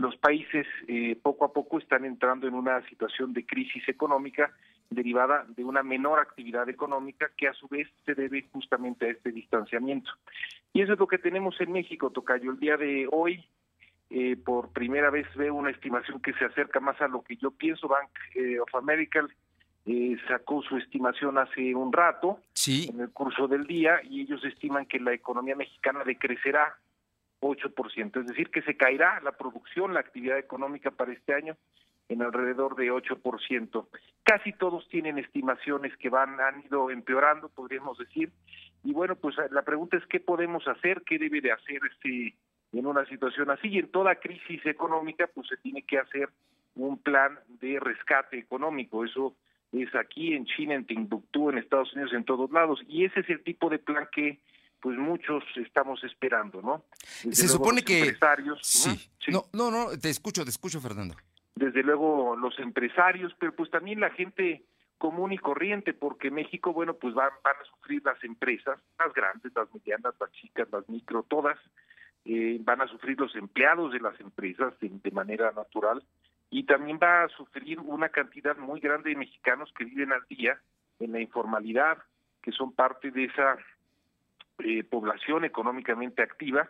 los 0.00 0.16
países 0.16 0.66
eh, 0.88 1.16
poco 1.22 1.44
a 1.44 1.52
poco 1.52 1.78
están 1.78 2.04
entrando 2.04 2.48
en 2.48 2.54
una 2.54 2.86
situación 2.88 3.32
de 3.32 3.46
crisis 3.46 3.88
económica 3.88 4.52
derivada 4.88 5.46
de 5.56 5.64
una 5.64 5.82
menor 5.82 6.18
actividad 6.18 6.68
económica 6.68 7.30
que 7.36 7.48
a 7.48 7.54
su 7.54 7.68
vez 7.68 7.88
se 8.04 8.14
debe 8.14 8.48
justamente 8.52 9.06
a 9.06 9.10
este 9.10 9.30
distanciamiento. 9.30 10.10
Y 10.72 10.82
eso 10.82 10.94
es 10.94 10.98
lo 10.98 11.06
que 11.06 11.18
tenemos 11.18 11.60
en 11.60 11.72
México, 11.72 12.10
Tocayo. 12.10 12.52
El 12.52 12.58
día 12.58 12.76
de 12.76 13.08
hoy, 13.10 13.44
eh, 14.10 14.36
por 14.36 14.72
primera 14.72 15.10
vez 15.10 15.26
veo 15.36 15.54
una 15.54 15.70
estimación 15.70 16.20
que 16.20 16.32
se 16.32 16.44
acerca 16.44 16.80
más 16.80 17.00
a 17.00 17.08
lo 17.08 17.22
que 17.22 17.36
yo 17.36 17.50
pienso. 17.50 17.86
Bank 17.86 18.10
eh, 18.34 18.58
of 18.58 18.74
America 18.74 19.26
eh, 19.86 20.16
sacó 20.28 20.62
su 20.62 20.76
estimación 20.76 21.38
hace 21.38 21.74
un 21.74 21.92
rato 21.92 22.40
en 22.66 23.00
el 23.00 23.10
curso 23.10 23.48
del 23.48 23.66
día 23.66 24.00
y 24.02 24.22
ellos 24.22 24.44
estiman 24.44 24.86
que 24.86 24.98
la 24.98 25.12
economía 25.12 25.56
mexicana 25.56 26.04
decrecerá 26.04 26.76
8%, 27.40 28.20
es 28.20 28.26
decir, 28.26 28.50
que 28.50 28.62
se 28.62 28.76
caerá 28.76 29.20
la 29.20 29.32
producción, 29.32 29.94
la 29.94 30.00
actividad 30.00 30.38
económica 30.38 30.90
para 30.90 31.12
este 31.12 31.34
año 31.34 31.56
en 32.08 32.22
alrededor 32.22 32.74
de 32.74 32.90
8%. 32.90 33.86
Casi 34.24 34.52
todos 34.52 34.88
tienen 34.88 35.18
estimaciones 35.18 35.96
que 35.96 36.10
van 36.10 36.40
han 36.40 36.64
ido 36.64 36.90
empeorando, 36.90 37.48
podríamos 37.48 37.98
decir. 37.98 38.30
Y 38.82 38.92
bueno, 38.92 39.14
pues 39.14 39.36
la 39.50 39.62
pregunta 39.62 39.96
es 39.96 40.04
qué 40.06 40.18
podemos 40.18 40.66
hacer, 40.66 41.02
qué 41.06 41.18
debe 41.18 41.40
de 41.40 41.52
hacer 41.52 41.80
este 41.90 42.34
en 42.72 42.86
una 42.86 43.04
situación 43.06 43.50
así. 43.50 43.68
Y 43.68 43.78
en 43.78 43.88
toda 43.88 44.16
crisis 44.16 44.64
económica, 44.66 45.28
pues 45.32 45.48
se 45.48 45.56
tiene 45.58 45.82
que 45.82 45.98
hacer 45.98 46.28
un 46.74 46.98
plan 46.98 47.38
de 47.60 47.78
rescate 47.80 48.38
económico. 48.38 49.04
Eso 49.04 49.34
es 49.72 49.94
aquí 49.94 50.34
en 50.34 50.46
China, 50.46 50.74
en 50.74 50.86
Timbuktu, 50.86 51.50
en 51.50 51.58
Estados 51.58 51.92
Unidos, 51.94 52.12
en 52.12 52.24
todos 52.24 52.50
lados. 52.50 52.80
Y 52.88 53.04
ese 53.04 53.20
es 53.20 53.30
el 53.30 53.42
tipo 53.42 53.70
de 53.70 53.78
plan 53.78 54.08
que 54.12 54.38
pues 54.80 54.96
muchos 54.96 55.44
estamos 55.56 56.02
esperando, 56.04 56.62
¿no? 56.62 56.84
Se 57.02 57.48
supone 57.48 57.82
que 57.82 58.00
empresarios, 58.00 58.58
sí. 58.62 59.10
No, 59.28 59.44
no, 59.52 59.70
no, 59.70 59.98
te 59.98 60.10
escucho, 60.10 60.44
te 60.44 60.50
escucho, 60.50 60.80
Fernando. 60.80 61.14
Desde 61.54 61.82
luego 61.82 62.36
los 62.36 62.58
empresarios, 62.58 63.34
pero 63.38 63.54
pues 63.54 63.70
también 63.70 64.00
la 64.00 64.10
gente 64.10 64.64
común 65.00 65.32
y 65.32 65.38
corriente, 65.38 65.94
porque 65.94 66.30
México, 66.30 66.72
bueno, 66.72 66.94
pues 66.94 67.14
van, 67.14 67.30
van 67.42 67.56
a 67.56 67.64
sufrir 67.64 68.02
las 68.04 68.22
empresas, 68.22 68.78
las 68.98 69.12
grandes, 69.14 69.52
las 69.54 69.72
medianas, 69.74 70.14
las 70.20 70.30
chicas, 70.32 70.68
las 70.70 70.86
micro, 70.88 71.22
todas, 71.22 71.58
eh, 72.26 72.58
van 72.60 72.82
a 72.82 72.86
sufrir 72.86 73.18
los 73.18 73.34
empleados 73.34 73.92
de 73.92 74.00
las 74.00 74.18
empresas 74.20 74.78
de, 74.78 74.90
de, 75.02 75.10
manera 75.10 75.52
natural 75.52 76.02
y 76.50 76.64
también 76.64 76.98
va 77.02 77.24
a 77.24 77.28
sufrir 77.28 77.80
una 77.80 78.10
cantidad 78.10 78.56
muy 78.58 78.78
grande 78.78 79.10
de 79.10 79.16
mexicanos 79.16 79.72
que 79.72 79.84
viven 79.84 80.12
al 80.12 80.26
día 80.28 80.60
en 80.98 81.12
la 81.12 81.20
informalidad, 81.20 81.96
que 82.42 82.52
son 82.52 82.72
parte 82.72 83.10
de 83.10 83.24
esa 83.24 83.56
eh, 84.64 84.84
población 84.84 85.44
económicamente 85.44 86.22
activa 86.22 86.68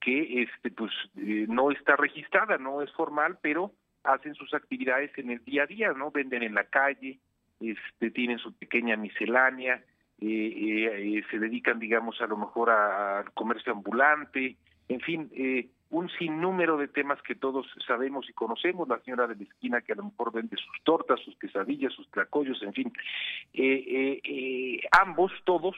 que 0.00 0.42
este 0.42 0.70
pues 0.70 0.92
eh, 1.16 1.46
no 1.48 1.70
está 1.70 1.96
registrada, 1.96 2.58
no 2.58 2.82
es 2.82 2.90
formal, 2.92 3.38
pero 3.40 3.72
hacen 4.02 4.34
sus 4.34 4.52
actividades 4.52 5.16
en 5.16 5.30
el 5.30 5.44
día 5.44 5.62
a 5.62 5.66
día, 5.66 5.92
¿no? 5.92 6.10
Venden 6.10 6.42
en 6.42 6.54
la 6.54 6.64
calle, 6.64 7.18
este 7.60 8.10
tienen 8.10 8.38
su 8.38 8.52
pequeña 8.52 8.96
miscelánea, 8.96 9.82
eh, 10.20 11.22
se 11.30 11.38
dedican, 11.38 11.78
digamos, 11.78 12.20
a 12.20 12.26
lo 12.26 12.36
mejor 12.36 12.70
al 12.70 13.32
comercio 13.32 13.72
ambulante, 13.72 14.56
en 14.88 15.00
fin, 15.00 15.30
un 15.90 16.08
sinnúmero 16.10 16.76
de 16.76 16.88
temas 16.88 17.22
que 17.22 17.34
todos 17.36 17.66
sabemos 17.86 18.28
y 18.28 18.32
conocemos, 18.32 18.88
la 18.88 18.98
señora 19.00 19.28
de 19.28 19.36
la 19.36 19.42
esquina 19.44 19.80
que 19.82 19.92
a 19.92 19.96
lo 19.96 20.04
mejor 20.04 20.32
vende 20.32 20.56
sus 20.56 20.82
tortas, 20.82 21.20
sus 21.20 21.36
quesadillas, 21.38 21.92
sus 21.92 22.10
tlacoyos, 22.10 22.60
en 22.62 22.72
fin, 22.72 22.92
ambos, 24.92 25.32
todos, 25.44 25.76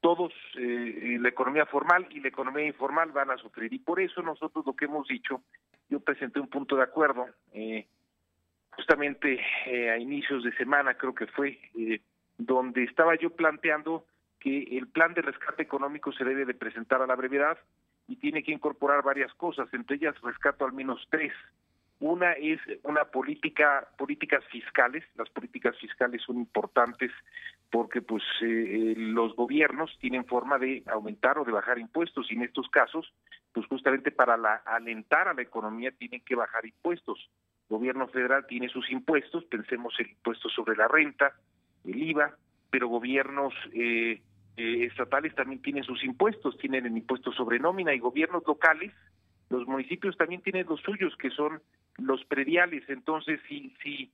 todos, 0.00 0.32
eh, 0.56 1.18
la 1.20 1.28
economía 1.28 1.66
formal 1.66 2.06
y 2.10 2.20
la 2.20 2.28
economía 2.28 2.66
informal 2.66 3.10
van 3.12 3.30
a 3.30 3.36
sufrir. 3.36 3.72
Y 3.72 3.78
por 3.78 4.00
eso 4.00 4.22
nosotros 4.22 4.64
lo 4.64 4.74
que 4.74 4.84
hemos 4.84 5.08
dicho, 5.08 5.42
yo 5.88 6.00
presenté 6.00 6.40
un 6.40 6.48
punto 6.48 6.76
de 6.76 6.82
acuerdo, 6.82 7.26
eh, 7.52 7.86
justamente 8.78 9.40
eh, 9.66 9.90
a 9.90 9.98
inicios 9.98 10.44
de 10.44 10.52
semana 10.52 10.94
creo 10.94 11.12
que 11.12 11.26
fue, 11.26 11.58
eh, 11.76 12.00
donde 12.36 12.84
estaba 12.84 13.16
yo 13.16 13.30
planteando 13.30 14.06
que 14.38 14.78
el 14.78 14.86
plan 14.86 15.14
de 15.14 15.22
rescate 15.22 15.64
económico 15.64 16.12
se 16.12 16.24
debe 16.24 16.44
de 16.44 16.54
presentar 16.54 17.02
a 17.02 17.06
la 17.06 17.16
brevedad 17.16 17.58
y 18.06 18.16
tiene 18.16 18.44
que 18.44 18.52
incorporar 18.52 19.02
varias 19.02 19.34
cosas, 19.34 19.68
entre 19.74 19.96
ellas 19.96 20.14
rescato 20.22 20.64
al 20.64 20.72
menos 20.72 21.04
tres. 21.10 21.32
Una 22.00 22.32
es 22.32 22.60
una 22.84 23.04
política, 23.06 23.88
políticas 23.98 24.44
fiscales. 24.52 25.04
Las 25.16 25.28
políticas 25.30 25.76
fiscales 25.78 26.22
son 26.22 26.36
importantes 26.36 27.10
porque 27.70 28.00
pues 28.02 28.22
eh, 28.40 28.94
los 28.96 29.34
gobiernos 29.34 29.90
tienen 30.00 30.24
forma 30.24 30.58
de 30.58 30.84
aumentar 30.86 31.38
o 31.38 31.44
de 31.44 31.52
bajar 31.52 31.78
impuestos 31.78 32.30
y 32.30 32.34
en 32.34 32.42
estos 32.42 32.68
casos, 32.68 33.12
pues 33.52 33.66
justamente 33.66 34.10
para 34.10 34.36
la, 34.36 34.54
alentar 34.64 35.28
a 35.28 35.34
la 35.34 35.42
economía 35.42 35.90
tienen 35.90 36.22
que 36.24 36.36
bajar 36.36 36.64
impuestos. 36.66 37.30
El 37.68 37.76
gobierno 37.76 38.06
federal 38.08 38.46
tiene 38.46 38.68
sus 38.68 38.90
impuestos, 38.90 39.44
pensemos 39.46 39.92
el 39.98 40.08
impuesto 40.08 40.48
sobre 40.48 40.76
la 40.76 40.88
renta, 40.88 41.32
el 41.84 42.02
IVA, 42.02 42.36
pero 42.70 42.88
gobiernos 42.88 43.52
eh, 43.72 44.22
eh, 44.56 44.84
estatales 44.84 45.34
también 45.34 45.60
tienen 45.60 45.84
sus 45.84 46.02
impuestos, 46.04 46.56
tienen 46.58 46.86
el 46.86 46.96
impuesto 46.96 47.32
sobre 47.32 47.58
nómina 47.58 47.92
y 47.92 47.98
gobiernos 47.98 48.44
locales, 48.46 48.92
los 49.50 49.66
municipios 49.66 50.16
también 50.16 50.42
tienen 50.42 50.66
los 50.68 50.80
suyos 50.80 51.16
que 51.16 51.30
son 51.30 51.60
los 51.98 52.24
prediales. 52.24 52.88
Entonces, 52.88 53.40
si, 53.48 53.74
si, 53.82 54.10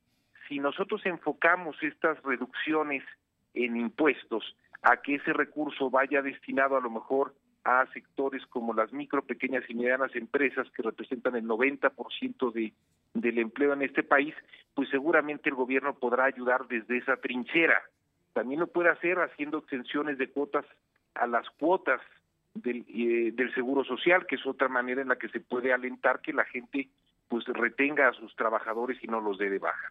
si 0.48 0.58
nosotros 0.58 1.04
enfocamos 1.06 1.76
estas 1.82 2.20
reducciones 2.22 3.04
en 3.54 3.76
impuestos 3.76 4.56
a 4.82 4.98
que 4.98 5.16
ese 5.16 5.32
recurso 5.32 5.90
vaya 5.90 6.22
destinado 6.22 6.76
a 6.76 6.80
lo 6.80 6.90
mejor 6.90 7.34
a 7.64 7.86
sectores 7.92 8.44
como 8.46 8.74
las 8.74 8.92
micro, 8.92 9.22
pequeñas 9.22 9.64
y 9.68 9.74
medianas 9.74 10.14
empresas 10.14 10.68
que 10.70 10.82
representan 10.82 11.34
el 11.34 11.44
90% 11.44 12.52
de, 12.52 12.74
del 13.14 13.38
empleo 13.38 13.72
en 13.72 13.82
este 13.82 14.02
país, 14.02 14.34
pues 14.74 14.90
seguramente 14.90 15.48
el 15.48 15.54
gobierno 15.54 15.94
podrá 15.94 16.24
ayudar 16.24 16.66
desde 16.68 16.98
esa 16.98 17.16
trinchera. 17.16 17.80
También 18.34 18.60
lo 18.60 18.66
puede 18.66 18.90
hacer 18.90 19.18
haciendo 19.18 19.58
extensiones 19.58 20.18
de 20.18 20.28
cuotas 20.28 20.66
a 21.14 21.26
las 21.26 21.48
cuotas 21.50 22.02
del, 22.52 22.84
eh, 22.88 23.32
del 23.32 23.54
seguro 23.54 23.82
social, 23.84 24.26
que 24.26 24.34
es 24.34 24.46
otra 24.46 24.68
manera 24.68 25.00
en 25.00 25.08
la 25.08 25.16
que 25.16 25.28
se 25.28 25.40
puede 25.40 25.72
alentar 25.72 26.20
que 26.20 26.34
la 26.34 26.44
gente 26.44 26.88
pues 27.34 27.46
retenga 27.48 28.06
a 28.06 28.12
sus 28.12 28.32
trabajadores 28.36 29.02
y 29.02 29.08
no 29.08 29.20
los 29.20 29.38
dé 29.38 29.50
de 29.50 29.58
baja. 29.58 29.90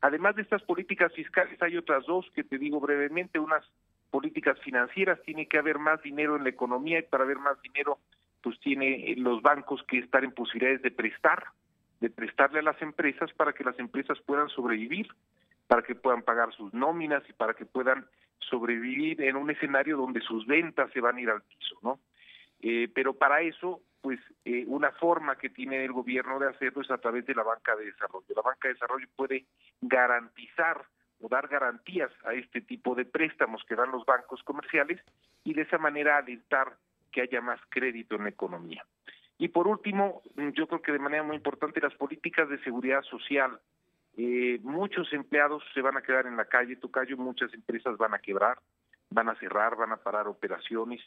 Además 0.00 0.36
de 0.36 0.42
estas 0.42 0.62
políticas 0.62 1.12
fiscales 1.12 1.60
hay 1.60 1.76
otras 1.76 2.06
dos 2.06 2.24
que 2.36 2.44
te 2.44 2.56
digo 2.56 2.78
brevemente, 2.78 3.40
unas 3.40 3.64
políticas 4.12 4.60
financieras, 4.60 5.20
tiene 5.22 5.48
que 5.48 5.58
haber 5.58 5.80
más 5.80 6.00
dinero 6.02 6.36
en 6.36 6.44
la 6.44 6.50
economía 6.50 7.00
y 7.00 7.02
para 7.02 7.24
haber 7.24 7.38
más 7.38 7.60
dinero 7.62 7.98
pues 8.42 8.60
tiene 8.60 9.12
los 9.16 9.42
bancos 9.42 9.82
que 9.88 9.98
estar 9.98 10.22
en 10.22 10.30
posibilidades 10.30 10.82
de 10.82 10.92
prestar, 10.92 11.46
de 11.98 12.10
prestarle 12.10 12.60
a 12.60 12.62
las 12.62 12.80
empresas 12.80 13.32
para 13.32 13.52
que 13.52 13.64
las 13.64 13.76
empresas 13.80 14.20
puedan 14.24 14.48
sobrevivir, 14.50 15.08
para 15.66 15.82
que 15.82 15.96
puedan 15.96 16.22
pagar 16.22 16.52
sus 16.52 16.72
nóminas 16.74 17.24
y 17.28 17.32
para 17.32 17.54
que 17.54 17.66
puedan 17.66 18.06
sobrevivir 18.38 19.20
en 19.20 19.34
un 19.34 19.50
escenario 19.50 19.96
donde 19.96 20.20
sus 20.20 20.46
ventas 20.46 20.92
se 20.92 21.00
van 21.00 21.16
a 21.16 21.20
ir 21.20 21.30
al 21.30 21.42
piso, 21.42 21.76
¿no? 21.82 21.98
Eh, 22.60 22.88
pero 22.94 23.14
para 23.14 23.40
eso 23.40 23.80
pues 24.04 24.20
eh, 24.44 24.66
una 24.66 24.92
forma 24.92 25.36
que 25.36 25.48
tiene 25.48 25.82
el 25.82 25.90
gobierno 25.90 26.38
de 26.38 26.46
hacerlo 26.46 26.82
es 26.82 26.90
a 26.90 26.98
través 26.98 27.24
de 27.24 27.34
la 27.34 27.42
banca 27.42 27.74
de 27.74 27.86
desarrollo. 27.86 28.26
La 28.36 28.42
banca 28.42 28.68
de 28.68 28.74
desarrollo 28.74 29.08
puede 29.16 29.46
garantizar 29.80 30.84
o 31.22 31.28
dar 31.30 31.48
garantías 31.48 32.10
a 32.26 32.34
este 32.34 32.60
tipo 32.60 32.94
de 32.94 33.06
préstamos 33.06 33.64
que 33.66 33.74
dan 33.74 33.90
los 33.90 34.04
bancos 34.04 34.42
comerciales 34.42 35.00
y 35.42 35.54
de 35.54 35.62
esa 35.62 35.78
manera 35.78 36.18
alentar 36.18 36.76
que 37.10 37.22
haya 37.22 37.40
más 37.40 37.58
crédito 37.70 38.16
en 38.16 38.24
la 38.24 38.28
economía. 38.28 38.84
Y 39.38 39.48
por 39.48 39.68
último, 39.68 40.20
yo 40.52 40.66
creo 40.66 40.82
que 40.82 40.92
de 40.92 40.98
manera 40.98 41.22
muy 41.22 41.36
importante 41.36 41.80
las 41.80 41.94
políticas 41.94 42.46
de 42.50 42.62
seguridad 42.62 43.00
social. 43.04 43.58
Eh, 44.18 44.60
muchos 44.64 45.10
empleados 45.14 45.62
se 45.72 45.80
van 45.80 45.96
a 45.96 46.02
quedar 46.02 46.26
en 46.26 46.36
la 46.36 46.44
calle, 46.44 46.76
Tocayo, 46.76 47.16
muchas 47.16 47.54
empresas 47.54 47.96
van 47.96 48.12
a 48.12 48.18
quebrar, 48.18 48.58
van 49.08 49.30
a 49.30 49.34
cerrar, 49.36 49.76
van 49.76 49.92
a 49.92 49.96
parar 49.96 50.28
operaciones 50.28 51.00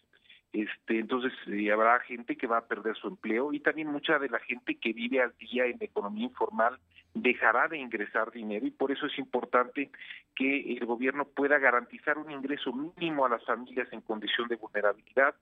este 0.53 0.99
entonces 0.99 1.33
eh, 1.47 1.71
habrá 1.71 1.99
gente 2.01 2.35
que 2.37 2.47
va 2.47 2.59
a 2.59 2.67
perder 2.67 2.95
su 2.95 3.07
empleo 3.07 3.53
y 3.53 3.59
también 3.59 3.89
mucha 3.89 4.17
de 4.17 4.29
la 4.29 4.39
gente 4.39 4.75
que 4.75 4.93
vive 4.93 5.21
al 5.21 5.35
día 5.37 5.65
en 5.65 5.77
la 5.79 5.85
economía 5.85 6.25
informal 6.25 6.79
dejará 7.13 7.67
de 7.67 7.77
ingresar 7.77 8.31
dinero 8.31 8.65
y 8.65 8.71
por 8.71 8.91
eso 8.91 9.07
es 9.07 9.17
importante 9.17 9.91
que 10.35 10.73
el 10.73 10.85
gobierno 10.85 11.25
pueda 11.25 11.57
garantizar 11.59 12.17
un 12.17 12.31
ingreso 12.31 12.71
mínimo 12.73 13.25
a 13.25 13.29
las 13.29 13.43
familias 13.45 13.87
en 13.91 14.01
condición 14.01 14.47
de 14.47 14.55
vulnerabilidad 14.55 15.35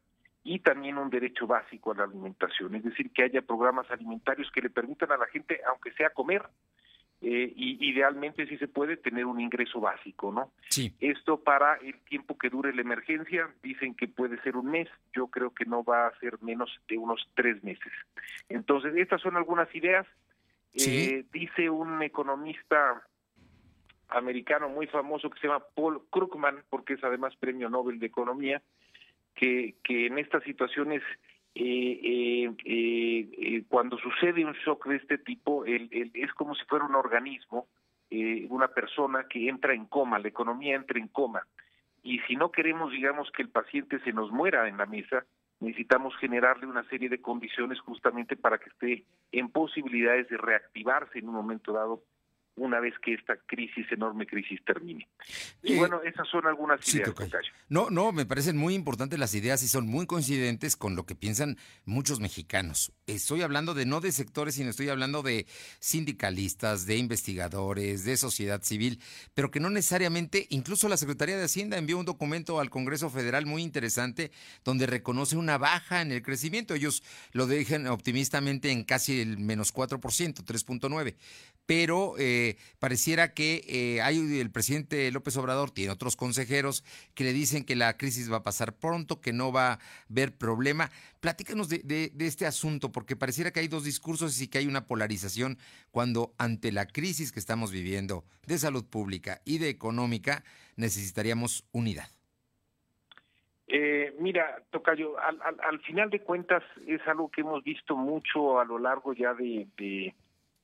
y 0.44 0.60
también 0.60 0.98
un 1.00 1.10
derecho 1.10 1.48
básico 1.48 1.92
a 1.92 1.96
la 1.96 2.04
alimentación, 2.04 2.76
es 2.76 2.84
decir, 2.84 3.12
que 3.12 3.24
haya 3.24 3.42
programas 3.42 3.90
alimentarios 3.90 4.52
que 4.52 4.62
le 4.62 4.70
permitan 4.70 5.12
a 5.12 5.18
la 5.18 5.26
gente, 5.26 5.60
aunque 5.68 5.92
sea 5.94 6.12
comer, 6.12 6.44
eh, 7.28 7.52
y 7.56 7.90
idealmente 7.90 8.46
si 8.46 8.56
se 8.60 8.68
puede 8.68 8.98
tener 8.98 9.26
un 9.26 9.40
ingreso 9.40 9.80
básico, 9.80 10.32
¿no? 10.32 10.52
Sí. 10.70 10.94
Esto 11.00 11.40
para 11.40 11.74
el 11.78 12.00
tiempo 12.02 12.38
que 12.38 12.52
dure 12.52 12.72
la 12.72 12.82
emergencia, 12.82 13.50
dicen 13.64 13.96
que 13.96 14.08
puede 14.08 14.40
ser 14.44 14.56
un 14.56 14.68
mes, 14.68 14.88
yo 15.12 15.26
creo 15.26 15.50
que 15.52 15.66
no 15.66 15.84
va 15.84 16.06
a 16.06 16.20
ser 16.20 16.40
menos 16.44 16.70
de 16.88 17.00
unos 17.00 17.28
tres 17.34 17.64
meses. 17.64 17.92
Entonces, 18.48 18.96
estas 18.96 19.22
son 19.22 19.38
algunas 19.38 19.74
ideas. 19.74 20.06
Sí. 20.76 21.16
Eh, 21.16 21.26
dice 21.34 21.68
un 21.68 22.04
economista 22.04 23.02
americano 24.10 24.70
muy 24.70 24.86
famoso 24.86 25.32
que 25.32 25.40
se 25.40 25.48
llama 25.48 25.66
Paul 25.74 26.04
Krugman, 26.12 26.64
porque 26.70 26.94
es 26.94 27.04
además 27.04 27.36
premio 27.38 27.72
Nobel 27.72 27.98
de 27.98 28.06
Economía, 28.06 28.62
que, 29.34 29.74
que 29.84 30.06
en 30.06 30.20
estas 30.20 30.44
situaciones, 30.44 31.02
eh, 31.58 32.54
eh, 32.66 33.30
eh, 33.36 33.64
cuando 33.70 33.98
sucede 33.98 34.44
un 34.44 34.52
shock 34.54 34.88
de 34.88 34.98
este 34.98 35.18
tipo, 35.18 35.64
el, 35.64 35.90
es 36.14 36.34
como 36.34 36.54
si 36.54 36.66
fuera 36.66 36.86
un 36.86 36.96
organismo, 36.96 37.68
una 38.50 38.68
persona 38.70 39.26
que 39.28 39.50
entra 39.50 39.74
en 39.74 39.86
coma, 39.86 40.20
la 40.20 40.28
economía 40.28 40.76
entra 40.76 41.00
en 41.00 41.08
coma. 41.08 41.46
Y 42.04 42.20
si 42.20 42.36
no 42.36 42.52
queremos, 42.52 42.92
digamos, 42.92 43.30
que 43.32 43.42
el 43.42 43.50
paciente 43.50 44.00
se 44.02 44.14
nos 44.14 44.32
muera 44.32 44.70
en 44.70 44.78
la 44.78 44.86
mesa, 44.86 45.26
necesitamos 45.60 46.16
generarle 46.18 46.68
una 46.68 46.88
serie 46.88 47.10
de 47.10 47.22
condiciones 47.22 47.80
justamente 47.80 48.38
para 48.38 48.58
que 48.58 48.70
esté 48.70 49.04
en 49.32 49.50
posibilidades 49.50 50.30
de 50.30 50.38
reactivarse 50.38 51.20
en 51.20 51.28
un 51.28 51.36
momento 51.36 51.74
dado 51.74 52.04
una 52.58 52.80
vez 52.80 52.94
que 53.04 53.14
esta 53.14 53.36
crisis, 53.46 53.86
enorme 53.92 54.26
crisis, 54.26 54.64
termine. 54.66 55.08
Y 55.62 55.74
eh, 55.74 55.78
bueno, 55.78 56.02
esas 56.04 56.28
son 56.30 56.48
algunas 56.48 56.88
ideas. 56.94 57.14
No, 57.68 57.90
no, 57.90 58.12
me 58.12 58.26
parecen 58.26 58.56
muy 58.56 58.74
importantes 58.74 59.20
las 59.20 59.36
ideas 59.36 59.62
y 59.64 59.68
son 59.68 59.88
muy 59.88 60.06
coincidentes 60.06 60.78
con 60.78 60.96
lo 60.96 61.06
que 61.06 61.16
piensan 61.16 61.58
muchos 61.84 62.20
mexicanos. 62.20 62.94
Estoy 63.08 63.42
hablando 63.42 63.74
de 63.74 63.86
no 63.86 64.00
de 64.00 64.12
sectores, 64.12 64.56
sino 64.56 64.70
estoy 64.70 64.90
hablando 64.90 65.22
de 65.22 65.48
sindicalistas, 65.80 66.86
de 66.86 66.98
investigadores, 66.98 68.06
de 68.06 68.16
sociedad 68.16 68.62
civil, 68.64 69.02
pero 69.34 69.52
que 69.52 69.60
no 69.60 69.70
necesariamente, 69.70 70.48
incluso 70.50 70.88
la 70.88 70.98
Secretaría 70.98 71.38
de 71.38 71.46
Hacienda 71.46 71.78
envió 71.78 71.98
un 71.98 72.06
documento 72.06 72.60
al 72.60 72.70
Congreso 72.70 73.10
Federal 73.10 73.46
muy 73.46 73.64
interesante 73.64 74.32
donde 74.64 74.86
reconoce 74.86 75.36
una 75.36 75.58
baja 75.58 76.02
en 76.02 76.12
el 76.12 76.22
crecimiento. 76.22 76.74
Ellos 76.74 77.04
lo 77.34 77.48
dejan 77.48 77.88
optimistamente 77.88 78.72
en 78.72 78.84
casi 78.86 79.20
el 79.20 79.38
menos 79.38 79.74
4%, 79.74 80.00
3.9%, 80.00 81.16
pero... 81.66 82.16
Eh, 82.18 82.58
pareciera 82.80 83.34
que 83.34 83.64
eh, 83.68 84.02
hay 84.02 84.40
el 84.40 84.52
presidente 84.52 85.12
López 85.12 85.36
Obrador, 85.38 85.72
tiene 85.72 85.92
otros 85.92 86.16
consejeros 86.16 86.84
que 87.16 87.24
le 87.24 87.34
dicen 87.34 87.66
que 87.66 87.76
la 87.76 87.98
crisis 87.98 88.32
va 88.32 88.38
a 88.38 88.44
pasar 88.44 88.74
pronto, 88.74 89.22
que 89.22 89.34
no 89.34 89.52
va 89.52 89.74
a 89.74 89.80
haber 90.10 90.38
problema. 90.38 90.92
Platícanos 91.20 91.68
de, 91.68 92.12
este 92.20 92.46
asunto, 92.46 92.92
porque 92.92 93.16
pareciera 93.16 93.50
que 93.50 93.62
hay 93.62 93.68
dos 93.68 93.84
discursos 93.84 94.40
y 94.40 94.48
que 94.48 94.60
hay 94.60 94.68
una 94.68 94.86
polarización 94.86 95.58
cuando 95.90 96.36
ante 96.38 96.72
la 96.72 96.86
crisis 96.86 97.32
que 97.32 97.40
estamos 97.40 97.72
viviendo 97.72 98.24
de 98.46 98.60
salud 98.60 98.86
pública 98.86 99.42
y 99.46 99.58
de 99.58 99.70
económica 99.70 100.44
necesitaríamos 100.76 101.68
unidad. 101.72 102.08
Eh, 103.68 104.14
mira, 104.20 104.62
Tocayo, 104.70 105.20
al, 105.20 105.40
al, 105.42 105.80
final 105.80 106.12
de 106.12 106.22
cuentas 106.22 106.62
es 106.86 107.02
algo 107.08 107.32
que 107.32 107.42
hemos 107.42 107.64
visto 107.64 107.96
mucho 107.96 108.60
a 108.60 108.66
lo 108.66 108.78
largo 108.78 109.14
ya 109.14 109.34
de 109.34 109.66
de 109.76 110.14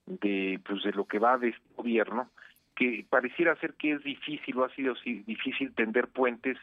pues 0.06 0.84
de 0.84 0.92
lo 0.94 1.06
que 1.06 1.20
va 1.20 1.38
de 1.38 1.50
este 1.50 1.68
gobierno 1.76 2.30
que 2.76 3.06
pareciera 3.10 3.56
ser 3.58 3.74
que 3.76 3.94
es 3.94 4.04
difícil 4.04 4.58
o 4.58 4.66
ha 4.66 4.74
sido 4.74 4.96
difícil 5.04 5.74
tender 5.74 6.08
puentes 6.08 6.58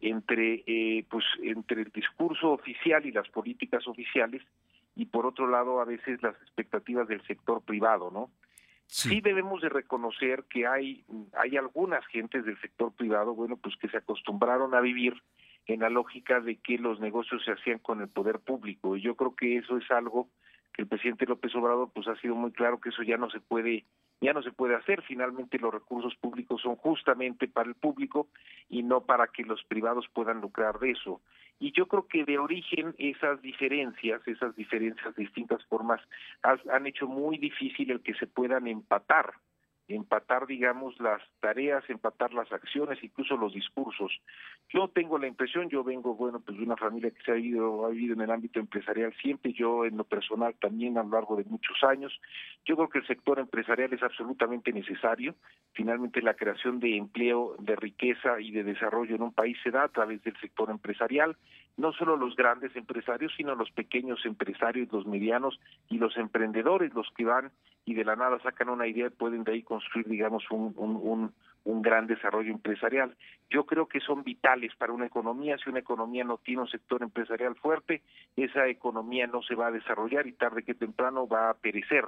entre 0.00 0.64
eh, 0.66 1.04
pues 1.10 1.24
entre 1.42 1.82
el 1.82 1.90
discurso 1.92 2.52
oficial 2.52 3.04
y 3.04 3.12
las 3.12 3.28
políticas 3.28 3.86
oficiales 3.86 4.42
y 4.96 5.06
por 5.06 5.26
otro 5.26 5.48
lado 5.48 5.80
a 5.80 5.84
veces 5.84 6.22
las 6.22 6.34
expectativas 6.42 7.06
del 7.08 7.22
sector 7.26 7.62
privado 7.62 8.10
no 8.10 8.30
sí. 8.86 9.20
debemos 9.20 9.60
de 9.60 9.68
reconocer 9.68 10.44
que 10.48 10.66
hay 10.66 11.04
hay 11.34 11.56
algunas 11.56 12.06
gentes 12.06 12.44
del 12.44 12.58
sector 12.60 12.92
privado 12.94 13.34
bueno 13.34 13.56
pues 13.56 13.76
que 13.76 13.88
se 13.88 13.98
acostumbraron 13.98 14.74
a 14.74 14.80
vivir 14.80 15.14
en 15.66 15.80
la 15.80 15.90
lógica 15.90 16.40
de 16.40 16.56
que 16.56 16.78
los 16.78 16.98
negocios 17.00 17.44
se 17.44 17.52
hacían 17.52 17.78
con 17.78 18.00
el 18.00 18.08
poder 18.08 18.40
público 18.40 18.96
y 18.96 19.02
yo 19.02 19.14
creo 19.14 19.36
que 19.36 19.58
eso 19.58 19.76
es 19.76 19.90
algo 19.90 20.28
el 20.80 20.88
presidente 20.88 21.26
López 21.26 21.54
Obrador 21.54 21.90
pues 21.94 22.08
ha 22.08 22.16
sido 22.16 22.34
muy 22.34 22.52
claro 22.52 22.80
que 22.80 22.88
eso 22.88 23.02
ya 23.02 23.16
no 23.16 23.30
se 23.30 23.40
puede 23.40 23.84
ya 24.22 24.34
no 24.34 24.42
se 24.42 24.52
puede 24.52 24.74
hacer. 24.74 25.02
Finalmente 25.02 25.58
los 25.58 25.72
recursos 25.72 26.14
públicos 26.16 26.60
son 26.60 26.76
justamente 26.76 27.48
para 27.48 27.68
el 27.68 27.74
público 27.74 28.28
y 28.68 28.82
no 28.82 29.02
para 29.02 29.28
que 29.28 29.44
los 29.44 29.64
privados 29.64 30.06
puedan 30.12 30.40
lucrar 30.42 30.78
de 30.78 30.90
eso. 30.90 31.22
Y 31.58 31.72
yo 31.72 31.86
creo 31.86 32.06
que 32.06 32.24
de 32.24 32.38
origen 32.38 32.94
esas 32.98 33.40
diferencias 33.40 34.26
esas 34.26 34.54
diferencias 34.56 35.14
distintas 35.16 35.64
formas 35.66 36.00
han 36.42 36.86
hecho 36.86 37.06
muy 37.06 37.38
difícil 37.38 37.90
el 37.90 38.00
que 38.00 38.14
se 38.14 38.26
puedan 38.26 38.66
empatar 38.66 39.34
empatar, 39.94 40.46
digamos, 40.46 40.98
las 41.00 41.22
tareas, 41.40 41.88
empatar 41.88 42.32
las 42.32 42.50
acciones, 42.52 43.02
incluso 43.02 43.36
los 43.36 43.52
discursos. 43.52 44.12
Yo 44.68 44.88
tengo 44.88 45.18
la 45.18 45.26
impresión, 45.26 45.68
yo 45.68 45.82
vengo, 45.82 46.14
bueno, 46.14 46.40
pues 46.40 46.56
de 46.56 46.64
una 46.64 46.76
familia 46.76 47.10
que 47.10 47.22
se 47.22 47.32
ha 47.32 47.34
vivido, 47.34 47.86
ha 47.86 47.90
vivido 47.90 48.14
en 48.14 48.20
el 48.20 48.30
ámbito 48.30 48.60
empresarial 48.60 49.12
siempre, 49.20 49.52
yo 49.52 49.84
en 49.84 49.96
lo 49.96 50.04
personal 50.04 50.54
también 50.60 50.98
a 50.98 51.02
lo 51.02 51.10
largo 51.10 51.36
de 51.36 51.44
muchos 51.44 51.76
años. 51.82 52.12
Yo 52.64 52.76
creo 52.76 52.88
que 52.88 52.98
el 52.98 53.06
sector 53.06 53.38
empresarial 53.38 53.92
es 53.92 54.02
absolutamente 54.02 54.72
necesario. 54.72 55.34
Finalmente 55.72 56.22
la 56.22 56.34
creación 56.34 56.78
de 56.80 56.96
empleo, 56.96 57.56
de 57.58 57.76
riqueza 57.76 58.40
y 58.40 58.50
de 58.52 58.64
desarrollo 58.64 59.16
en 59.16 59.22
un 59.22 59.32
país 59.32 59.56
se 59.62 59.70
da 59.70 59.84
a 59.84 59.88
través 59.88 60.22
del 60.22 60.36
sector 60.40 60.70
empresarial 60.70 61.36
no 61.80 61.92
solo 61.92 62.16
los 62.16 62.36
grandes 62.36 62.74
empresarios, 62.76 63.32
sino 63.36 63.54
los 63.54 63.70
pequeños 63.70 64.24
empresarios, 64.24 64.92
los 64.92 65.06
medianos 65.06 65.58
y 65.88 65.98
los 65.98 66.16
emprendedores, 66.16 66.92
los 66.94 67.08
que 67.16 67.24
van 67.24 67.50
y 67.84 67.94
de 67.94 68.04
la 68.04 68.16
nada 68.16 68.38
sacan 68.40 68.68
una 68.68 68.86
idea 68.86 69.06
y 69.06 69.10
pueden 69.10 69.44
de 69.44 69.52
ahí 69.52 69.62
construir, 69.62 70.06
digamos, 70.06 70.44
un, 70.50 70.74
un, 70.76 71.32
un, 71.64 71.82
gran 71.82 72.06
desarrollo 72.06 72.52
empresarial. 72.52 73.16
Yo 73.48 73.64
creo 73.64 73.88
que 73.88 74.00
son 74.00 74.22
vitales 74.22 74.74
para 74.76 74.92
una 74.92 75.06
economía. 75.06 75.56
Si 75.58 75.70
una 75.70 75.80
economía 75.80 76.24
no 76.24 76.38
tiene 76.38 76.62
un 76.62 76.68
sector 76.68 77.02
empresarial 77.02 77.56
fuerte, 77.56 78.02
esa 78.36 78.68
economía 78.68 79.26
no 79.26 79.42
se 79.42 79.54
va 79.54 79.68
a 79.68 79.72
desarrollar 79.72 80.26
y 80.26 80.32
tarde 80.32 80.62
que 80.62 80.74
temprano 80.74 81.26
va 81.26 81.50
a 81.50 81.54
perecer. 81.54 82.04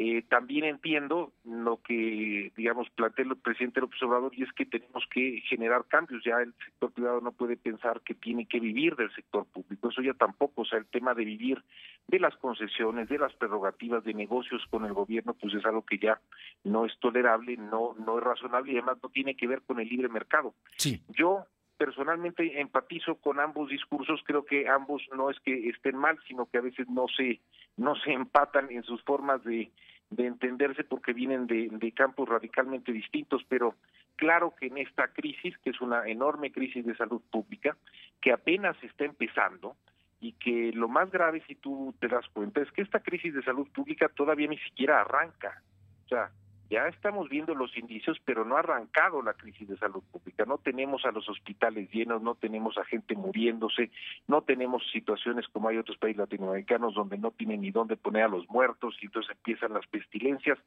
Eh, 0.00 0.22
también 0.28 0.64
entiendo 0.64 1.32
lo 1.44 1.82
que, 1.82 2.52
digamos, 2.56 2.88
plantea 2.90 3.24
el 3.24 3.36
presidente 3.36 3.80
López 3.80 4.00
Obrador 4.04 4.32
y 4.32 4.44
es 4.44 4.52
que 4.52 4.64
tenemos 4.64 5.02
que 5.12 5.42
generar 5.48 5.86
cambios. 5.88 6.22
Ya 6.24 6.36
el 6.36 6.54
sector 6.64 6.92
privado 6.92 7.20
no 7.20 7.32
puede 7.32 7.56
pensar 7.56 8.00
que 8.02 8.14
tiene 8.14 8.46
que 8.46 8.60
vivir 8.60 8.94
del 8.94 9.12
sector 9.12 9.44
público. 9.46 9.88
Eso 9.88 10.00
ya 10.00 10.14
tampoco. 10.14 10.62
O 10.62 10.64
sea, 10.64 10.78
el 10.78 10.86
tema 10.86 11.14
de 11.14 11.24
vivir 11.24 11.64
de 12.06 12.20
las 12.20 12.36
concesiones, 12.36 13.08
de 13.08 13.18
las 13.18 13.34
prerrogativas 13.34 14.04
de 14.04 14.14
negocios 14.14 14.64
con 14.70 14.84
el 14.84 14.92
gobierno, 14.92 15.34
pues 15.34 15.52
es 15.54 15.66
algo 15.66 15.82
que 15.82 15.98
ya 15.98 16.20
no 16.62 16.86
es 16.86 16.96
tolerable, 17.00 17.56
no, 17.56 17.96
no 17.98 18.18
es 18.18 18.24
razonable 18.24 18.70
y 18.70 18.76
además 18.76 18.98
no 19.02 19.08
tiene 19.08 19.36
que 19.36 19.48
ver 19.48 19.62
con 19.62 19.80
el 19.80 19.88
libre 19.88 20.08
mercado. 20.08 20.54
Sí. 20.76 21.02
Yo 21.08 21.44
personalmente 21.78 22.60
empatizo 22.60 23.14
con 23.14 23.40
ambos 23.40 23.70
discursos, 23.70 24.20
creo 24.24 24.44
que 24.44 24.68
ambos 24.68 25.02
no 25.16 25.30
es 25.30 25.38
que 25.40 25.68
estén 25.68 25.96
mal, 25.96 26.18
sino 26.26 26.46
que 26.46 26.58
a 26.58 26.62
veces 26.62 26.88
no 26.88 27.06
se 27.08 27.40
no 27.76 27.94
se 27.94 28.12
empatan 28.12 28.70
en 28.70 28.82
sus 28.82 29.02
formas 29.04 29.42
de, 29.44 29.70
de 30.10 30.26
entenderse 30.26 30.82
porque 30.82 31.12
vienen 31.12 31.46
de, 31.46 31.68
de 31.70 31.92
campos 31.92 32.28
radicalmente 32.28 32.92
distintos, 32.92 33.42
pero 33.48 33.76
claro 34.16 34.52
que 34.58 34.66
en 34.66 34.78
esta 34.78 35.08
crisis, 35.08 35.56
que 35.58 35.70
es 35.70 35.80
una 35.80 36.06
enorme 36.08 36.50
crisis 36.50 36.84
de 36.84 36.96
salud 36.96 37.22
pública, 37.30 37.76
que 38.20 38.32
apenas 38.32 38.76
está 38.82 39.04
empezando, 39.04 39.76
y 40.20 40.32
que 40.32 40.72
lo 40.72 40.88
más 40.88 41.10
grave, 41.10 41.42
si 41.46 41.54
tú 41.54 41.94
te 42.00 42.08
das 42.08 42.26
cuenta, 42.30 42.60
es 42.60 42.70
que 42.72 42.82
esta 42.82 43.00
crisis 43.00 43.32
de 43.34 43.42
salud 43.42 43.68
pública 43.72 44.08
todavía 44.08 44.48
ni 44.48 44.58
siquiera 44.58 45.00
arranca. 45.00 45.62
O 46.06 46.08
sea, 46.08 46.30
ya 46.70 46.86
estamos 46.88 47.28
viendo 47.28 47.54
los 47.54 47.76
indicios, 47.76 48.18
pero 48.24 48.44
no 48.44 48.56
ha 48.56 48.60
arrancado 48.60 49.22
la 49.22 49.32
crisis 49.32 49.68
de 49.68 49.76
salud 49.78 50.02
pública. 50.12 50.44
No 50.44 50.58
tenemos 50.58 51.04
a 51.04 51.12
los 51.12 51.28
hospitales 51.28 51.90
llenos, 51.90 52.20
no 52.20 52.34
tenemos 52.34 52.76
a 52.76 52.84
gente 52.84 53.14
muriéndose, 53.14 53.90
no 54.26 54.42
tenemos 54.42 54.82
situaciones 54.92 55.46
como 55.48 55.68
hay 55.68 55.78
otros 55.78 55.96
países 55.96 56.18
latinoamericanos 56.18 56.94
donde 56.94 57.16
no 57.16 57.30
tienen 57.30 57.62
ni 57.62 57.70
dónde 57.70 57.96
poner 57.96 58.24
a 58.24 58.28
los 58.28 58.48
muertos 58.50 58.96
y 59.00 59.06
entonces 59.06 59.32
empiezan 59.32 59.72
las 59.72 59.86
pestilencias. 59.86 60.58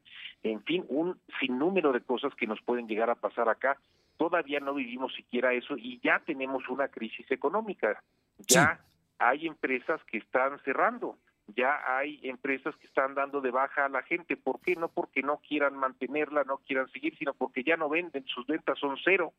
En 0.42 0.62
fin, 0.64 0.84
un 0.88 1.18
sinnúmero 1.38 1.92
de 1.92 2.00
cosas 2.00 2.34
que 2.34 2.46
nos 2.46 2.60
pueden 2.62 2.88
llegar 2.88 3.08
a 3.08 3.14
pasar 3.14 3.48
acá. 3.48 3.78
Todavía 4.16 4.60
no 4.60 4.74
vivimos 4.74 5.14
siquiera 5.14 5.52
eso 5.52 5.76
y 5.76 6.00
ya 6.02 6.20
tenemos 6.20 6.68
una 6.68 6.88
crisis 6.88 7.30
económica. 7.30 8.02
Ya 8.48 8.80
hay 9.18 9.46
empresas 9.46 10.02
que 10.04 10.18
están 10.18 10.58
cerrando 10.64 11.16
ya 11.48 11.80
hay 11.86 12.20
empresas 12.22 12.74
que 12.76 12.86
están 12.86 13.14
dando 13.14 13.40
de 13.40 13.50
baja 13.50 13.84
a 13.84 13.88
la 13.88 14.02
gente. 14.02 14.36
¿Por 14.36 14.60
qué? 14.60 14.76
No 14.76 14.88
porque 14.88 15.22
no 15.22 15.38
quieran 15.38 15.76
mantenerla, 15.76 16.44
no 16.44 16.58
quieran 16.58 16.90
seguir, 16.90 17.16
sino 17.18 17.34
porque 17.34 17.64
ya 17.64 17.76
no 17.76 17.88
venden, 17.88 18.24
sus 18.26 18.46
ventas 18.46 18.78
son 18.78 18.96
cero. 19.04 19.32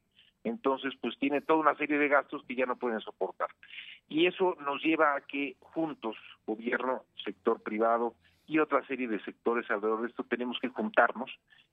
Entonces, 0.44 0.94
pues 1.00 1.18
tiene 1.20 1.42
toda 1.42 1.60
una 1.60 1.76
serie 1.76 1.98
de 1.98 2.10
gastos 2.10 2.44
que 2.46 2.56
ya 2.56 2.66
no 2.66 2.76
pueden 2.76 3.00
soportar. 3.00 3.50
Y 4.10 4.28
eso 4.28 4.56
nos 4.66 4.84
lleva 4.84 5.16
a 5.16 5.22
que 5.22 5.56
juntos, 5.62 6.18
gobierno, 6.46 7.04
sector 7.24 7.62
privado 7.62 8.16
y 8.46 8.60
otra 8.60 8.86
serie 8.86 9.08
de 9.08 9.24
sectores 9.24 9.70
alrededor 9.72 10.02
de 10.02 10.10
esto, 10.10 10.24
tenemos 10.24 10.60
que 10.60 10.68
juntarnos 10.68 11.32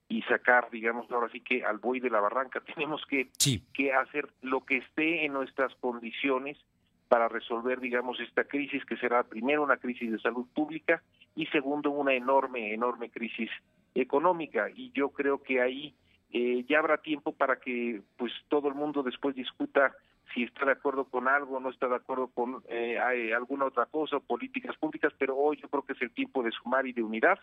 y 0.08 0.22
sacar, 0.22 0.70
digamos, 0.70 1.10
ahora 1.10 1.28
sí 1.32 1.40
que 1.40 1.64
al 1.64 1.78
buey 1.78 2.00
de 2.00 2.10
la 2.10 2.20
barranca, 2.20 2.60
tenemos 2.74 3.04
que, 3.06 3.30
que 3.74 3.92
hacer 3.92 4.28
lo 4.40 4.64
que 4.64 4.78
esté 4.78 5.24
en 5.24 5.32
nuestras 5.32 5.74
condiciones 5.76 6.56
para 7.10 7.26
resolver, 7.26 7.80
digamos, 7.80 8.20
esta 8.20 8.44
crisis 8.44 8.84
que 8.84 8.96
será 8.96 9.24
primero 9.24 9.64
una 9.64 9.78
crisis 9.78 10.12
de 10.12 10.20
salud 10.20 10.46
pública 10.54 11.02
y 11.34 11.44
segundo 11.46 11.90
una 11.90 12.14
enorme, 12.14 12.72
enorme 12.72 13.10
crisis 13.10 13.50
económica. 13.96 14.70
Y 14.72 14.92
yo 14.92 15.08
creo 15.08 15.42
que 15.42 15.60
ahí 15.60 15.92
eh, 16.32 16.64
ya 16.68 16.78
habrá 16.78 16.98
tiempo 16.98 17.32
para 17.32 17.56
que 17.56 18.00
pues 18.16 18.32
todo 18.46 18.68
el 18.68 18.74
mundo 18.74 19.02
después 19.02 19.34
discuta 19.34 19.92
si 20.32 20.44
está 20.44 20.64
de 20.66 20.70
acuerdo 20.70 21.04
con 21.04 21.26
algo, 21.26 21.58
no 21.58 21.70
está 21.70 21.88
de 21.88 21.96
acuerdo 21.96 22.28
con 22.28 22.62
eh, 22.68 22.96
alguna 23.36 23.64
otra 23.64 23.86
cosa, 23.86 24.20
políticas 24.20 24.76
públicas, 24.76 25.12
pero 25.18 25.36
hoy 25.36 25.58
yo 25.60 25.68
creo 25.68 25.82
que 25.82 25.94
es 25.94 26.02
el 26.02 26.12
tiempo 26.12 26.44
de 26.44 26.52
sumar 26.52 26.86
y 26.86 26.92
de 26.92 27.02
unidad 27.02 27.40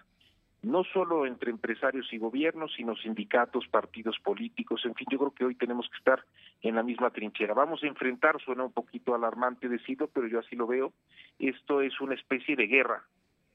no 0.63 0.83
solo 0.83 1.25
entre 1.25 1.51
empresarios 1.51 2.11
y 2.11 2.17
gobiernos, 2.17 2.73
sino 2.75 2.95
sindicatos, 2.95 3.67
partidos 3.67 4.17
políticos, 4.19 4.81
en 4.85 4.95
fin, 4.95 5.07
yo 5.11 5.17
creo 5.19 5.31
que 5.31 5.45
hoy 5.45 5.55
tenemos 5.55 5.87
que 5.89 5.97
estar 5.97 6.23
en 6.61 6.75
la 6.75 6.83
misma 6.83 7.11
trinchera. 7.11 7.53
Vamos 7.53 7.83
a 7.83 7.87
enfrentar, 7.87 8.41
suena 8.41 8.63
un 8.63 8.71
poquito 8.71 9.13
alarmante 9.13 9.69
decirlo, 9.69 10.09
pero 10.13 10.27
yo 10.27 10.39
así 10.39 10.55
lo 10.55 10.67
veo, 10.67 10.93
esto 11.39 11.81
es 11.81 11.99
una 12.01 12.15
especie 12.15 12.55
de 12.55 12.67
guerra, 12.67 13.03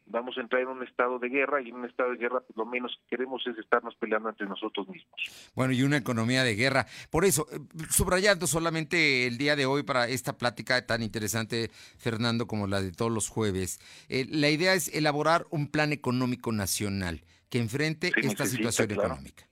vamos 0.07 0.37
a 0.37 0.41
entrar 0.41 0.63
en 0.63 0.69
un 0.69 0.83
estado 0.83 1.19
de 1.19 1.29
guerra 1.29 1.63
y 1.63 1.69
en 1.69 1.77
un 1.77 1.85
estado 1.85 2.11
de 2.11 2.17
guerra 2.17 2.41
pues, 2.41 2.57
lo 2.57 2.67
menos 2.67 2.93
que 3.03 3.17
queremos 3.17 3.43
es 3.47 3.59
estarnos 3.59 3.95
peleando 3.97 4.29
entre 4.29 4.47
nosotros 4.47 4.89
mismos. 4.89 5.15
Bueno, 5.55 5.73
y 5.73 5.83
una 5.83 5.97
economía 5.97 6.45
de 6.45 6.55
guerra. 6.55 6.87
Por 7.11 7.25
eso, 7.25 7.47
eh, 7.53 7.59
subrayando 7.91 8.47
solamente 8.47 9.27
el 9.27 9.39
día 9.39 9.57
de 9.57 9.67
hoy 9.67 9.83
para 9.83 10.09
esta 10.09 10.37
plática 10.37 10.85
tan 10.87 11.03
interesante, 11.03 11.71
Fernando, 11.99 12.47
como 12.47 12.67
la 12.67 12.81
de 12.81 12.93
todos 12.93 13.11
los 13.11 13.29
jueves, 13.29 13.81
eh, 14.09 14.27
la 14.29 14.51
idea 14.51 14.75
es 14.75 14.89
elaborar 14.95 15.47
un 15.51 15.69
plan 15.69 15.93
económico 15.93 16.53
nacional 16.53 17.23
que 17.49 17.59
enfrente 17.59 18.13
esta 18.17 18.47
situación 18.47 18.91
económica. 18.91 19.52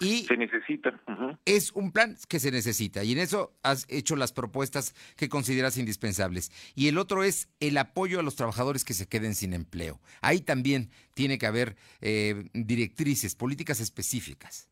Y 0.00 0.24
se 0.24 0.36
necesita. 0.36 1.00
Es 1.44 1.72
un 1.72 1.90
plan 1.90 2.16
que 2.28 2.38
se 2.38 2.50
necesita 2.50 3.02
y 3.02 3.12
en 3.12 3.18
eso 3.18 3.52
has 3.62 3.86
hecho 3.88 4.16
las 4.16 4.32
propuestas 4.32 4.94
que 5.16 5.28
consideras 5.28 5.78
indispensables. 5.78 6.50
Y 6.74 6.88
el 6.88 6.98
otro 6.98 7.22
es 7.22 7.48
el 7.60 7.78
apoyo 7.78 8.20
a 8.20 8.22
los 8.22 8.36
trabajadores 8.36 8.84
que 8.84 8.94
se 8.94 9.08
queden 9.08 9.34
sin 9.34 9.54
empleo. 9.54 9.98
Ahí 10.20 10.40
también 10.40 10.90
tiene 11.14 11.38
que 11.38 11.46
haber 11.46 11.76
eh, 12.02 12.44
directrices, 12.52 13.34
políticas 13.34 13.80
específicas. 13.80 14.70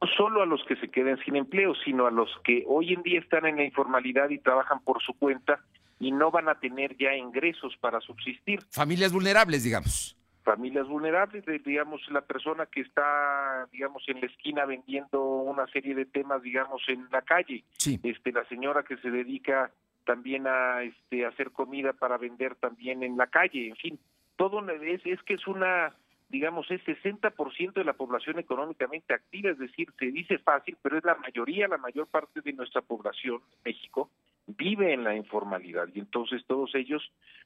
No 0.00 0.08
solo 0.16 0.42
a 0.42 0.46
los 0.46 0.62
que 0.66 0.76
se 0.76 0.88
queden 0.88 1.18
sin 1.24 1.36
empleo, 1.36 1.74
sino 1.84 2.06
a 2.06 2.10
los 2.10 2.28
que 2.44 2.64
hoy 2.66 2.92
en 2.92 3.02
día 3.02 3.18
están 3.18 3.46
en 3.46 3.56
la 3.56 3.64
informalidad 3.64 4.30
y 4.30 4.38
trabajan 4.38 4.80
por 4.84 5.02
su 5.02 5.12
cuenta 5.14 5.60
y 5.98 6.12
no 6.12 6.30
van 6.30 6.48
a 6.48 6.58
tener 6.58 6.96
ya 6.96 7.14
ingresos 7.14 7.76
para 7.80 8.00
subsistir. 8.00 8.60
Familias 8.70 9.12
vulnerables, 9.12 9.64
digamos 9.64 10.16
familias 10.42 10.88
vulnerables, 10.88 11.44
digamos, 11.64 12.00
la 12.10 12.22
persona 12.22 12.66
que 12.66 12.80
está, 12.80 13.66
digamos, 13.72 14.02
en 14.08 14.20
la 14.20 14.26
esquina 14.26 14.64
vendiendo 14.64 15.22
una 15.22 15.66
serie 15.68 15.94
de 15.94 16.06
temas, 16.06 16.42
digamos, 16.42 16.82
en 16.88 17.06
la 17.10 17.22
calle, 17.22 17.64
este, 18.02 18.32
la 18.32 18.44
señora 18.46 18.82
que 18.82 18.96
se 18.98 19.10
dedica 19.10 19.70
también 20.04 20.46
a 20.46 20.82
este, 20.82 21.26
hacer 21.26 21.50
comida 21.50 21.92
para 21.92 22.16
vender 22.16 22.54
también 22.56 23.02
en 23.02 23.16
la 23.16 23.26
calle, 23.26 23.68
en 23.68 23.76
fin, 23.76 23.98
todo 24.36 24.66
es, 24.70 25.04
es 25.04 25.22
que 25.22 25.34
es 25.34 25.46
una, 25.46 25.94
digamos, 26.30 26.70
es 26.70 26.80
60% 26.84 27.72
de 27.74 27.84
la 27.84 27.92
población 27.92 28.38
económicamente 28.38 29.12
activa, 29.12 29.50
es 29.50 29.58
decir, 29.58 29.92
se 29.98 30.06
dice 30.06 30.38
fácil, 30.38 30.76
pero 30.80 30.96
es 30.96 31.04
la 31.04 31.16
mayoría, 31.16 31.68
la 31.68 31.76
mayor 31.76 32.06
parte 32.06 32.40
de 32.40 32.52
nuestra 32.52 32.80
población 32.80 33.42
en 33.52 33.58
México 33.64 34.10
vive 34.46 34.92
en 34.92 35.04
la 35.04 35.14
informalidad 35.14 35.88
y 35.94 36.00
entonces 36.00 36.42
todos 36.46 36.74
ellos 36.74 37.02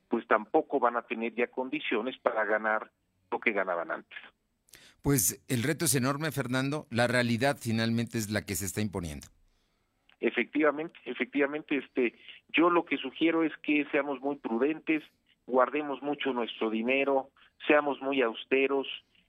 pues 0.08 0.26
tampoco 0.26 0.78
van 0.80 0.96
a 0.96 1.02
tener 1.02 1.34
ya 1.34 1.46
condiciones 1.48 2.16
para 2.18 2.44
ganar 2.44 2.90
lo 3.30 3.40
que 3.40 3.52
ganaban 3.52 3.90
antes. 3.90 4.18
Pues 5.02 5.44
el 5.48 5.62
reto 5.62 5.84
es 5.84 5.94
enorme, 5.94 6.32
Fernando. 6.32 6.86
La 6.90 7.06
realidad 7.06 7.58
finalmente 7.60 8.16
es 8.16 8.30
la 8.30 8.46
que 8.46 8.54
se 8.54 8.64
está 8.64 8.80
imponiendo. 8.80 9.26
Efectivamente, 10.20 10.98
efectivamente, 11.04 11.76
este, 11.76 12.18
yo 12.48 12.70
lo 12.70 12.86
que 12.86 12.96
sugiero 12.96 13.44
es 13.44 13.52
que 13.58 13.84
seamos 13.92 14.20
muy 14.20 14.36
prudentes, 14.36 15.02
guardemos 15.46 16.00
mucho 16.00 16.32
nuestro 16.32 16.70
dinero, 16.70 17.28
seamos 17.66 18.00
muy 18.00 18.22
austeros, 18.22 18.86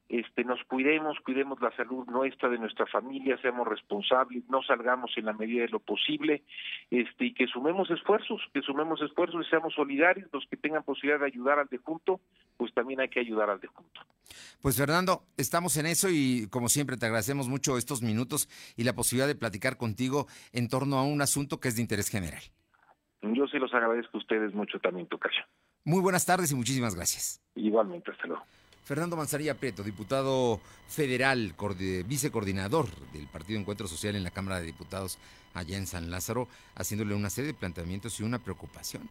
este, 0.07 0.43
nos 0.43 0.63
cuidemos, 0.65 1.17
cuidemos 1.21 1.59
la 1.61 1.75
salud 1.75 2.05
nuestra, 2.07 2.49
de 2.49 2.59
nuestra 2.59 2.85
familia, 2.85 3.37
seamos 3.41 3.67
responsables, 3.67 4.43
no 4.49 4.61
salgamos 4.61 5.11
en 5.17 5.25
la 5.25 5.33
medida 5.33 5.63
de 5.63 5.69
lo 5.69 5.79
posible, 5.79 6.43
este, 6.91 7.25
y 7.25 7.33
que 7.33 7.47
sumemos 7.47 7.89
esfuerzos, 7.89 8.41
que 8.53 8.61
sumemos 8.61 9.01
esfuerzos 9.01 9.45
y 9.45 9.49
seamos 9.49 9.73
solidarios, 9.73 10.29
los 10.31 10.45
que 10.47 10.57
tengan 10.57 10.83
posibilidad 10.83 11.19
de 11.19 11.27
ayudar 11.27 11.59
al 11.59 11.67
defunto, 11.67 12.21
pues 12.57 12.73
también 12.73 12.99
hay 12.99 13.09
que 13.09 13.19
ayudar 13.19 13.49
al 13.49 13.59
defunto. 13.59 14.01
Pues 14.61 14.77
Fernando, 14.77 15.23
estamos 15.37 15.77
en 15.77 15.85
eso 15.85 16.07
y 16.09 16.47
como 16.49 16.69
siempre 16.69 16.97
te 16.97 17.05
agradecemos 17.05 17.47
mucho 17.47 17.77
estos 17.77 18.01
minutos 18.01 18.47
y 18.75 18.83
la 18.83 18.93
posibilidad 18.93 19.27
de 19.27 19.35
platicar 19.35 19.77
contigo 19.77 20.27
en 20.53 20.69
torno 20.69 20.97
a 20.97 21.03
un 21.03 21.21
asunto 21.21 21.59
que 21.59 21.67
es 21.67 21.75
de 21.75 21.81
interés 21.81 22.09
general. 22.09 22.41
Yo 23.21 23.47
se 23.47 23.57
los 23.57 23.73
agradezco 23.73 24.17
a 24.17 24.19
ustedes 24.19 24.53
mucho 24.53 24.79
también, 24.79 25.07
tu 25.07 25.17
Tocayo. 25.17 25.43
Muy 25.83 26.01
buenas 26.01 26.25
tardes 26.25 26.51
y 26.51 26.55
muchísimas 26.55 26.95
gracias. 26.95 27.41
Igualmente, 27.55 28.11
hasta 28.11 28.27
luego. 28.27 28.43
Fernando 28.85 29.17
Manzanilla 29.17 29.55
Prieto, 29.55 29.81
diputado 29.81 30.61
federal, 30.87 31.55
vicecoordinador 32.05 32.87
del 33.13 33.25
Partido 33.25 33.59
Encuentro 33.59 33.87
Social 33.87 34.15
en 34.15 34.23
la 34.23 34.29
Cámara 34.29 34.59
de 34.59 34.67
Diputados 34.67 35.17
allá 35.55 35.75
en 35.75 35.87
San 35.87 36.11
Lázaro, 36.11 36.47
haciéndole 36.75 37.15
una 37.15 37.31
serie 37.31 37.47
de 37.47 37.57
planteamientos 37.57 38.19
y 38.19 38.23
una 38.23 38.37
preocupación. 38.37 39.09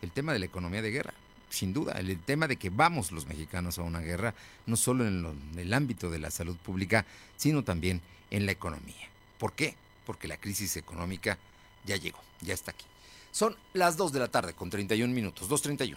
El 0.00 0.12
tema 0.12 0.32
de 0.32 0.38
la 0.38 0.46
economía 0.46 0.80
de 0.80 0.92
guerra, 0.92 1.12
sin 1.50 1.72
duda, 1.72 1.94
el 1.94 2.20
tema 2.20 2.46
de 2.46 2.54
que 2.54 2.70
vamos 2.70 3.10
los 3.10 3.26
mexicanos 3.26 3.80
a 3.80 3.82
una 3.82 3.98
guerra, 3.98 4.32
no 4.64 4.76
solo 4.76 5.04
en, 5.04 5.26
en 5.26 5.58
el 5.58 5.74
ámbito 5.74 6.08
de 6.08 6.20
la 6.20 6.30
salud 6.30 6.56
pública, 6.56 7.04
sino 7.36 7.64
también 7.64 8.02
en 8.30 8.46
la 8.46 8.52
economía. 8.52 9.08
¿Por 9.38 9.54
qué? 9.54 9.74
Porque 10.06 10.28
la 10.28 10.36
crisis 10.36 10.76
económica 10.76 11.36
ya 11.84 11.96
llegó, 11.96 12.20
ya 12.42 12.54
está 12.54 12.70
aquí. 12.70 12.86
Son 13.32 13.56
las 13.72 13.96
2 13.96 14.12
de 14.12 14.20
la 14.20 14.28
tarde 14.28 14.54
con 14.54 14.70
31 14.70 15.12
minutos, 15.12 15.50
2.31. 15.50 15.96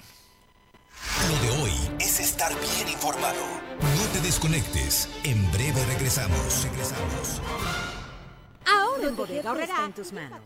Lo 1.30 1.40
de 1.40 1.62
hoy 1.62 1.72
es 2.00 2.20
estar 2.20 2.52
bien 2.60 2.90
informado. 2.90 3.40
No 3.80 4.06
te 4.12 4.20
desconectes. 4.22 5.10
En 5.24 5.50
breve 5.52 5.84
regresamos. 5.86 6.64
Regresamos. 6.64 7.42
Ahora 8.66 9.08
en 9.08 9.16
Bodega 9.16 9.52
Horrera. 9.52 9.86
en 9.86 9.94
tus 9.94 10.12
manos. 10.12 10.42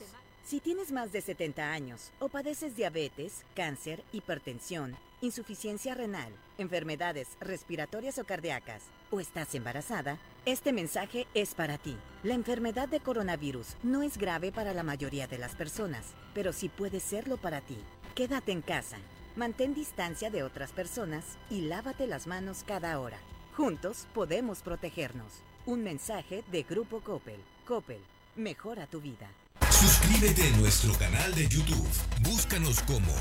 Si 0.45 0.59
tienes 0.59 0.91
más 0.91 1.11
de 1.11 1.21
70 1.21 1.71
años 1.71 2.11
o 2.19 2.29
padeces 2.29 2.75
diabetes, 2.75 3.45
cáncer, 3.55 4.03
hipertensión, 4.11 4.95
insuficiencia 5.21 5.95
renal, 5.95 6.31
enfermedades 6.57 7.29
respiratorias 7.39 8.19
o 8.19 8.25
cardíacas, 8.25 8.83
o 9.09 9.19
estás 9.19 9.55
embarazada, 9.55 10.17
este 10.45 10.73
mensaje 10.73 11.27
es 11.33 11.55
para 11.55 11.77
ti. 11.77 11.97
La 12.23 12.33
enfermedad 12.33 12.89
de 12.89 12.99
coronavirus 12.99 13.77
no 13.83 14.03
es 14.03 14.17
grave 14.17 14.51
para 14.51 14.73
la 14.73 14.83
mayoría 14.83 15.27
de 15.27 15.37
las 15.37 15.55
personas, 15.55 16.13
pero 16.33 16.51
sí 16.51 16.67
puede 16.67 16.99
serlo 16.99 17.37
para 17.37 17.61
ti. 17.61 17.77
Quédate 18.13 18.51
en 18.51 18.61
casa 18.61 18.97
Mantén 19.35 19.73
distancia 19.73 20.29
de 20.29 20.43
otras 20.43 20.71
personas 20.71 21.23
y 21.49 21.61
lávate 21.61 22.05
las 22.05 22.27
manos 22.27 22.63
cada 22.67 22.99
hora. 22.99 23.17
Juntos 23.57 24.05
podemos 24.13 24.59
protegernos. 24.59 25.41
Un 25.65 25.83
mensaje 25.83 26.43
de 26.51 26.61
Grupo 26.61 26.99
Coppel. 26.99 27.39
Coppel, 27.67 28.01
mejora 28.35 28.85
tu 28.85 29.01
vida. 29.01 29.27
Suscríbete 29.71 30.43
a 30.43 30.57
nuestro 30.57 30.93
canal 30.93 31.33
de 31.33 31.47
YouTube. 31.47 31.89
Búscanos 32.21 32.79
como 32.83 33.11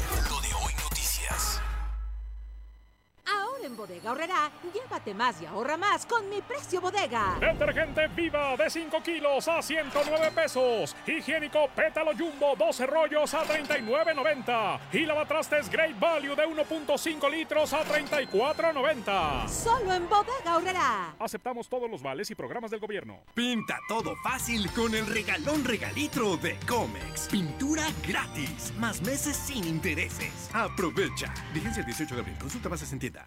en 3.64 3.77
Bodega 3.77 4.12
Horrera, 4.12 4.51
llévate 4.72 5.14
más 5.14 5.40
y 5.40 5.46
ahorra 5.46 5.77
más 5.77 6.07
con 6.07 6.29
mi 6.29 6.40
precio 6.42 6.81
bodega. 6.81 7.37
Detergente 7.40 8.09
Viva 8.09 8.57
de 8.57 8.68
5 8.68 9.03
kilos 9.03 9.46
a 9.48 9.62
109 9.62 10.31
pesos. 10.35 10.96
Higiénico 11.07 11.68
Pétalo 11.75 12.12
Jumbo 12.16 12.55
12 12.57 12.87
rollos 12.87 13.35
a 13.35 13.44
39.90. 13.44 14.81
Y 14.92 15.07
lavatrastes 15.07 15.70
Great 15.70 15.98
Value 15.98 16.35
de 16.35 16.46
1.5 16.46 17.31
litros 17.31 17.72
a 17.72 17.85
34.90. 17.85 19.48
Solo 19.48 19.92
en 19.92 20.09
Bodega 20.09 20.57
Horrera. 20.57 21.14
Aceptamos 21.18 21.68
todos 21.68 21.90
los 21.90 22.03
vales 22.03 22.31
y 22.31 22.35
programas 22.35 22.70
del 22.70 22.81
gobierno. 22.81 23.20
Pinta 23.35 23.79
todo 23.88 24.14
fácil 24.22 24.70
con 24.72 24.94
el 24.94 25.07
regalón 25.07 25.64
regalitro 25.64 26.37
de 26.37 26.59
Comex. 26.66 27.29
Pintura 27.29 27.85
gratis. 28.07 28.72
Más 28.79 29.01
meses 29.03 29.37
sin 29.37 29.64
intereses. 29.64 30.51
Aprovecha. 30.53 31.33
Vigencia 31.55 31.81
el 31.81 31.87
18 31.87 32.14
de 32.14 32.20
abril. 32.20 32.37
Consulta 32.38 32.68
bases 32.68 32.92
en 32.92 32.98
tienda. 32.98 33.27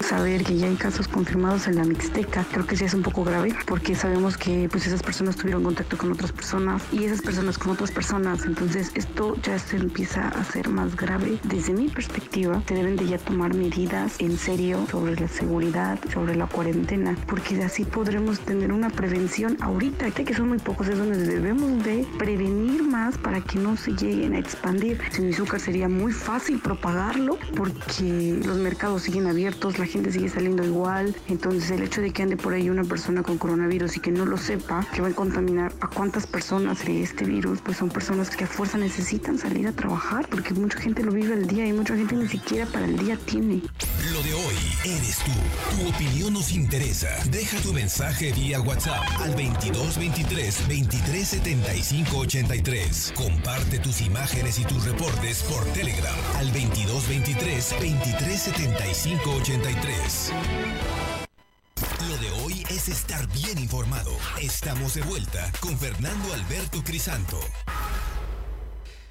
Saber 0.00 0.44
que 0.44 0.56
ya 0.56 0.66
hay 0.66 0.76
casos 0.76 1.08
confirmados 1.08 1.66
en 1.68 1.76
la 1.76 1.84
Mixteca, 1.84 2.44
creo 2.52 2.66
que 2.66 2.76
sí 2.76 2.84
es 2.84 2.94
un 2.94 3.02
poco 3.02 3.24
grave 3.24 3.54
porque 3.66 3.94
sabemos 3.94 4.36
que 4.36 4.68
pues 4.70 4.86
esas 4.86 5.02
personas 5.02 5.36
tuvieron 5.36 5.64
contacto 5.64 5.96
con 5.96 6.12
otras 6.12 6.32
personas 6.32 6.82
y 6.92 7.04
esas 7.04 7.22
personas 7.22 7.58
con 7.58 7.72
otras 7.72 7.90
personas. 7.90 8.44
Entonces 8.44 8.92
esto 8.94 9.36
ya 9.42 9.58
se 9.58 9.76
empieza 9.76 10.28
a 10.28 10.40
hacer 10.40 10.68
más 10.68 10.96
grave. 10.96 11.38
Desde 11.44 11.72
mi 11.72 11.88
perspectiva, 11.88 12.62
se 12.68 12.74
deben 12.74 12.96
de 12.96 13.06
ya 13.06 13.18
tomar 13.18 13.54
medidas 13.54 14.16
en 14.18 14.36
serio 14.36 14.86
sobre 14.90 15.16
la 15.16 15.28
seguridad, 15.28 15.98
sobre 16.12 16.36
la 16.36 16.46
cuarentena, 16.46 17.16
porque 17.26 17.62
así 17.62 17.84
podremos 17.84 18.40
tener 18.40 18.72
una 18.72 18.90
prevención 18.90 19.56
ahorita, 19.60 20.10
que 20.10 20.34
son 20.34 20.48
muy 20.48 20.58
pocos, 20.58 20.88
es 20.88 20.98
donde 20.98 21.18
debemos 21.18 21.82
de 21.84 22.06
prevenir 22.18 22.82
más 22.82 23.16
para 23.18 23.40
que 23.40 23.58
no 23.58 23.76
se 23.76 23.92
lleguen 23.92 24.34
a 24.34 24.38
expandir. 24.38 25.00
Sin 25.10 25.32
azúcar 25.32 25.60
sería 25.60 25.88
muy 25.88 26.12
fácil 26.12 26.60
propagarlo 26.60 27.38
porque 27.56 28.40
los 28.44 28.58
mercados 28.58 29.02
siguen 29.02 29.26
abiertos, 29.26 29.78
la 29.78 29.85
gente 29.86 30.12
sigue 30.12 30.28
saliendo 30.28 30.64
igual. 30.64 31.14
Entonces 31.28 31.70
el 31.70 31.82
hecho 31.82 32.00
de 32.00 32.12
que 32.12 32.22
ande 32.22 32.36
por 32.36 32.52
ahí 32.52 32.70
una 32.70 32.84
persona 32.84 33.22
con 33.22 33.38
coronavirus 33.38 33.96
y 33.96 34.00
que 34.00 34.10
no 34.10 34.24
lo 34.24 34.36
sepa, 34.36 34.86
que 34.92 35.00
va 35.00 35.08
a 35.08 35.12
contaminar 35.12 35.72
a 35.80 35.88
cuántas 35.88 36.26
personas 36.26 36.84
de 36.84 37.02
este 37.02 37.24
virus, 37.24 37.60
pues 37.60 37.76
son 37.76 37.88
personas 37.88 38.30
que 38.30 38.44
a 38.44 38.46
fuerza 38.46 38.78
necesitan 38.78 39.38
salir 39.38 39.66
a 39.66 39.72
trabajar 39.72 40.28
porque 40.28 40.54
mucha 40.54 40.78
gente 40.78 41.02
lo 41.02 41.12
vive 41.12 41.34
al 41.34 41.46
día 41.46 41.66
y 41.66 41.72
mucha 41.72 41.96
gente 41.96 42.16
ni 42.16 42.28
siquiera 42.28 42.66
para 42.66 42.86
el 42.86 42.98
día 42.98 43.16
tiene. 43.16 43.62
Lo 44.12 44.22
de 44.22 44.34
hoy 44.34 44.54
eres 44.84 45.18
tú. 45.18 45.32
Tu 45.76 45.88
opinión 45.88 46.32
nos 46.32 46.52
interesa. 46.52 47.08
Deja 47.30 47.58
tu 47.60 47.72
mensaje 47.72 48.32
vía 48.32 48.60
WhatsApp 48.60 49.02
al 49.20 49.30
2223 49.32 50.58
2375 50.68 52.18
83. 52.18 53.12
Comparte 53.14 53.78
tus 53.78 54.00
imágenes 54.00 54.58
y 54.58 54.64
tus 54.64 54.84
reportes 54.84 55.42
por 55.42 55.64
Telegram 55.72 56.14
al 56.36 56.46
2223 56.52 57.70
2375 57.70 59.30
83. 59.30 59.75
Lo 62.08 62.16
de 62.18 62.30
hoy 62.42 62.64
es 62.70 62.88
estar 62.88 63.26
bien 63.32 63.58
informado. 63.58 64.10
Estamos 64.40 64.94
de 64.94 65.02
vuelta 65.02 65.52
con 65.60 65.78
Fernando 65.78 66.32
Alberto 66.32 66.82
Crisanto. 66.82 67.38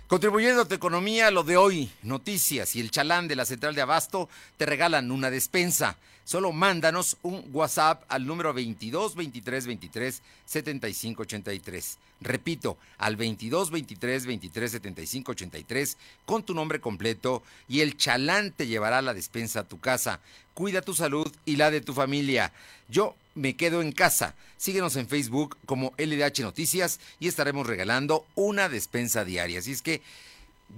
Contribuyendo 0.07 0.61
a 0.61 0.67
tu 0.67 0.73
economía, 0.73 1.29
lo 1.29 1.43
de 1.43 1.57
hoy, 1.57 1.91
noticias 2.01 2.75
y 2.75 2.79
el 2.79 2.89
chalán 2.89 3.27
de 3.27 3.35
la 3.35 3.45
central 3.45 3.75
de 3.75 3.81
abasto 3.81 4.27
te 4.57 4.65
regalan 4.65 5.11
una 5.11 5.29
despensa. 5.29 5.97
Solo 6.25 6.51
mándanos 6.51 7.17
un 7.21 7.47
WhatsApp 7.53 8.03
al 8.07 8.25
número 8.25 8.51
22 8.51 9.13
23 9.13 9.67
23 9.67 10.21
75 10.47 11.21
83. 11.21 11.97
Repito, 12.19 12.79
al 12.97 13.15
22 13.15 13.69
23 13.69 14.25
23 14.25 14.71
75 14.71 15.31
83 15.33 15.97
con 16.25 16.41
tu 16.41 16.55
nombre 16.55 16.81
completo 16.81 17.43
y 17.67 17.81
el 17.81 17.95
chalán 17.95 18.51
te 18.51 18.65
llevará 18.65 19.03
la 19.03 19.13
despensa 19.13 19.59
a 19.59 19.67
tu 19.67 19.79
casa. 19.79 20.19
Cuida 20.55 20.81
tu 20.81 20.95
salud 20.95 21.31
y 21.45 21.57
la 21.57 21.69
de 21.69 21.81
tu 21.81 21.93
familia. 21.93 22.51
Yo 22.89 23.15
me 23.35 23.55
quedo 23.55 23.83
en 23.83 23.91
casa. 23.91 24.33
Síguenos 24.57 24.95
en 24.95 25.07
Facebook 25.07 25.57
como 25.67 25.93
LDH 25.99 26.41
Noticias 26.41 26.99
y 27.19 27.27
estaremos 27.27 27.67
regalando 27.67 28.25
una 28.33 28.67
despensa 28.67 29.25
diaria. 29.25 29.59
Así 29.59 29.73
es 29.73 29.83
que 29.83 30.01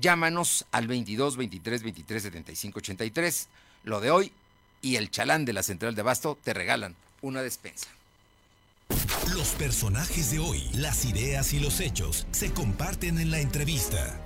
llámanos 0.02 0.66
al 0.74 0.88
22 0.88 1.38
23 1.38 1.84
23 1.84 2.24
75 2.24 2.80
83. 2.80 3.48
Lo 3.86 4.02
de 4.02 4.12
hoy 4.12 4.34
y 4.88 4.96
el 4.96 5.12
chalán 5.12 5.44
de 5.44 5.52
la 5.52 5.64
central 5.64 5.96
de 5.96 6.02
abasto 6.02 6.38
te 6.42 6.54
regalan 6.54 6.96
una 7.22 7.42
despensa. 7.42 7.90
Los 9.34 9.50
personajes 9.50 10.32
de 10.32 10.40
hoy, 10.40 10.64
las 10.76 11.04
ideas 11.04 11.52
y 11.52 11.60
los 11.60 11.82
hechos 11.82 12.26
se 12.32 12.54
comparten 12.54 13.20
en 13.20 13.30
la 13.30 13.42
entrevista. 13.42 14.18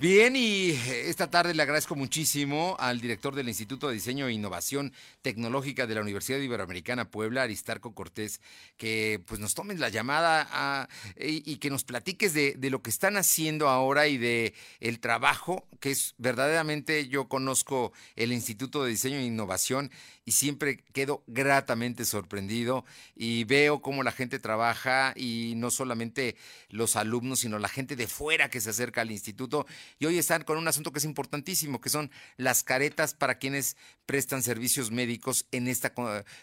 Bien, 0.00 0.36
y 0.36 0.70
esta 1.06 1.28
tarde 1.28 1.54
le 1.54 1.62
agradezco 1.64 1.96
muchísimo 1.96 2.76
al 2.78 3.00
director 3.00 3.34
del 3.34 3.48
Instituto 3.48 3.88
de 3.88 3.94
Diseño 3.94 4.28
e 4.28 4.32
Innovación 4.32 4.92
Tecnológica 5.22 5.88
de 5.88 5.96
la 5.96 6.02
Universidad 6.02 6.38
Iberoamericana 6.38 7.10
Puebla, 7.10 7.42
Aristarco 7.42 7.96
Cortés, 7.96 8.40
que 8.76 9.20
pues 9.26 9.40
nos 9.40 9.54
tomes 9.54 9.80
la 9.80 9.88
llamada 9.88 10.88
y, 11.18 11.56
que 11.56 11.70
nos 11.70 11.82
platiques 11.82 12.32
de, 12.32 12.54
de, 12.56 12.70
lo 12.70 12.80
que 12.80 12.90
están 12.90 13.16
haciendo 13.16 13.68
ahora 13.68 14.06
y 14.06 14.18
de 14.18 14.54
el 14.78 15.00
trabajo, 15.00 15.66
que 15.80 15.90
es 15.90 16.14
verdaderamente, 16.16 17.08
yo 17.08 17.28
conozco 17.28 17.92
el 18.14 18.32
Instituto 18.32 18.84
de 18.84 18.90
Diseño 18.90 19.16
e 19.16 19.24
Innovación 19.24 19.90
y 20.28 20.32
siempre 20.32 20.84
quedo 20.92 21.24
gratamente 21.26 22.04
sorprendido 22.04 22.84
y 23.16 23.44
veo 23.44 23.80
cómo 23.80 24.02
la 24.02 24.12
gente 24.12 24.38
trabaja 24.38 25.14
y 25.16 25.54
no 25.56 25.70
solamente 25.70 26.36
los 26.68 26.96
alumnos, 26.96 27.40
sino 27.40 27.58
la 27.58 27.70
gente 27.70 27.96
de 27.96 28.06
fuera 28.06 28.50
que 28.50 28.60
se 28.60 28.68
acerca 28.68 29.00
al 29.00 29.10
instituto. 29.10 29.66
Y 29.98 30.04
hoy 30.04 30.18
están 30.18 30.44
con 30.44 30.58
un 30.58 30.68
asunto 30.68 30.92
que 30.92 30.98
es 30.98 31.06
importantísimo, 31.06 31.80
que 31.80 31.88
son 31.88 32.10
las 32.36 32.62
caretas 32.62 33.14
para 33.14 33.38
quienes 33.38 33.78
prestan 34.04 34.42
servicios 34.42 34.90
médicos 34.90 35.46
en 35.50 35.66
esta 35.66 35.94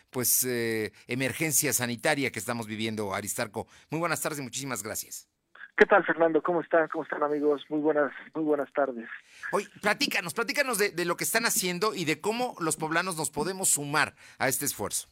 pues 0.09 0.43
eh, 0.45 0.91
emergencia 1.05 1.71
sanitaria 1.71 2.31
que 2.31 2.39
estamos 2.39 2.65
viviendo, 2.65 3.13
Aristarco. 3.13 3.67
Muy 3.91 3.99
buenas 3.99 4.19
tardes 4.19 4.39
y 4.39 4.41
muchísimas 4.41 4.81
gracias. 4.81 5.34
¿Qué 5.77 5.85
tal, 5.85 6.05
Fernando? 6.05 6.41
¿Cómo 6.41 6.61
están? 6.61 6.87
¿Cómo 6.87 7.03
están, 7.03 7.21
amigos? 7.21 7.65
Muy 7.67 7.81
buenas, 7.81 8.11
muy 8.33 8.45
buenas 8.45 8.71
tardes. 8.71 9.09
Oye, 9.51 9.67
platícanos, 9.81 10.33
platícanos 10.33 10.77
de, 10.77 10.91
de 10.91 11.03
lo 11.03 11.17
que 11.17 11.25
están 11.25 11.45
haciendo 11.45 11.93
y 11.93 12.05
de 12.05 12.21
cómo 12.21 12.55
los 12.59 12.77
poblanos 12.77 13.17
nos 13.17 13.29
podemos 13.29 13.69
sumar 13.69 14.15
a 14.37 14.47
este 14.47 14.63
esfuerzo. 14.63 15.09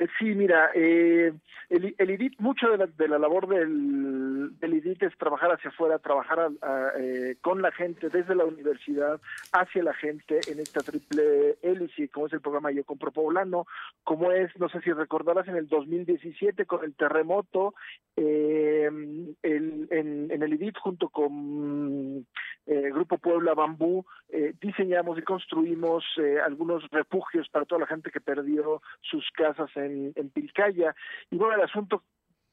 Eh, 0.00 0.06
sí, 0.18 0.34
mira, 0.34 0.70
eh, 0.74 1.30
el, 1.68 1.94
el, 1.98 2.10
IDIT, 2.10 2.40
mucho 2.40 2.70
de 2.70 2.78
la, 2.78 2.86
de 2.86 3.06
la 3.06 3.18
labor 3.18 3.46
del, 3.46 4.58
del, 4.58 4.74
IDIT 4.74 5.02
es 5.02 5.18
trabajar 5.18 5.52
hacia 5.52 5.68
afuera, 5.68 5.98
trabajar 5.98 6.40
a, 6.40 6.46
a, 6.62 6.92
eh, 6.98 7.36
con 7.42 7.60
la 7.60 7.70
gente 7.70 8.08
desde 8.08 8.34
la 8.34 8.46
universidad 8.46 9.20
hacia 9.52 9.82
la 9.82 9.92
gente 9.92 10.40
en 10.48 10.58
esta 10.58 10.80
triple 10.80 11.58
hélice, 11.60 12.08
como 12.08 12.28
es 12.28 12.32
el 12.32 12.40
programa 12.40 12.70
Yo 12.70 12.82
Compro 12.84 13.12
Poblano, 13.12 13.66
como 14.02 14.32
es, 14.32 14.50
no 14.58 14.70
sé 14.70 14.80
si 14.80 14.90
recordarás, 14.90 15.46
en 15.48 15.56
el 15.56 15.68
2017 15.68 16.64
con 16.64 16.82
el 16.82 16.94
terremoto, 16.94 17.74
eh, 18.16 18.88
el, 19.42 19.88
en, 19.90 20.30
en, 20.30 20.42
el 20.42 20.54
IDIT 20.54 20.78
junto 20.78 21.10
con 21.10 22.26
eh, 22.66 22.90
Grupo 22.90 23.18
Puebla 23.18 23.52
Bambú, 23.52 24.06
diseñamos 24.60 25.18
y 25.18 25.22
construimos 25.22 26.04
algunos 26.44 26.88
refugios 26.90 27.48
para 27.48 27.64
toda 27.64 27.80
la 27.80 27.86
gente 27.86 28.10
que 28.10 28.20
perdió 28.20 28.82
sus 29.00 29.28
casas 29.30 29.70
en, 29.76 30.12
en 30.16 30.30
Pilcaya. 30.30 30.94
Y 31.30 31.36
bueno, 31.36 31.54
el 31.54 31.62
asunto 31.62 32.02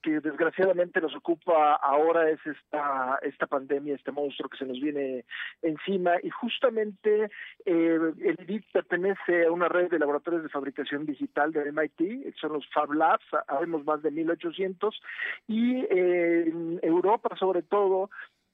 que 0.02 0.20
desgraciadamente 0.20 1.02
nos 1.02 1.16
ocupa 1.16 1.76
ahora 1.76 2.30
es 2.30 2.40
esta 2.46 3.20
esta 3.22 3.48
pandemia, 3.48 3.96
este 3.96 4.12
monstruo 4.12 4.50
que 4.50 4.58
se 4.58 4.66
nos 4.66 4.80
viene 4.80 5.26
encima 5.62 6.14
y 6.24 6.30
justamente 6.30 7.30
eh, 7.66 8.00
el 8.20 8.38
IDIT 8.40 8.66
pertenece 8.72 9.46
a 9.46 9.52
una 9.52 9.68
red 9.68 9.90
de 9.90 10.00
laboratorios 10.00 10.44
de 10.44 10.50
fabricación 10.50 11.06
digital 11.06 11.52
de 11.52 11.72
MIT, 11.72 12.36
son 12.40 12.54
los 12.54 12.68
Fab 12.70 12.94
Labs, 12.94 13.26
habemos 13.48 13.84
más 13.86 14.02
de 14.02 14.12
1800 14.12 15.00
y 15.48 15.82
eh, 15.90 16.44
en 16.48 16.80
Europa 16.84 17.36
sobre 17.38 17.64
todo 17.64 18.10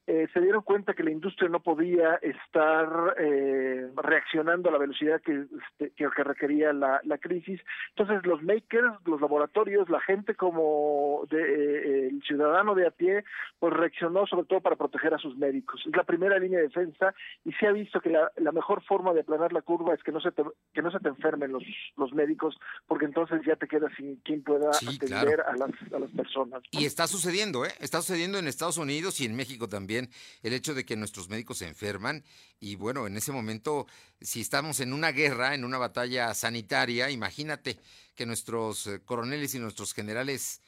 eh, 0.06 0.28
se 0.34 0.42
dieron 0.42 0.64
cuenta 0.64 0.94
que 0.94 1.04
la 1.04 1.12
industria 1.12 1.48
no 1.48 1.62
podía 1.62 2.16
estar 2.16 3.16
eh, 3.18 3.88
reaccionando 3.96 4.68
a 4.68 4.74
la 4.74 4.78
velocidad 4.78 5.22
que, 5.22 5.46
este, 5.72 5.92
que, 5.96 6.10
que, 6.14 6.24
requería 6.26 6.74
la, 6.74 7.00
la, 7.06 7.18
crisis. 7.18 7.62
Entonces 7.96 8.26
los 8.26 8.44
makers, 8.44 8.96
los 9.06 9.22
laboratorios, 9.22 9.90
la 9.90 10.02
gente 10.02 10.36
como 10.36 11.26
de, 11.30 11.42
eh, 11.42 12.08
el 12.10 12.22
ciudadano 12.24 12.76
de 12.76 12.88
a 12.88 12.92
pie, 12.92 13.24
pues 13.60 13.74
reaccionó 13.74 14.28
sobre 14.28 14.46
todo 14.46 14.60
para 14.60 14.76
proteger 14.76 15.14
a 15.14 15.18
sus 15.20 15.38
médicos. 15.38 15.82
Es 15.88 15.96
la 15.96 16.04
primera 16.04 16.38
línea 16.38 16.60
de 16.60 16.68
defensa 16.68 17.16
y 17.46 17.54
se 17.54 17.68
ha 17.68 17.72
visto 17.72 18.02
que 18.02 18.10
la, 18.10 18.30
la 18.36 18.52
mejor 18.52 18.84
forma 18.84 19.14
de 19.14 19.22
aplanar 19.22 19.54
la 19.54 19.62
curva 19.62 19.94
es 19.94 20.04
que 20.04 20.12
no 20.12 20.20
se 20.20 20.34
te, 20.34 20.44
que 20.74 20.82
no 20.82 20.92
se 20.92 21.00
te 21.00 21.08
enfermen 21.08 21.54
los, 21.54 21.64
los 21.96 22.12
médicos, 22.12 22.60
porque 22.88 23.06
entonces 23.06 23.40
ya 23.48 23.56
te 23.56 23.70
quedas 23.70 23.94
sin 23.96 24.18
quien 24.18 24.44
pueda 24.44 24.74
sí, 24.74 24.88
atender 24.98 25.38
claro. 25.38 25.44
a, 25.48 25.56
las, 25.56 25.94
a 25.94 26.00
las 26.00 26.12
personas. 26.12 26.62
Y 26.72 26.84
está 26.84 27.08
sucediendo, 27.08 27.64
¿eh? 27.66 27.72
Está 27.80 28.02
sucediendo 28.02 28.38
en 28.38 28.50
Estados 28.50 28.78
Unidos 28.78 29.22
y 29.22 29.26
en 29.26 29.38
México 29.38 29.70
también 29.70 29.93
el 29.98 30.54
hecho 30.54 30.74
de 30.74 30.86
que 30.86 30.96
nuestros 30.96 31.30
médicos 31.30 31.60
se 31.60 31.68
enferman 31.68 32.24
y 32.60 32.76
bueno, 32.76 33.08
en 33.08 33.18
ese 33.18 33.32
momento, 33.32 33.88
si 34.22 34.40
estamos 34.40 34.80
en 34.80 34.94
una 34.94 35.12
guerra, 35.12 35.54
en 35.54 35.66
una 35.66 35.78
batalla 35.78 36.34
sanitaria, 36.34 37.10
imagínate 37.10 37.78
que 38.16 38.26
nuestros 38.26 38.88
eh, 38.88 39.02
coroneles 39.04 39.54
y 39.54 39.60
nuestros 39.60 39.94
generales 39.94 40.62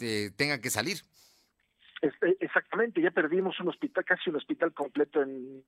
eh, 0.00 0.30
tengan 0.34 0.60
que 0.60 0.70
salir. 0.70 1.04
Exactamente, 2.02 3.02
ya 3.02 3.10
perdimos 3.10 3.60
un 3.60 3.68
hospital, 3.68 4.04
casi 4.06 4.30
un 4.30 4.36
hospital 4.36 4.72
completo 4.72 5.20
en, 5.20 5.62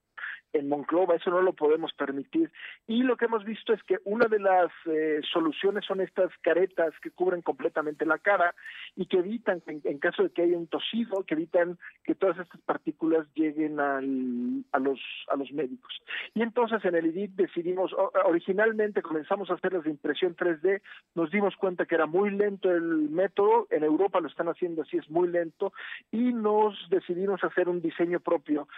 en 0.54 0.68
Monclova, 0.68 1.16
eso 1.16 1.30
no 1.30 1.42
lo 1.42 1.52
podemos 1.52 1.92
permitir. 1.92 2.50
Y 2.86 3.02
lo 3.02 3.18
que 3.18 3.26
hemos 3.26 3.44
visto 3.44 3.74
es 3.74 3.82
que 3.82 3.98
una 4.04 4.26
de 4.28 4.38
las 4.38 4.70
eh, 4.86 5.20
soluciones 5.30 5.84
son 5.84 6.00
estas 6.00 6.30
caretas 6.40 6.94
que 7.02 7.10
cubren 7.10 7.42
completamente 7.42 8.06
la 8.06 8.18
cara 8.18 8.54
y 8.96 9.06
que 9.06 9.18
evitan, 9.18 9.62
en, 9.66 9.82
en, 9.84 9.98
caso 9.98 10.22
de 10.22 10.30
que 10.30 10.42
haya 10.42 10.56
un 10.56 10.68
tosido, 10.68 11.22
que 11.24 11.34
evitan 11.34 11.78
que 12.02 12.14
todas 12.14 12.38
estas 12.38 12.60
partículas 12.62 13.26
lleguen 13.34 13.78
al, 13.78 14.64
a, 14.72 14.78
los, 14.78 15.00
a 15.28 15.36
los 15.36 15.52
médicos. 15.52 15.92
Y 16.34 16.40
entonces 16.40 16.82
en 16.86 16.94
el 16.94 17.06
IDIT 17.06 17.32
decidimos, 17.32 17.94
originalmente 18.24 19.02
comenzamos 19.02 19.50
a 19.50 19.54
hacer 19.54 19.74
las 19.74 19.84
de 19.84 19.90
impresión 19.90 20.34
3D, 20.34 20.80
nos 21.14 21.30
dimos 21.30 21.56
cuenta 21.56 21.84
que 21.84 21.94
era 21.94 22.06
muy 22.06 22.30
lento 22.30 22.70
el 22.70 23.10
método, 23.10 23.66
en 23.70 23.84
Europa 23.84 24.20
lo 24.20 24.28
están 24.28 24.48
haciendo 24.48 24.82
así, 24.82 24.96
es 24.96 25.10
muy 25.10 25.28
lento, 25.28 25.74
y 26.10 26.21
nos 26.30 26.76
decidimos 26.90 27.42
hacer 27.42 27.68
un 27.68 27.80
diseño 27.80 28.20
propio 28.20 28.68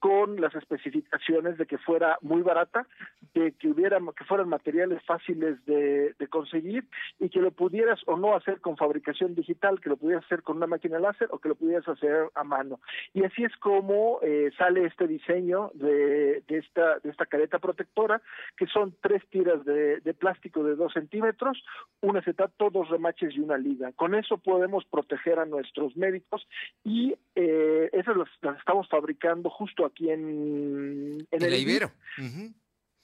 con 0.00 0.40
las 0.40 0.54
especificaciones 0.54 1.58
de 1.58 1.66
que 1.66 1.78
fuera 1.78 2.18
muy 2.22 2.40
barata, 2.42 2.86
de 3.34 3.52
que 3.52 3.68
hubiera 3.68 4.00
que 4.16 4.24
fueran 4.24 4.48
materiales 4.48 5.02
fáciles 5.04 5.64
de, 5.66 6.14
conseguir 6.30 6.84
y 7.18 7.28
que 7.28 7.40
lo 7.40 7.50
pudieras 7.50 8.00
o 8.06 8.16
no 8.16 8.36
hacer 8.36 8.60
con 8.60 8.76
fabricación 8.76 9.34
digital, 9.34 9.80
que 9.80 9.88
lo 9.88 9.96
pudieras 9.96 10.24
hacer 10.24 10.42
con 10.42 10.56
una 10.56 10.68
máquina 10.68 10.98
láser 10.98 11.28
o 11.32 11.38
que 11.38 11.48
lo 11.48 11.54
pudieras 11.54 11.86
hacer 11.88 12.30
a 12.34 12.44
mano. 12.44 12.80
Y 13.12 13.24
así 13.24 13.44
es 13.44 13.54
como 13.56 14.20
eh, 14.22 14.50
sale 14.56 14.86
este 14.86 15.06
diseño 15.06 15.70
de, 15.74 16.42
de, 16.46 16.58
esta 16.58 17.00
de 17.00 17.10
esta 17.10 17.26
careta 17.26 17.58
protectora, 17.58 18.22
que 18.56 18.66
son 18.66 18.94
tres 19.00 19.22
tiras 19.28 19.64
de, 19.64 20.00
de 20.00 20.14
plástico 20.14 20.62
de 20.62 20.76
dos 20.76 20.92
centímetros, 20.92 21.62
un 22.00 22.16
acetato, 22.16 22.70
dos 22.70 22.88
remaches 22.88 23.34
y 23.34 23.40
una 23.40 23.58
liga. 23.58 23.92
Con 23.92 24.14
eso 24.14 24.38
podemos 24.38 24.84
proteger 24.84 25.40
a 25.40 25.46
nuestros 25.46 25.96
médicos 25.96 26.46
y 26.84 27.14
eh, 27.34 27.90
esas 27.92 28.16
las, 28.16 28.28
estamos 28.58 28.88
fabricando 28.88 29.50
justo 29.50 29.89
aquí 29.90 30.10
en, 30.10 31.18
en 31.30 31.42
el, 31.42 31.54
Ibero. 31.54 31.90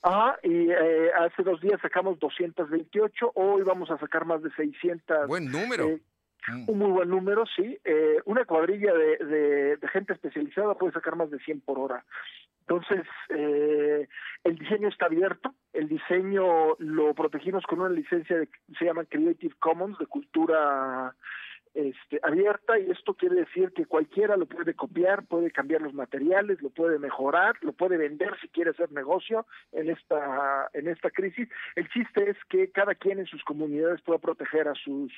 Ajá, 0.02 0.38
y 0.42 0.70
eh, 0.70 1.10
hace 1.18 1.42
dos 1.42 1.60
días 1.60 1.80
sacamos 1.80 2.18
228, 2.20 3.32
hoy 3.34 3.62
vamos 3.62 3.90
a 3.90 3.98
sacar 3.98 4.24
más 4.24 4.42
de 4.42 4.50
600. 4.52 5.26
Buen 5.26 5.50
número. 5.50 5.88
Eh, 5.88 6.00
mm. 6.48 6.70
un 6.70 6.78
muy 6.78 6.90
buen 6.90 7.08
número, 7.08 7.44
sí. 7.56 7.78
Eh, 7.84 8.18
una 8.24 8.44
cuadrilla 8.44 8.92
de, 8.94 9.76
de, 9.76 9.88
gente 9.88 10.12
especializada 10.12 10.74
puede 10.74 10.92
sacar 10.92 11.16
más 11.16 11.30
de 11.30 11.38
100 11.40 11.60
por 11.62 11.78
hora. 11.78 12.04
Entonces, 12.68 13.06
eh, 13.30 14.08
el 14.42 14.58
diseño 14.58 14.88
está 14.88 15.06
abierto. 15.06 15.54
El 15.72 15.88
diseño 15.88 16.76
lo 16.78 17.14
protegimos 17.14 17.64
con 17.64 17.80
una 17.80 17.90
licencia 17.90 18.36
de, 18.36 18.48
se 18.78 18.84
llama 18.84 19.04
Creative 19.04 19.54
Commons 19.60 19.98
de 19.98 20.06
cultura 20.06 21.14
este, 21.76 22.18
abierta 22.22 22.78
y 22.78 22.90
esto 22.90 23.12
quiere 23.12 23.36
decir 23.36 23.70
que 23.72 23.84
cualquiera 23.84 24.38
lo 24.38 24.46
puede 24.46 24.72
copiar, 24.72 25.26
puede 25.26 25.50
cambiar 25.50 25.82
los 25.82 25.92
materiales, 25.92 26.62
lo 26.62 26.70
puede 26.70 26.98
mejorar, 26.98 27.54
lo 27.60 27.74
puede 27.74 27.98
vender 27.98 28.34
si 28.40 28.48
quiere 28.48 28.70
hacer 28.70 28.90
negocio 28.92 29.46
en 29.72 29.90
esta 29.90 30.70
en 30.72 30.88
esta 30.88 31.10
crisis. 31.10 31.48
El 31.74 31.86
chiste 31.90 32.30
es 32.30 32.36
que 32.48 32.70
cada 32.70 32.94
quien 32.94 33.18
en 33.18 33.26
sus 33.26 33.44
comunidades 33.44 34.00
pueda 34.00 34.18
proteger 34.18 34.68
a 34.68 34.74
sus 34.74 35.12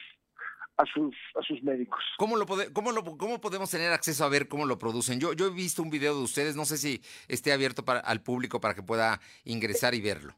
a 0.78 0.84
sus 0.86 1.14
a 1.36 1.42
sus 1.42 1.62
médicos. 1.62 2.02
¿Cómo 2.16 2.36
lo, 2.36 2.44
cómo 2.72 2.90
lo 2.90 3.04
cómo 3.04 3.40
podemos 3.40 3.70
tener 3.70 3.92
acceso 3.92 4.24
a 4.24 4.28
ver 4.28 4.48
cómo 4.48 4.66
lo 4.66 4.78
producen? 4.78 5.20
Yo 5.20 5.34
yo 5.34 5.46
he 5.46 5.50
visto 5.50 5.80
un 5.80 5.90
video 5.90 6.16
de 6.16 6.24
ustedes, 6.24 6.56
no 6.56 6.64
sé 6.64 6.76
si 6.76 7.00
esté 7.28 7.52
abierto 7.52 7.84
para 7.84 8.00
al 8.00 8.20
público 8.20 8.61
para 8.61 8.74
que 8.74 8.82
pueda 8.82 9.20
ingresar 9.44 9.94
y 9.94 10.00
verlo. 10.00 10.34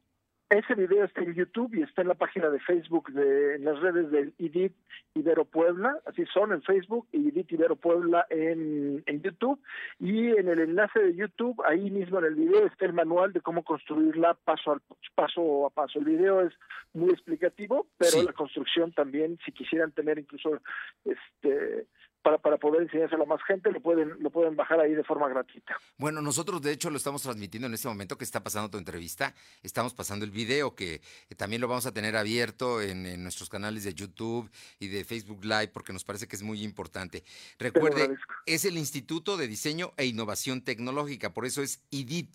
Ese 0.51 0.75
video 0.75 1.05
está 1.05 1.23
en 1.23 1.35
YouTube 1.35 1.73
y 1.77 1.83
está 1.83 2.03
en 2.03 2.09
la 2.09 2.15
página 2.15 2.49
de 2.51 2.59
Facebook 2.59 3.13
de 3.13 3.55
en 3.55 3.65
las 3.65 3.79
redes 3.79 4.11
del 4.11 4.35
IDIT 4.37 4.73
Ibero 5.15 5.45
Puebla, 5.45 5.97
así 6.07 6.27
son 6.27 6.53
en 6.53 6.61
Facebook 6.63 7.07
y 7.13 7.29
IDIT 7.29 7.53
Ibero 7.53 7.77
Puebla 7.77 8.27
en, 8.31 9.01
en 9.07 9.23
YouTube 9.23 9.61
y 10.01 10.27
en 10.31 10.49
el 10.49 10.59
enlace 10.59 10.99
de 10.99 11.15
YouTube 11.15 11.63
ahí 11.65 11.89
mismo 11.93 12.19
en 12.19 12.25
el 12.25 12.35
video 12.35 12.67
está 12.67 12.85
el 12.87 12.93
manual 12.95 13.33
de 13.33 13.41
cómo 13.41 13.63
construirla 13.63 14.35
paso 14.35 14.73
a 14.73 14.81
paso 15.15 15.67
a 15.67 15.71
paso. 15.71 16.01
El 16.01 16.07
video 16.07 16.41
es 16.41 16.53
muy 16.95 17.11
explicativo, 17.11 17.87
pero 17.97 18.21
la 18.25 18.33
construcción 18.33 18.91
también 18.91 19.39
si 19.45 19.53
quisieran 19.53 19.93
tener 19.93 20.19
incluso 20.19 20.61
este 21.05 21.87
para, 22.23 22.39
para 22.39 22.59
poder 22.59 22.83
enseñárselo 22.83 23.25
a 23.25 23.27
más 23.27 23.41
gente, 23.47 23.71
lo 23.71 23.81
pueden, 23.81 24.23
lo 24.23 24.31
pueden 24.31 24.57
bajar 24.57 24.81
ahí 24.81 24.95
de 24.95 25.05
forma 25.05 25.29
gratuita. 25.29 25.77
Bueno, 25.99 26.21
nosotros 26.21 26.61
de 26.63 26.73
hecho 26.73 26.91
lo 26.91 26.97
estamos 26.97 27.23
transmitiendo 27.23 27.67
en 27.67 27.75
este 27.75 27.89
momento 27.89 28.19
que 28.19 28.25
está 28.25 28.43
pasando 28.43 28.71
tu 28.71 28.79
entrevista. 28.79 29.35
Estamos 29.63 29.95
pasando 29.95 30.25
el 30.25 30.31
video 30.31 30.75
que, 30.75 31.01
también 31.37 31.61
lo 31.61 31.69
vamos 31.69 31.87
a 31.87 31.93
tener 31.93 32.17
abierto 32.17 32.83
en, 32.83 33.23
nuestros 33.23 33.49
canales 33.49 33.85
de 33.85 33.95
YouTube 33.95 34.51
y 34.79 34.89
de 34.89 35.05
Facebook 35.05 35.45
Live 35.45 35.69
porque 35.69 35.93
nos 35.93 36.05
parece 36.05 36.27
que 36.29 36.37
es 36.37 36.43
muy 36.43 36.63
importante. 36.63 37.25
Recuerde, 37.59 38.17
es 38.47 38.65
el 38.65 38.77
Instituto 38.77 39.37
de 39.37 39.47
Diseño 39.47 39.93
e 39.97 40.07
Innovación 40.07 40.63
Tecnológica, 40.63 41.33
por 41.33 41.47
eso 41.47 41.63
es 41.63 41.83
IDIT 41.91 42.35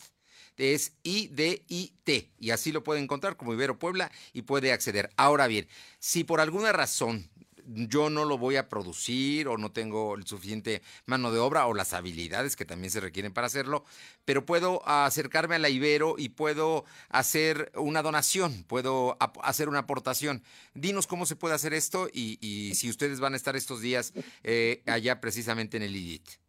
es 0.58 0.94
I-D-I-T, 1.04 2.32
y 2.40 2.52
así 2.52 2.72
lo 2.72 2.84
puede 2.84 3.02
encontrar 3.02 3.36
como 3.36 3.54
Ibero 3.54 3.78
Puebla 3.78 4.12
y 4.34 4.44
puede 4.44 4.72
acceder. 4.72 5.10
Ahora 5.18 5.48
bien, 5.48 5.68
si 6.00 6.24
por 6.24 6.40
alguna 6.40 6.72
razón 6.72 7.30
yo 7.66 8.10
no 8.10 8.26
lo 8.26 8.38
voy 8.38 8.56
a 8.56 8.70
producir 8.70 9.48
o 9.48 9.58
no 9.58 9.72
tengo 9.72 10.16
el 10.16 10.26
suficiente 10.26 10.82
mano 11.06 11.32
de 11.32 11.40
obra 11.40 11.68
o 11.68 11.74
las 11.74 11.94
habilidades 11.94 12.56
que 12.56 12.66
también 12.66 12.92
se 12.92 13.00
requieren 13.00 13.34
para 13.34 13.48
hacerlo, 13.48 13.84
pero 14.26 14.46
puedo 14.46 14.88
acercarme 14.88 15.56
a 15.56 15.60
la 15.60 15.70
Ibero 15.70 16.16
y 16.18 16.30
puedo 16.30 16.86
hacer 17.10 17.72
una 17.76 18.02
donación, 18.02 18.64
puedo 18.68 19.18
hacer 19.44 19.70
una 19.70 19.80
aportación. 19.80 20.44
Dinos 20.74 21.08
cómo 21.08 21.26
se 21.26 21.36
puede 21.36 21.56
hacer 21.56 21.74
esto 21.74 22.08
y, 22.12 22.74
si 22.76 22.90
ustedes 22.90 23.20
van 23.20 23.34
a 23.34 23.38
estar 23.38 23.56
estos 23.56 23.82
días 23.82 24.14
eh, 24.44 24.84
allá 24.86 25.20
precisamente 25.20 25.78
en 25.78 25.84
el 25.84 25.96
IDIT. 25.96 26.46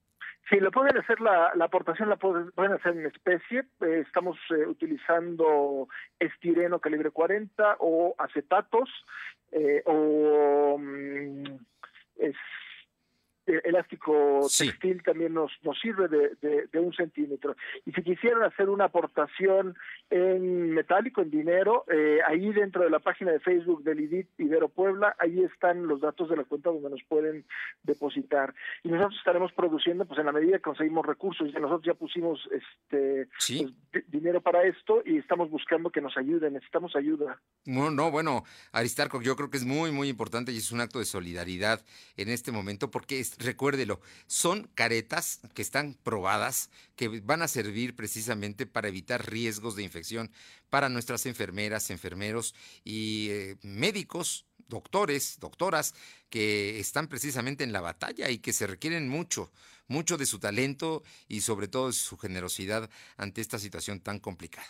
Sí, 0.48 0.60
lo 0.60 0.70
pueden 0.70 0.96
hacer, 0.96 1.20
la, 1.20 1.52
aportación 1.60 2.08
la 2.08 2.16
pueden, 2.16 2.72
hacer 2.72 2.96
en 2.96 3.06
especie. 3.06 3.64
Eh, 3.80 4.04
estamos 4.06 4.38
eh, 4.50 4.64
utilizando 4.64 5.88
estireno 6.20 6.78
calibre 6.78 7.10
40 7.10 7.78
o 7.80 8.14
acetatos 8.16 8.88
eh, 9.52 9.82
o 9.86 10.76
mm, 10.78 11.44
es, 12.18 12.36
elástico 13.46 14.40
textil 14.58 15.02
también 15.02 15.34
nos, 15.34 15.52
nos 15.62 15.78
sirve 15.80 16.08
de, 16.08 16.66
de, 16.66 16.78
un 16.78 16.92
centímetro. 16.92 17.56
Y 17.84 17.92
si 17.92 18.02
quisieran 18.02 18.42
hacer 18.42 18.68
una 18.68 18.84
aportación 18.84 19.76
en 20.10 20.72
metálico, 20.72 21.22
en 21.22 21.30
dinero, 21.30 21.84
eh, 21.90 22.18
ahí 22.26 22.52
dentro 22.52 22.84
de 22.84 22.90
la 22.90 22.98
página 22.98 23.32
de 23.32 23.40
Facebook 23.40 23.82
del 23.82 24.00
IDIT 24.00 24.28
Ibero 24.38 24.68
Puebla, 24.68 25.16
ahí 25.18 25.42
están 25.42 25.86
los 25.86 26.00
datos 26.00 26.28
de 26.28 26.36
la 26.36 26.44
cuenta 26.44 26.70
donde 26.70 26.90
nos 26.90 27.02
pueden 27.04 27.44
depositar. 27.82 28.54
Y 28.82 28.88
nosotros 28.88 29.18
estaremos 29.18 29.52
produciendo, 29.52 30.04
pues 30.04 30.18
en 30.18 30.26
la 30.26 30.32
medida 30.32 30.58
que 30.58 30.62
conseguimos 30.62 31.06
recursos, 31.06 31.52
nosotros 31.54 31.82
ya 31.84 31.94
pusimos 31.94 32.48
este 32.50 33.28
pues, 33.92 34.04
dinero 34.08 34.40
para 34.40 34.64
esto 34.64 35.02
y 35.04 35.18
estamos 35.18 35.50
buscando 35.50 35.90
que 35.90 36.00
nos 36.00 36.16
ayuden, 36.16 36.54
necesitamos 36.54 36.94
ayuda. 36.96 37.40
No, 37.64 37.90
no, 37.90 38.10
bueno, 38.10 38.44
Aristarco, 38.72 39.20
yo 39.22 39.36
creo 39.36 39.50
que 39.50 39.56
es 39.56 39.64
muy, 39.64 39.92
muy 39.92 40.08
importante 40.08 40.52
y 40.52 40.58
es 40.58 40.72
un 40.72 40.80
acto 40.80 40.98
de 40.98 41.04
solidaridad 41.04 41.84
en 42.16 42.28
este 42.28 42.52
momento 42.52 42.90
porque 42.90 43.20
es 43.20 43.35
recuérdelo, 43.38 44.00
son 44.26 44.70
caretas 44.74 45.40
que 45.54 45.62
están 45.62 45.94
probadas, 46.02 46.70
que 46.96 47.08
van 47.20 47.42
a 47.42 47.48
servir 47.48 47.94
precisamente 47.94 48.66
para 48.66 48.88
evitar 48.88 49.30
riesgos 49.30 49.76
de 49.76 49.82
infección 49.82 50.30
para 50.70 50.88
nuestras 50.88 51.26
enfermeras, 51.26 51.90
enfermeros 51.90 52.54
y 52.84 53.28
eh, 53.30 53.56
médicos, 53.62 54.46
doctores, 54.68 55.38
doctoras, 55.38 55.94
que 56.30 56.80
están 56.80 57.08
precisamente 57.08 57.64
en 57.64 57.72
la 57.72 57.80
batalla 57.80 58.30
y 58.30 58.38
que 58.38 58.52
se 58.52 58.66
requieren 58.66 59.08
mucho, 59.08 59.52
mucho 59.86 60.16
de 60.16 60.26
su 60.26 60.38
talento 60.38 61.02
y 61.28 61.40
sobre 61.40 61.68
todo 61.68 61.88
de 61.88 61.92
su 61.92 62.16
generosidad 62.16 62.90
ante 63.16 63.40
esta 63.40 63.58
situación 63.58 64.00
tan 64.00 64.18
complicada. 64.18 64.68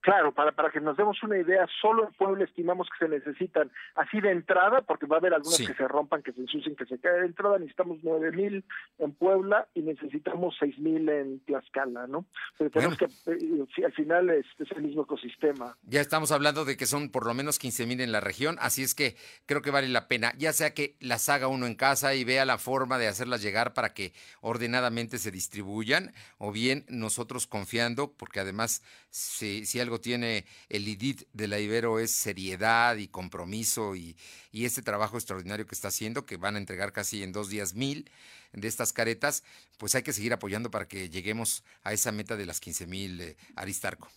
Claro, 0.00 0.32
para, 0.32 0.52
para 0.52 0.70
que 0.70 0.80
nos 0.80 0.96
demos 0.96 1.22
una 1.22 1.36
idea, 1.36 1.66
solo 1.80 2.06
en 2.06 2.14
Puebla 2.14 2.44
estimamos 2.44 2.88
que 2.88 3.04
se 3.04 3.10
necesitan, 3.10 3.70
así 3.94 4.20
de 4.20 4.30
entrada, 4.30 4.80
porque 4.80 5.06
va 5.06 5.16
a 5.16 5.18
haber 5.18 5.34
algunas 5.34 5.58
que 5.58 5.74
se 5.74 5.88
rompan, 5.88 6.22
que 6.22 6.32
se 6.32 6.40
ensucien, 6.40 6.74
que 6.74 6.86
se 6.86 6.98
caigan 6.98 7.20
de 7.20 7.26
entrada, 7.26 7.58
necesitamos 7.58 7.98
nueve 8.02 8.32
mil 8.32 8.64
en 8.98 9.12
Puebla 9.12 9.68
y 9.74 9.82
necesitamos 9.82 10.56
seis 10.58 10.78
mil 10.78 11.06
en 11.08 11.40
Tlaxcala, 11.40 12.06
¿no? 12.06 12.24
Pero 12.56 12.70
tenemos 12.70 12.96
que, 12.96 13.04
eh, 13.04 13.84
al 13.84 13.92
final 13.92 14.30
es, 14.30 14.46
el 14.74 14.82
mismo 14.82 15.02
ecosistema. 15.02 15.76
Ya 15.82 16.00
estamos 16.00 16.32
hablando 16.32 16.64
de 16.64 16.76
que 16.76 16.86
son 16.86 17.10
por 17.10 17.26
lo 17.26 17.34
menos 17.34 17.58
quince 17.58 17.86
mil 17.86 18.00
en 18.00 18.12
la 18.12 18.20
región, 18.20 18.56
así 18.60 18.82
es 18.82 18.94
que 18.94 19.16
creo 19.44 19.60
que 19.60 19.70
vale 19.70 19.88
la 19.88 20.08
pena, 20.08 20.32
ya 20.38 20.54
sea 20.54 20.72
que 20.72 20.96
las 21.00 21.28
haga 21.28 21.48
uno 21.48 21.66
en 21.66 21.74
casa 21.74 22.14
y 22.14 22.24
vea 22.24 22.46
la 22.46 22.56
forma 22.56 22.96
de 22.96 23.08
hacerlas 23.08 23.42
llegar 23.42 23.74
para 23.74 23.92
que 23.92 24.14
ordenadamente 24.40 25.18
se 25.18 25.30
distribuyan, 25.30 26.12
o 26.38 26.52
bien 26.52 26.86
nosotros 26.88 27.46
confiando, 27.46 28.12
porque 28.16 28.40
además 28.40 28.82
si, 29.10 29.66
si 29.66 29.80
algo 29.80 29.89
tiene 29.98 30.44
el 30.68 30.86
IDIT 30.86 31.22
de 31.32 31.48
la 31.48 31.58
Ibero 31.58 31.98
es 31.98 32.10
seriedad 32.10 32.96
y 32.96 33.08
compromiso 33.08 33.96
y, 33.96 34.14
y 34.52 34.66
este 34.66 34.82
trabajo 34.82 35.16
extraordinario 35.16 35.66
que 35.66 35.74
está 35.74 35.88
haciendo, 35.88 36.26
que 36.26 36.36
van 36.36 36.56
a 36.56 36.58
entregar 36.58 36.92
casi 36.92 37.22
en 37.22 37.32
dos 37.32 37.48
días 37.48 37.72
mil 37.72 38.10
de 38.52 38.68
estas 38.68 38.92
caretas, 38.92 39.42
pues 39.78 39.94
hay 39.94 40.02
que 40.02 40.12
seguir 40.12 40.32
apoyando 40.32 40.70
para 40.70 40.86
que 40.86 41.08
lleguemos 41.08 41.64
a 41.82 41.92
esa 41.92 42.12
meta 42.12 42.36
de 42.36 42.46
las 42.46 42.60
15 42.60 42.86
mil, 42.86 43.20
eh, 43.20 43.36
Aristarco. 43.56 44.10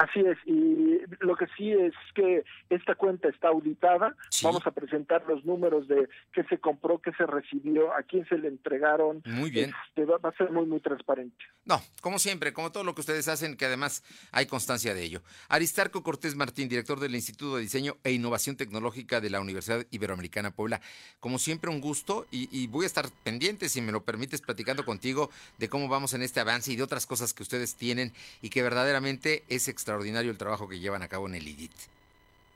Así 0.00 0.20
es, 0.20 0.38
y 0.46 0.98
lo 1.20 1.36
que 1.36 1.46
sí 1.58 1.72
es 1.72 1.92
que 2.14 2.42
esta 2.70 2.94
cuenta 2.94 3.28
está 3.28 3.48
auditada, 3.48 4.16
vamos 4.42 4.66
a 4.66 4.70
presentar 4.70 5.22
los 5.28 5.44
números 5.44 5.88
de 5.88 6.08
qué 6.32 6.42
se 6.44 6.56
compró, 6.56 7.02
qué 7.02 7.12
se 7.12 7.26
recibió, 7.26 7.92
a 7.92 8.02
quién 8.04 8.26
se 8.26 8.38
le 8.38 8.48
entregaron. 8.48 9.22
Muy 9.26 9.50
bien. 9.50 9.74
Este, 9.88 10.06
va, 10.06 10.16
a 10.22 10.32
ser 10.38 10.52
muy, 10.52 10.64
muy 10.64 10.80
transparente. 10.80 11.44
No, 11.66 11.82
como 12.00 12.18
siempre, 12.18 12.54
como 12.54 12.72
todo 12.72 12.82
lo 12.82 12.94
que 12.94 13.02
ustedes 13.02 13.28
hacen, 13.28 13.58
que 13.58 13.66
además 13.66 14.02
hay 14.32 14.46
constancia 14.46 14.94
de 14.94 15.02
ello. 15.02 15.20
Aristarco 15.50 16.02
Cortés 16.02 16.34
Martín, 16.34 16.70
director 16.70 16.98
del 16.98 17.14
Instituto 17.14 17.56
de 17.56 17.62
Diseño 17.62 17.98
e 18.02 18.12
Innovación 18.12 18.56
Tecnológica 18.56 19.20
de 19.20 19.28
la 19.28 19.40
Universidad 19.42 19.86
Iberoamericana 19.90 20.50
Puebla. 20.50 20.80
Como 21.20 21.38
siempre, 21.38 21.70
un 21.70 21.82
gusto 21.82 22.26
y, 22.30 22.48
y 22.50 22.68
voy 22.68 22.84
a 22.84 22.86
estar 22.86 23.04
pendiente, 23.22 23.68
si 23.68 23.82
me 23.82 23.92
lo 23.92 24.02
permites, 24.02 24.40
platicando 24.40 24.86
contigo 24.86 25.28
de 25.58 25.68
cómo 25.68 25.88
vamos 25.88 26.14
en 26.14 26.22
este 26.22 26.40
avance 26.40 26.72
y 26.72 26.76
de 26.76 26.84
otras 26.84 27.04
cosas 27.04 27.34
que 27.34 27.42
ustedes 27.42 27.74
tienen 27.74 28.14
y 28.40 28.48
que 28.48 28.62
verdaderamente 28.62 29.44
es 29.50 29.68
extraordinario 29.68 29.89
el 30.30 30.38
trabajo 30.38 30.68
que 30.68 30.78
llevan 30.78 31.02
a 31.02 31.08
cabo 31.08 31.26
en 31.28 31.34
el 31.34 31.46
IDIT. 31.46 31.72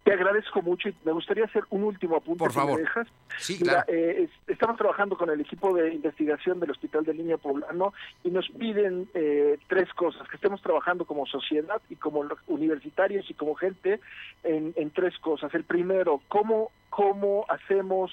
Te 0.04 0.12
agradezco 0.12 0.60
mucho 0.60 0.90
y 0.90 0.94
me 1.04 1.12
gustaría 1.12 1.46
hacer 1.46 1.64
un 1.70 1.82
último 1.82 2.16
apunte. 2.16 2.38
Por 2.38 2.52
favor. 2.52 2.74
Me 2.76 2.82
dejas. 2.82 3.08
Sí, 3.38 3.56
Mira, 3.58 3.84
claro. 3.84 3.98
eh, 3.98 4.24
es- 4.24 4.50
estamos 4.52 4.76
trabajando 4.76 5.16
con 5.16 5.30
el 5.30 5.40
equipo 5.40 5.74
de 5.74 5.94
investigación 5.94 6.60
del 6.60 6.72
Hospital 6.72 7.04
de 7.04 7.14
Línea 7.14 7.38
Poblano 7.38 7.94
y 8.22 8.28
nos 8.30 8.46
piden 8.50 9.08
eh, 9.14 9.56
tres 9.66 9.88
cosas, 9.94 10.28
que 10.28 10.36
estemos 10.36 10.60
trabajando 10.60 11.06
como 11.06 11.24
sociedad 11.24 11.80
y 11.88 11.96
como 11.96 12.22
universitarios 12.48 13.30
y 13.30 13.34
como 13.34 13.54
gente 13.54 13.98
en, 14.42 14.74
en 14.76 14.90
tres 14.90 15.18
cosas. 15.20 15.54
El 15.54 15.64
primero, 15.64 16.20
¿cómo, 16.28 16.70
cómo 16.90 17.46
hacemos 17.48 18.10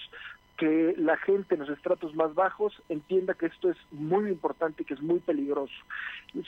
que 0.61 0.93
la 0.95 1.17
gente 1.17 1.55
en 1.55 1.61
los 1.61 1.69
estratos 1.69 2.13
más 2.13 2.35
bajos 2.35 2.79
entienda 2.87 3.33
que 3.33 3.47
esto 3.47 3.71
es 3.71 3.77
muy 3.89 4.29
importante 4.29 4.83
y 4.83 4.85
que 4.85 4.93
es 4.93 5.01
muy 5.01 5.17
peligroso. 5.19 5.73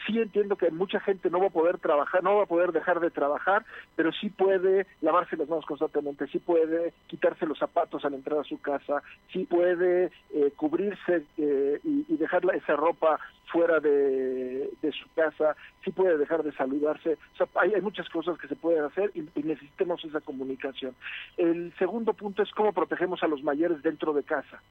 Sí 0.06 0.20
entiendo 0.20 0.56
que 0.56 0.70
mucha 0.70 1.00
gente 1.00 1.32
no 1.32 1.40
va 1.40 1.48
a 1.48 1.50
poder 1.50 1.80
trabajar, 1.80 2.24
no 2.24 2.36
va 2.36 2.44
a 2.44 2.46
poder 2.46 2.74
dejar 2.74 3.00
de 3.00 3.10
trabajar, 3.10 3.66
pero 3.96 4.12
sí 4.12 4.30
puede 4.30 4.86
lavarse 5.02 5.36
las 5.36 5.50
manos 5.50 5.66
constantemente, 5.66 6.28
sí 6.28 6.38
puede 6.38 6.94
quitarse 7.08 7.48
los 7.48 7.58
zapatos 7.58 8.06
al 8.06 8.14
entrar 8.14 8.38
a 8.38 8.44
su 8.44 8.62
casa, 8.62 9.02
sí 9.32 9.46
puede 9.46 10.12
eh, 10.32 10.54
cubrirse 10.58 11.24
eh, 11.40 11.80
y, 11.84 12.16
dejar 12.18 12.44
esa 12.54 12.76
ropa 12.76 13.20
fuera 13.52 13.80
de, 13.80 14.70
su 14.82 15.10
casa, 15.16 15.56
sí 15.84 15.92
puede 15.92 16.18
dejar 16.18 16.44
de 16.44 16.52
saludarse. 16.54 17.18
Hay, 17.56 17.74
hay 17.74 17.82
muchas 17.82 18.08
cosas 18.10 18.38
que 18.38 18.48
se 18.48 18.56
pueden 18.56 18.84
hacer 18.84 19.12
y, 19.14 19.22
y 19.36 19.44
necesitamos 19.44 20.04
esa 20.06 20.22
comunicación. 20.22 20.96
El 21.38 21.74
segundo 21.78 22.14
punto 22.14 22.42
es 22.44 22.52
cómo 22.52 22.74
protegemos 22.74 23.22
a 23.22 23.28
los 23.28 23.44
mayores 23.44 23.82
dentro 23.84 24.03
de 24.12 24.24
casa. 24.24 24.62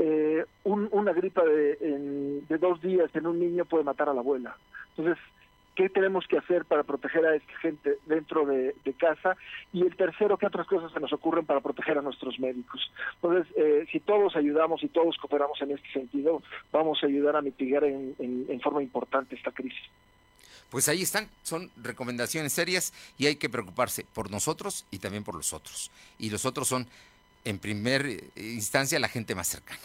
Eh, 0.00 0.44
un- 0.64 0.88
una 0.90 1.12
gripa 1.12 1.44
de, 1.44 1.78
en- 1.80 2.46
de 2.48 2.58
dos 2.58 2.80
días 2.82 3.08
en 3.14 3.28
un 3.28 3.38
niño 3.38 3.64
puede 3.64 3.84
matar 3.84 4.08
a 4.08 4.14
la 4.14 4.20
abuela. 4.20 4.56
Entonces, 4.96 5.22
¿qué 5.76 5.88
tenemos 5.88 6.26
que 6.26 6.38
hacer 6.38 6.64
para 6.64 6.82
proteger 6.82 7.24
a 7.26 7.36
esta 7.36 7.56
gente 7.58 7.98
dentro 8.06 8.44
de, 8.44 8.74
de 8.84 8.92
casa? 8.94 9.36
Y 9.72 9.82
el 9.82 9.94
tercero, 9.96 10.36
¿qué 10.36 10.46
otras 10.46 10.66
cosas 10.66 10.90
se 10.92 10.98
nos 10.98 11.12
ocurren 11.12 11.46
para 11.46 11.60
proteger 11.60 11.98
a 11.98 12.02
nuestros 12.02 12.40
médicos? 12.40 12.90
Entonces, 13.16 13.46
eh, 13.56 13.86
si 13.92 14.00
todos 14.00 14.34
ayudamos 14.34 14.82
y 14.82 14.88
todos 14.88 15.16
cooperamos 15.18 15.60
en 15.62 15.70
este 15.72 15.88
sentido, 15.92 16.42
vamos 16.72 16.98
a 17.02 17.06
ayudar 17.06 17.36
a 17.36 17.42
mitigar 17.42 17.84
en, 17.84 18.16
en- 18.18 18.46
en 18.48 18.60
forma 18.60 18.82
importante 18.82 19.36
esta 19.36 19.52
crisis. 19.52 19.82
Pues 20.70 20.88
ahí 20.88 21.02
están, 21.02 21.28
son 21.44 21.70
recomendaciones 21.76 22.52
serias 22.52 22.92
y 23.16 23.26
hay 23.26 23.36
que 23.36 23.48
preocuparse 23.48 24.04
por 24.12 24.28
nosotros 24.32 24.86
y 24.90 24.98
también 24.98 25.22
por 25.22 25.36
los 25.36 25.52
otros. 25.52 25.92
Y 26.18 26.30
los 26.30 26.44
otros 26.46 26.66
son, 26.66 26.88
en 27.44 27.58
primer 27.58 28.06
eh, 28.06 28.30
instancia, 28.36 28.98
la 28.98 29.08
gente 29.08 29.34
más 29.34 29.48
cercana. 29.48 29.80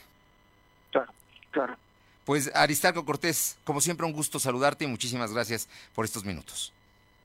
Claro, 0.91 1.12
claro. 1.51 1.78
Pues 2.26 2.51
Aristarco 2.55 3.05
Cortés, 3.05 3.57
como 3.64 3.82
siempre 3.82 4.05
un 4.05 4.14
gusto 4.14 4.39
saludarte 4.39 4.86
y 4.86 4.88
muchísimas 4.88 5.34
gracias 5.34 5.68
por 5.95 6.05
estos 6.05 6.24
minutos. 6.24 6.74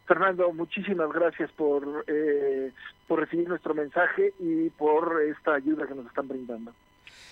Fernando, 0.06 0.52
muchísimas 0.52 1.10
gracias 1.12 1.50
por, 1.52 2.04
eh, 2.06 2.72
por 3.08 3.20
recibir 3.20 3.48
nuestro 3.48 3.74
mensaje 3.74 4.32
y 4.38 4.70
por 4.70 5.22
esta 5.22 5.54
ayuda 5.54 5.86
que 5.86 5.94
nos 5.94 6.06
están 6.06 6.28
brindando. 6.28 6.74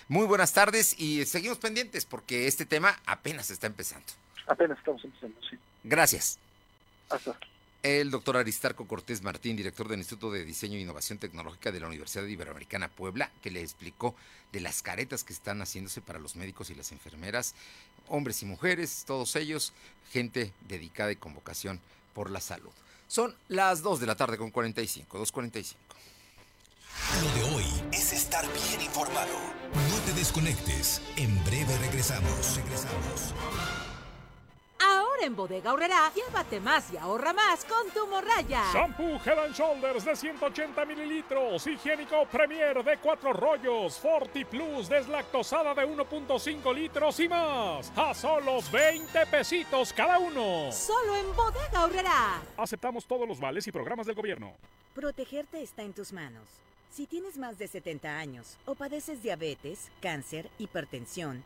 Muy 0.07 0.25
buenas 0.25 0.53
tardes 0.53 0.99
y 0.99 1.25
seguimos 1.25 1.59
pendientes 1.59 2.05
porque 2.05 2.47
este 2.47 2.65
tema 2.65 2.99
apenas 3.05 3.49
está 3.51 3.67
empezando. 3.67 4.05
Apenas 4.47 4.77
estamos 4.77 5.03
empezando, 5.03 5.37
sí. 5.49 5.57
Gracias. 5.83 6.39
Hasta. 7.09 7.37
El 7.83 8.11
doctor 8.11 8.37
Aristarco 8.37 8.87
Cortés 8.87 9.21
Martín, 9.23 9.57
director 9.57 9.89
del 9.89 9.99
Instituto 9.99 10.31
de 10.31 10.45
Diseño 10.45 10.77
e 10.77 10.81
Innovación 10.81 11.19
Tecnológica 11.19 11.69
de 11.69 11.81
la 11.81 11.87
Universidad 11.87 12.23
Iberoamericana 12.23 12.87
Puebla, 12.87 13.29
que 13.41 13.51
le 13.51 13.61
explicó 13.61 14.15
de 14.53 14.61
las 14.61 14.81
caretas 14.81 15.25
que 15.25 15.33
están 15.33 15.61
haciéndose 15.61 15.99
para 15.99 16.17
los 16.17 16.37
médicos 16.37 16.69
y 16.69 16.75
las 16.75 16.93
enfermeras, 16.93 17.55
hombres 18.07 18.41
y 18.41 18.45
mujeres, 18.45 19.03
todos 19.05 19.35
ellos, 19.35 19.73
gente 20.13 20.53
dedicada 20.69 21.11
y 21.11 21.17
con 21.17 21.33
vocación 21.33 21.81
por 22.13 22.29
la 22.29 22.39
salud. 22.39 22.71
Son 23.09 23.35
las 23.49 23.81
2 23.81 23.99
de 23.99 24.07
la 24.07 24.15
tarde 24.15 24.37
con 24.37 24.49
45, 24.49 25.19
2.45. 25.19 25.75
Lo 27.21 27.33
de 27.33 27.55
hoy 27.55 27.65
es 27.91 28.13
estar 28.13 28.45
bien 28.53 28.79
informado. 28.79 29.37
No 29.89 29.99
te 30.05 30.13
desconectes. 30.13 31.01
En 31.17 31.43
breve 31.43 31.77
regresamos. 31.79 32.55
Regresamos. 32.55 33.33
En 35.23 35.37
Bodega 35.37 35.69
Aurrera, 35.69 36.11
llévate 36.13 36.59
más 36.59 36.91
y 36.91 36.97
ahorra 36.97 37.31
más 37.31 37.63
con 37.63 37.89
tu 37.91 38.05
morraya. 38.07 38.61
Shampoo 38.73 39.21
Head 39.25 39.39
and 39.39 39.55
Shoulders 39.55 40.03
de 40.03 40.17
180 40.17 40.83
mililitros, 40.83 41.65
higiénico 41.65 42.25
Premier 42.25 42.83
de 42.83 42.97
4 42.97 43.31
rollos, 43.31 43.97
Forti 43.99 44.43
Plus 44.43 44.89
deslactosada 44.89 45.73
de 45.75 45.87
1.5 45.87 46.75
litros 46.75 47.21
y 47.21 47.29
más. 47.29 47.89
A 47.95 48.13
solos 48.13 48.69
20 48.69 49.25
pesitos 49.27 49.93
cada 49.93 50.19
uno. 50.19 50.69
Solo 50.73 51.15
en 51.15 51.33
Bodega 51.33 51.79
Aurrera. 51.79 52.41
Aceptamos 52.57 53.05
todos 53.05 53.25
los 53.25 53.39
vales 53.39 53.65
y 53.65 53.71
programas 53.71 54.05
del 54.05 54.15
gobierno. 54.15 54.53
Protegerte 54.93 55.63
está 55.63 55.83
en 55.83 55.93
tus 55.93 56.11
manos. 56.11 56.43
Si 56.91 57.07
tienes 57.07 57.37
más 57.37 57.57
de 57.57 57.69
70 57.69 58.19
años 58.19 58.57
o 58.65 58.75
padeces 58.75 59.23
diabetes, 59.23 59.89
cáncer, 60.01 60.49
hipertensión, 60.59 61.45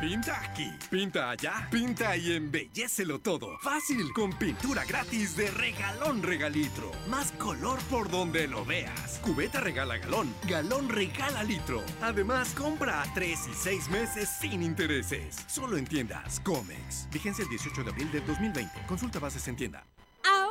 Pinta 0.00 0.40
aquí, 0.40 0.72
pinta 0.90 1.28
allá, 1.28 1.68
pinta 1.70 2.16
y 2.16 2.32
embellecelo 2.32 3.18
todo. 3.18 3.58
Fácil, 3.58 4.10
con 4.14 4.32
pintura 4.32 4.82
gratis 4.86 5.36
de 5.36 5.50
regalón 5.50 6.22
regalitro. 6.22 6.90
Más 7.06 7.32
color 7.32 7.78
por 7.90 8.10
donde 8.10 8.48
lo 8.48 8.64
veas. 8.64 9.20
Cubeta 9.22 9.60
regala 9.60 9.98
galón, 9.98 10.34
galón 10.48 10.88
regala 10.88 11.42
litro. 11.42 11.82
Además, 12.00 12.54
compra 12.54 13.02
a 13.02 13.12
3 13.12 13.48
y 13.52 13.54
6 13.54 13.88
meses 13.90 14.30
sin 14.40 14.62
intereses. 14.62 15.36
Solo 15.46 15.76
en 15.76 15.84
tiendas 15.84 16.40
Comex. 16.40 17.06
Vigencia 17.12 17.42
el 17.42 17.50
18 17.50 17.84
de 17.84 17.90
abril 17.90 18.10
del 18.10 18.24
2020. 18.24 18.86
Consulta 18.86 19.18
bases 19.18 19.46
en 19.48 19.56
tienda. 19.56 19.84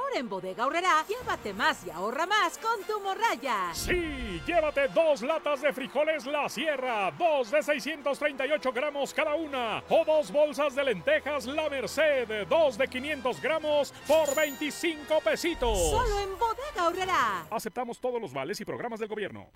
Ahora 0.10 0.22
en 0.22 0.30
Bodega 0.30 0.64
Aurrera, 0.64 1.06
llévate 1.08 1.54
más 1.54 1.86
y 1.86 1.92
ahorra 1.92 2.26
más 2.26 2.58
con 2.58 2.84
tu 2.84 3.00
morraya. 3.00 3.70
Sí, 3.74 4.42
llévate 4.46 4.88
dos 4.88 5.22
latas 5.22 5.62
de 5.62 5.72
frijoles 5.72 6.26
La 6.26 6.50
Sierra, 6.50 7.12
dos 7.12 7.52
de 7.52 7.62
638 7.62 8.72
gramos 8.72 9.14
cada 9.14 9.36
una, 9.36 9.84
o 9.88 10.04
dos 10.06 10.32
bolsas 10.32 10.74
de 10.74 10.84
lentejas 10.84 11.46
La 11.46 11.70
Merced, 11.70 12.48
dos 12.48 12.78
de 12.78 12.88
500 12.88 13.42
gramos 13.42 13.94
por 14.08 14.34
25 14.34 15.20
pesitos. 15.22 15.78
Solo 15.78 16.20
en 16.22 16.40
Bodega 16.40 16.86
Aurrera. 16.86 17.46
Aceptamos 17.52 18.00
todos 18.00 18.20
los 18.20 18.34
vales 18.34 18.60
y 18.60 18.66
programas 18.66 19.00
del 19.00 19.10
gobierno. 19.10 19.52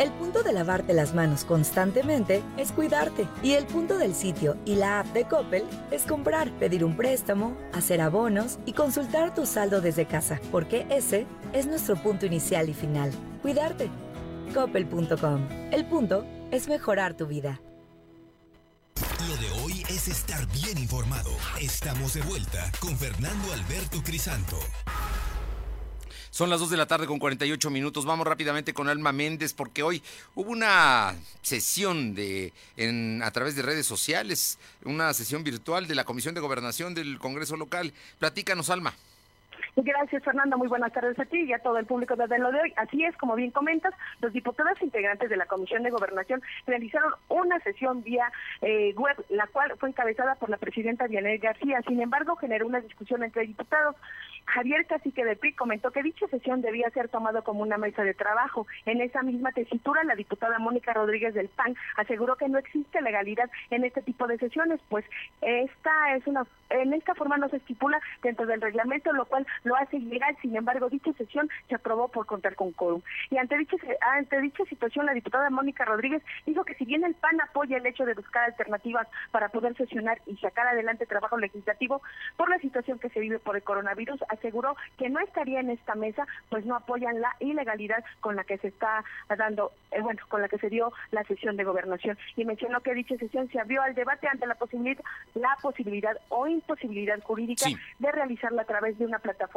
El 0.00 0.12
punto 0.12 0.42
de 0.42 0.54
lavarte 0.54 0.94
las 0.94 1.12
manos 1.12 1.44
constantemente 1.44 2.42
es 2.56 2.72
cuidarte. 2.72 3.28
Y 3.42 3.52
el 3.52 3.66
punto 3.66 3.98
del 3.98 4.14
sitio 4.14 4.56
y 4.64 4.76
la 4.76 5.00
app 5.00 5.08
de 5.08 5.26
Coppel 5.26 5.64
es 5.90 6.04
comprar, 6.04 6.50
pedir 6.52 6.86
un 6.86 6.96
préstamo, 6.96 7.54
hacer 7.74 8.00
abonos 8.00 8.58
y 8.64 8.72
consultar 8.72 9.34
tu 9.34 9.44
saldo 9.44 9.82
desde 9.82 10.06
casa, 10.06 10.40
porque 10.50 10.86
ese 10.88 11.26
es 11.52 11.66
nuestro 11.66 11.96
punto 11.96 12.24
inicial 12.24 12.70
y 12.70 12.72
final. 12.72 13.12
Cuidarte. 13.42 13.90
Coppel.com. 14.54 15.46
El 15.70 15.84
punto 15.84 16.24
es 16.50 16.66
mejorar 16.66 17.14
tu 17.14 17.26
vida. 17.26 17.60
Lo 19.28 19.36
de 19.36 19.50
hoy 19.62 19.82
es 19.90 20.08
estar 20.08 20.46
bien 20.46 20.78
informado. 20.78 21.30
Estamos 21.60 22.14
de 22.14 22.22
vuelta 22.22 22.72
con 22.80 22.96
Fernando 22.96 23.52
Alberto 23.52 24.02
Crisanto. 24.02 24.56
Son 26.40 26.48
las 26.48 26.60
2 26.60 26.70
de 26.70 26.78
la 26.78 26.86
tarde 26.86 27.06
con 27.06 27.18
48 27.18 27.68
minutos. 27.68 28.06
Vamos 28.06 28.26
rápidamente 28.26 28.72
con 28.72 28.88
Alma 28.88 29.12
Méndez 29.12 29.52
porque 29.52 29.82
hoy 29.82 30.02
hubo 30.34 30.52
una 30.52 31.14
sesión 31.42 32.14
de 32.14 32.54
en, 32.78 33.22
a 33.22 33.30
través 33.30 33.56
de 33.56 33.60
redes 33.60 33.84
sociales, 33.84 34.58
una 34.86 35.12
sesión 35.12 35.44
virtual 35.44 35.86
de 35.86 35.94
la 35.94 36.04
Comisión 36.04 36.34
de 36.34 36.40
Gobernación 36.40 36.94
del 36.94 37.18
Congreso 37.18 37.58
Local. 37.58 37.92
Platícanos, 38.18 38.70
Alma. 38.70 38.94
Gracias, 39.76 40.24
Fernanda. 40.24 40.56
Muy 40.56 40.68
buenas 40.68 40.92
tardes 40.92 41.18
a 41.18 41.24
ti 41.24 41.42
y 41.42 41.52
a 41.52 41.58
todo 41.60 41.78
el 41.78 41.86
público 41.86 42.16
desde 42.16 42.38
lo 42.38 42.50
de 42.50 42.60
hoy. 42.60 42.72
Así 42.76 43.04
es, 43.04 43.16
como 43.16 43.36
bien 43.36 43.50
comentas, 43.50 43.94
los 44.20 44.32
diputados 44.32 44.80
integrantes 44.82 45.30
de 45.30 45.36
la 45.36 45.46
Comisión 45.46 45.82
de 45.82 45.90
Gobernación 45.90 46.42
realizaron 46.66 47.12
una 47.28 47.58
sesión 47.60 48.02
vía 48.02 48.30
eh, 48.62 48.92
web, 48.96 49.16
la 49.28 49.46
cual 49.46 49.72
fue 49.78 49.88
encabezada 49.88 50.34
por 50.34 50.50
la 50.50 50.56
presidenta 50.56 51.06
Dianel 51.06 51.38
García. 51.38 51.82
Sin 51.86 52.00
embargo, 52.00 52.36
generó 52.36 52.66
una 52.66 52.80
discusión 52.80 53.22
entre 53.22 53.46
diputados. 53.46 53.96
Javier 54.46 54.86
Cacique 54.86 55.24
del 55.24 55.36
PRI 55.36 55.54
comentó 55.54 55.90
que 55.90 56.02
dicha 56.02 56.26
sesión 56.26 56.60
debía 56.60 56.90
ser 56.90 57.08
tomada 57.08 57.42
como 57.42 57.62
una 57.62 57.78
mesa 57.78 58.02
de 58.02 58.14
trabajo. 58.14 58.66
En 58.84 59.00
esa 59.00 59.22
misma 59.22 59.52
tesitura, 59.52 60.02
la 60.04 60.16
diputada 60.16 60.58
Mónica 60.58 60.92
Rodríguez 60.92 61.34
del 61.34 61.48
PAN 61.48 61.76
aseguró 61.96 62.36
que 62.36 62.48
no 62.48 62.58
existe 62.58 63.00
legalidad 63.00 63.50
en 63.70 63.84
este 63.84 64.02
tipo 64.02 64.26
de 64.26 64.38
sesiones, 64.38 64.80
pues 64.88 65.04
esta 65.40 66.16
es 66.16 66.26
una, 66.26 66.46
en 66.70 66.92
esta 66.92 67.14
forma 67.14 67.36
no 67.36 67.48
se 67.48 67.58
estipula 67.58 68.00
dentro 68.22 68.46
del 68.46 68.60
reglamento, 68.60 69.12
lo 69.12 69.24
cual 69.26 69.46
lo 69.64 69.76
hace 69.76 69.96
ilegal. 69.96 70.36
Sin 70.40 70.56
embargo, 70.56 70.88
dicha 70.88 71.12
sesión 71.12 71.48
se 71.68 71.74
aprobó 71.74 72.08
por 72.08 72.26
contar 72.26 72.54
con 72.54 72.72
quórum. 72.72 73.02
Y 73.30 73.38
ante 73.38 73.56
dicha, 73.58 73.76
ante 74.00 74.40
dicha 74.40 74.64
situación, 74.64 75.06
la 75.06 75.14
diputada 75.14 75.50
Mónica 75.50 75.84
Rodríguez 75.84 76.22
dijo 76.46 76.64
que 76.64 76.74
si 76.74 76.84
bien 76.84 77.04
el 77.04 77.14
PAN 77.14 77.40
apoya 77.40 77.76
el 77.76 77.86
hecho 77.86 78.04
de 78.04 78.14
buscar 78.14 78.44
alternativas 78.44 79.06
para 79.30 79.48
poder 79.48 79.76
sesionar 79.76 80.20
y 80.26 80.36
sacar 80.36 80.66
adelante 80.66 81.06
trabajo 81.06 81.36
legislativo 81.36 82.02
por 82.36 82.48
la 82.48 82.58
situación 82.58 82.98
que 82.98 83.10
se 83.10 83.20
vive 83.20 83.38
por 83.38 83.56
el 83.56 83.62
coronavirus, 83.62 84.22
aseguró 84.28 84.76
que 84.98 85.08
no 85.08 85.20
estaría 85.20 85.60
en 85.60 85.70
esta 85.70 85.94
mesa, 85.94 86.26
pues 86.48 86.64
no 86.64 86.76
apoyan 86.76 87.20
la 87.20 87.34
ilegalidad 87.40 88.04
con 88.20 88.36
la 88.36 88.44
que 88.44 88.58
se 88.58 88.68
está 88.68 89.04
dando, 89.36 89.72
eh, 89.90 90.00
bueno, 90.00 90.20
con 90.28 90.42
la 90.42 90.48
que 90.48 90.58
se 90.58 90.70
dio 90.70 90.92
la 91.10 91.24
sesión 91.24 91.56
de 91.56 91.64
gobernación. 91.64 92.18
Y 92.36 92.44
mencionó 92.44 92.80
que 92.80 92.94
dicha 92.94 93.16
sesión 93.16 93.48
se 93.50 93.60
abrió 93.60 93.82
al 93.82 93.94
debate 93.94 94.28
ante 94.28 94.46
la 94.46 94.54
posibilidad, 94.54 95.02
la 95.34 95.56
posibilidad 95.60 96.16
o 96.28 96.46
imposibilidad 96.46 97.20
jurídica 97.22 97.66
de 97.98 98.12
realizarla 98.12 98.62
a 98.62 98.66
través 98.66 98.98
de 98.98 99.06
una 99.06 99.18
plataforma 99.18 99.49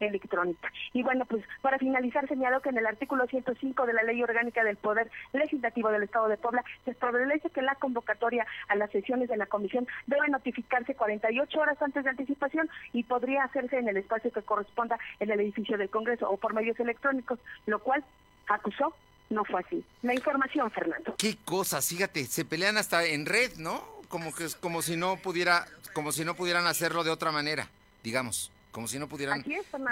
electrónica. 0.00 0.72
Y 0.92 1.02
bueno, 1.02 1.24
pues 1.26 1.44
para 1.62 1.78
finalizar, 1.78 2.26
señaló 2.28 2.60
que 2.60 2.70
en 2.70 2.78
el 2.78 2.86
artículo 2.86 3.26
105 3.26 3.86
de 3.86 3.92
la 3.92 4.02
Ley 4.02 4.22
Orgánica 4.22 4.64
del 4.64 4.76
Poder 4.76 5.10
Legislativo 5.32 5.90
del 5.90 6.04
Estado 6.04 6.28
de 6.28 6.36
Puebla 6.36 6.64
se 6.84 6.90
establece 6.90 7.50
que 7.50 7.62
la 7.62 7.74
convocatoria 7.76 8.46
a 8.68 8.76
las 8.76 8.90
sesiones 8.90 9.28
de 9.28 9.36
la 9.36 9.46
comisión 9.46 9.86
debe 10.06 10.28
notificarse 10.28 10.94
48 10.94 11.60
horas 11.60 11.80
antes 11.80 12.04
de 12.04 12.10
anticipación 12.10 12.68
y 12.92 13.04
podría 13.04 13.44
hacerse 13.44 13.78
en 13.78 13.88
el 13.88 13.96
espacio 13.96 14.32
que 14.32 14.42
corresponda 14.42 14.98
en 15.20 15.30
el 15.30 15.40
edificio 15.40 15.78
del 15.78 15.90
Congreso 15.90 16.28
o 16.30 16.36
por 16.36 16.54
medios 16.54 16.78
electrónicos, 16.80 17.38
lo 17.66 17.78
cual 17.78 18.04
acusó 18.48 18.94
no 19.30 19.44
fue 19.44 19.60
así. 19.60 19.84
La 20.02 20.14
información, 20.14 20.70
Fernando. 20.70 21.14
Qué 21.18 21.36
cosas, 21.44 21.88
fíjate, 21.88 22.24
se 22.26 22.44
pelean 22.44 22.76
hasta 22.76 23.04
en 23.04 23.26
red, 23.26 23.56
¿no? 23.56 23.82
Como 24.08 24.32
que 24.34 24.46
como 24.60 24.82
si 24.82 24.96
no 24.96 25.16
pudiera, 25.16 25.66
como 25.92 26.12
si 26.12 26.24
no 26.24 26.34
pudieran 26.34 26.66
hacerlo 26.66 27.02
de 27.02 27.10
otra 27.10 27.32
manera, 27.32 27.68
digamos, 28.04 28.52
como 28.76 28.86
si 28.86 28.98
no 28.98 29.08
pudieran 29.08 29.42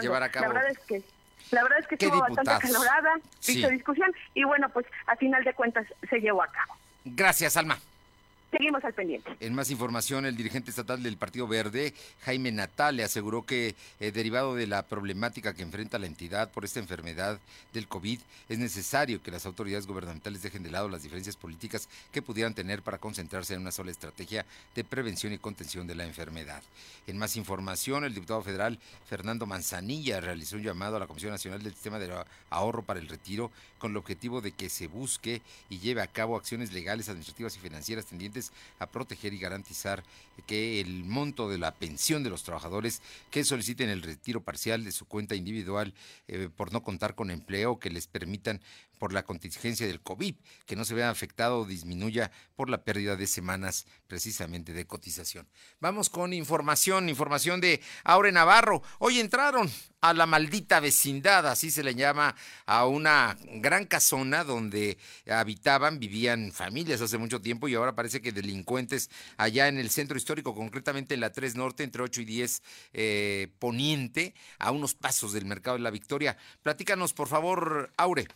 llevar 0.02 0.22
a 0.24 0.30
cabo. 0.30 0.52
La 0.52 0.52
verdad 0.52 0.70
es 0.70 0.78
que 0.80 1.02
la 1.52 1.62
verdad 1.62 1.78
es 1.78 1.86
que 1.86 1.94
estuvo 1.94 2.20
bastante 2.20 2.50
acalorada 2.50 3.14
esta 3.40 3.68
discusión 3.70 4.14
y 4.34 4.44
bueno, 4.44 4.68
pues 4.68 4.84
a 5.06 5.16
final 5.16 5.42
de 5.42 5.54
cuentas 5.54 5.86
se 6.10 6.20
llevó 6.20 6.42
a 6.42 6.48
cabo. 6.48 6.74
Gracias, 7.02 7.56
Alma. 7.56 7.78
Seguimos 8.56 8.84
al 8.84 8.94
pendiente. 8.94 9.36
En 9.40 9.52
más 9.52 9.72
información, 9.72 10.26
el 10.26 10.36
dirigente 10.36 10.70
estatal 10.70 11.02
del 11.02 11.16
Partido 11.16 11.48
Verde, 11.48 11.92
Jaime 12.20 12.52
Natal, 12.52 12.96
le 12.96 13.02
aseguró 13.02 13.44
que, 13.44 13.74
eh, 13.98 14.12
derivado 14.12 14.54
de 14.54 14.68
la 14.68 14.84
problemática 14.84 15.54
que 15.54 15.62
enfrenta 15.62 15.98
la 15.98 16.06
entidad 16.06 16.52
por 16.52 16.64
esta 16.64 16.78
enfermedad 16.78 17.40
del 17.72 17.88
COVID, 17.88 18.20
es 18.48 18.58
necesario 18.58 19.20
que 19.20 19.32
las 19.32 19.44
autoridades 19.44 19.88
gubernamentales 19.88 20.42
dejen 20.42 20.62
de 20.62 20.70
lado 20.70 20.88
las 20.88 21.02
diferencias 21.02 21.36
políticas 21.36 21.88
que 22.12 22.22
pudieran 22.22 22.54
tener 22.54 22.82
para 22.82 22.98
concentrarse 22.98 23.54
en 23.54 23.62
una 23.62 23.72
sola 23.72 23.90
estrategia 23.90 24.46
de 24.76 24.84
prevención 24.84 25.32
y 25.32 25.38
contención 25.38 25.88
de 25.88 25.96
la 25.96 26.04
enfermedad. 26.04 26.62
En 27.08 27.18
más 27.18 27.34
información, 27.36 28.04
el 28.04 28.14
diputado 28.14 28.42
federal 28.42 28.78
Fernando 29.08 29.46
Manzanilla 29.46 30.20
realizó 30.20 30.56
un 30.56 30.62
llamado 30.62 30.94
a 30.94 31.00
la 31.00 31.08
Comisión 31.08 31.32
Nacional 31.32 31.60
del 31.60 31.74
Sistema 31.74 31.98
de 31.98 32.24
Ahorro 32.50 32.82
para 32.82 33.00
el 33.00 33.08
Retiro 33.08 33.50
con 33.78 33.90
el 33.90 33.96
objetivo 33.96 34.40
de 34.40 34.52
que 34.52 34.68
se 34.68 34.86
busque 34.86 35.42
y 35.68 35.78
lleve 35.78 36.02
a 36.02 36.06
cabo 36.06 36.36
acciones 36.36 36.72
legales, 36.72 37.08
administrativas 37.08 37.56
y 37.56 37.58
financieras 37.58 38.06
tendientes 38.06 38.43
a 38.78 38.86
proteger 38.86 39.32
y 39.34 39.38
garantizar 39.38 40.02
que 40.46 40.80
el 40.80 41.04
monto 41.04 41.48
de 41.48 41.58
la 41.58 41.74
pensión 41.74 42.22
de 42.22 42.30
los 42.30 42.42
trabajadores 42.42 43.02
que 43.30 43.44
soliciten 43.44 43.88
el 43.88 44.02
retiro 44.02 44.42
parcial 44.42 44.84
de 44.84 44.92
su 44.92 45.06
cuenta 45.06 45.34
individual 45.34 45.94
eh, 46.28 46.48
por 46.54 46.72
no 46.72 46.82
contar 46.82 47.14
con 47.14 47.30
empleo 47.30 47.78
que 47.78 47.90
les 47.90 48.06
permitan 48.06 48.60
por 49.04 49.12
la 49.12 49.22
contingencia 49.22 49.86
del 49.86 50.00
COVID, 50.00 50.34
que 50.64 50.76
no 50.76 50.86
se 50.86 50.94
vea 50.94 51.10
afectado 51.10 51.58
o 51.58 51.66
disminuya 51.66 52.30
por 52.56 52.70
la 52.70 52.84
pérdida 52.84 53.16
de 53.16 53.26
semanas 53.26 53.84
precisamente 54.06 54.72
de 54.72 54.86
cotización. 54.86 55.46
Vamos 55.78 56.08
con 56.08 56.32
información, 56.32 57.10
información 57.10 57.60
de 57.60 57.82
Aure 58.04 58.32
Navarro. 58.32 58.82
Hoy 59.00 59.20
entraron 59.20 59.70
a 60.00 60.14
la 60.14 60.24
maldita 60.24 60.80
vecindad, 60.80 61.46
así 61.46 61.70
se 61.70 61.82
le 61.82 61.94
llama 61.94 62.34
a 62.64 62.86
una 62.86 63.36
gran 63.56 63.84
casona 63.84 64.42
donde 64.42 64.96
habitaban, 65.30 65.98
vivían 65.98 66.50
familias 66.50 67.02
hace 67.02 67.18
mucho 67.18 67.42
tiempo 67.42 67.68
y 67.68 67.74
ahora 67.74 67.94
parece 67.94 68.22
que 68.22 68.32
delincuentes 68.32 69.10
allá 69.36 69.68
en 69.68 69.76
el 69.76 69.90
centro 69.90 70.16
histórico, 70.16 70.54
concretamente 70.54 71.12
en 71.12 71.20
la 71.20 71.30
3 71.30 71.56
Norte, 71.56 71.84
entre 71.84 72.02
8 72.02 72.22
y 72.22 72.24
10 72.24 72.62
eh, 72.94 73.48
Poniente, 73.58 74.34
a 74.58 74.70
unos 74.70 74.94
pasos 74.94 75.34
del 75.34 75.44
Mercado 75.44 75.76
de 75.76 75.82
la 75.82 75.90
Victoria. 75.90 76.38
Platícanos, 76.62 77.12
por 77.12 77.28
favor, 77.28 77.92
Aure. 77.98 78.28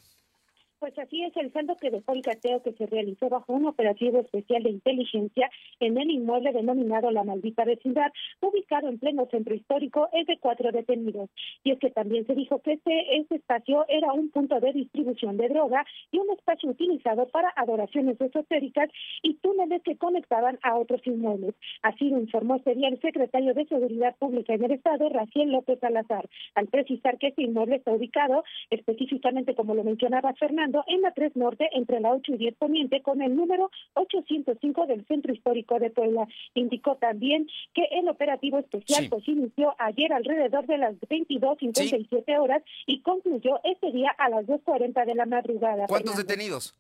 Pues 0.78 0.96
así 0.96 1.24
es 1.24 1.36
el 1.36 1.52
saldo 1.52 1.76
que 1.76 1.90
dejó 1.90 2.12
el 2.12 2.22
cateo 2.22 2.62
que 2.62 2.72
se 2.72 2.86
realizó 2.86 3.28
bajo 3.28 3.52
un 3.52 3.66
operativo 3.66 4.20
especial 4.20 4.62
de 4.62 4.70
inteligencia 4.70 5.50
en 5.80 5.98
el 5.98 6.08
inmueble 6.08 6.52
denominado 6.52 7.10
La 7.10 7.24
Maldita 7.24 7.64
Vecindad, 7.64 8.12
ubicado 8.40 8.88
en 8.88 9.00
pleno 9.00 9.26
centro 9.28 9.56
histórico, 9.56 10.08
es 10.12 10.26
de 10.26 10.38
cuatro 10.38 10.70
detenidos. 10.70 11.30
Y 11.64 11.72
es 11.72 11.80
que 11.80 11.90
también 11.90 12.26
se 12.28 12.36
dijo 12.36 12.60
que 12.60 12.74
este, 12.74 13.16
este 13.16 13.36
espacio 13.36 13.86
era 13.88 14.12
un 14.12 14.30
punto 14.30 14.60
de 14.60 14.72
distribución 14.72 15.36
de 15.36 15.48
droga 15.48 15.84
y 16.12 16.18
un 16.18 16.30
espacio 16.30 16.70
utilizado 16.70 17.26
para 17.26 17.52
adoraciones 17.56 18.20
esotéricas 18.20 18.88
y 19.22 19.34
túneles 19.34 19.82
que 19.82 19.96
conectaban 19.96 20.60
a 20.62 20.76
otros 20.76 21.04
inmuebles. 21.08 21.56
Así 21.82 22.08
lo 22.08 22.20
informó 22.20 22.54
este 22.54 22.76
día 22.76 22.86
el 22.86 23.00
secretario 23.00 23.52
de 23.52 23.66
Seguridad 23.66 24.14
Pública 24.16 24.54
en 24.54 24.62
el 24.62 24.70
Estado, 24.70 25.08
Raciel 25.08 25.50
López 25.50 25.80
Salazar, 25.80 26.28
al 26.54 26.68
precisar 26.68 27.18
que 27.18 27.28
este 27.28 27.42
inmueble 27.42 27.76
está 27.76 27.90
ubicado 27.90 28.44
específicamente, 28.70 29.56
como 29.56 29.74
lo 29.74 29.82
mencionaba 29.82 30.32
Fernando, 30.34 30.67
en 30.86 31.02
la 31.02 31.12
3 31.12 31.36
Norte 31.36 31.68
entre 31.72 32.00
la 32.00 32.12
8 32.12 32.32
y 32.34 32.38
10 32.38 32.56
Poniente 32.56 33.02
con 33.02 33.22
el 33.22 33.34
número 33.34 33.70
805 33.94 34.86
del 34.86 35.06
Centro 35.06 35.32
Histórico 35.32 35.78
de 35.78 35.90
Puebla. 35.90 36.26
Indicó 36.54 36.96
también 36.96 37.48
que 37.74 37.84
el 37.92 38.08
operativo 38.08 38.58
especial 38.58 39.08
pues 39.08 39.26
inició 39.28 39.74
ayer 39.78 40.12
alrededor 40.12 40.66
de 40.66 40.78
las 40.78 40.94
22.57 41.00 42.38
horas 42.38 42.62
y 42.86 43.00
concluyó 43.02 43.60
este 43.64 43.92
día 43.92 44.10
a 44.18 44.28
las 44.28 44.46
2.40 44.46 45.06
de 45.06 45.14
la 45.14 45.26
madrugada. 45.26 45.86
¿Cuántos 45.86 46.16
detenidos? 46.16 46.74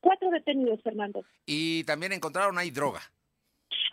Cuatro 0.00 0.30
detenidos, 0.30 0.80
Fernando. 0.82 1.24
Y 1.46 1.84
también 1.84 2.12
encontraron 2.12 2.58
ahí 2.58 2.70
droga. 2.70 3.00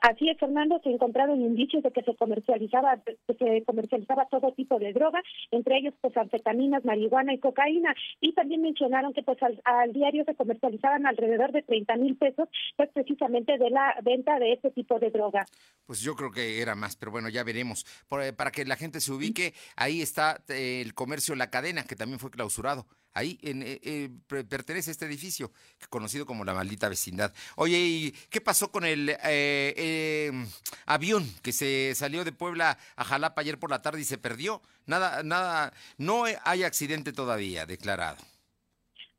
Así 0.04 0.28
es, 0.28 0.38
Fernando, 0.38 0.82
se 0.84 0.90
encontraron 0.90 1.40
indicios 1.40 1.82
de 1.82 1.90
que 1.90 2.04
se 2.04 2.14
comercializaba, 2.18 3.02
se 3.26 3.64
comercializaba 3.66 4.28
todo 4.30 4.52
tipo 4.52 4.78
de 4.78 4.92
droga, 4.92 5.24
entre 5.50 5.78
ellos 5.78 5.94
pues 6.02 6.18
anfetaminas, 6.18 6.84
marihuana 6.84 7.34
y 7.34 7.40
cocaína, 7.40 7.96
y 8.20 8.34
también 8.34 8.64
mencionaron 8.64 9.14
que 9.14 9.24
pues 9.24 9.38
al, 9.42 9.94
diario 9.94 10.26
se 10.26 10.36
comercializaban 10.36 11.06
alrededor 11.06 11.54
de 11.54 11.62
30 11.62 11.96
mil 11.96 12.18
pesos, 12.18 12.50
pues 12.76 12.90
precisamente 12.94 13.58
de 13.58 13.70
la 13.70 13.96
venta 14.04 14.40
de 14.40 14.52
este 14.52 14.72
tipo 14.72 15.00
de 15.00 15.10
droga. 15.10 15.46
Pues 15.86 16.02
yo 16.02 16.16
creo 16.16 16.32
que 16.32 16.62
era 16.62 16.76
más, 16.76 16.98
pero 16.98 17.14
bueno, 17.14 17.30
ya 17.30 17.46
veremos. 17.46 17.86
Eh, 18.12 18.34
para 18.34 18.52
que 18.52 18.66
la 18.66 18.76
gente 18.76 19.00
se 19.00 19.14
ubique, 19.14 19.54
ahí 19.78 20.02
está 20.02 20.44
eh, 20.50 20.82
el 20.82 20.94
comercio 20.96 21.34
La 21.36 21.50
Cadena, 21.50 21.86
que 21.86 21.96
también 21.96 22.20
fue 22.20 22.30
clausurado. 22.30 22.88
Ahí 23.14 23.38
en, 23.44 23.62
eh, 23.62 23.80
eh, 23.84 24.10
pertenece 24.28 24.90
este 24.90 25.06
edificio, 25.06 25.52
conocido 25.90 26.26
como 26.26 26.44
la 26.44 26.54
maldita 26.54 26.90
vecindad. 26.90 27.32
Oye, 27.56 27.78
¿y 27.78 28.12
qué 28.30 28.42
pasó 28.42 28.72
con 28.72 28.86
el 28.86 29.16
eh, 29.24 30.30
em, 30.30 30.48
avión 30.88 31.32
que 31.44 31.54
se 31.54 31.94
salió 31.96 32.24
de 32.24 32.32
Puebla 32.32 32.78
a 32.96 33.04
Jalapa 33.04 33.42
ayer 33.42 33.60
por 33.60 33.70
la 33.70 33.82
tarde 33.82 34.02
y 34.02 34.06
se 34.06 34.18
perdió? 34.18 34.62
Nada, 34.88 35.22
nada, 35.22 35.74
no 35.98 36.26
hay 36.26 36.64
accidente 36.64 37.14
todavía 37.14 37.66
declarado. 37.66 38.33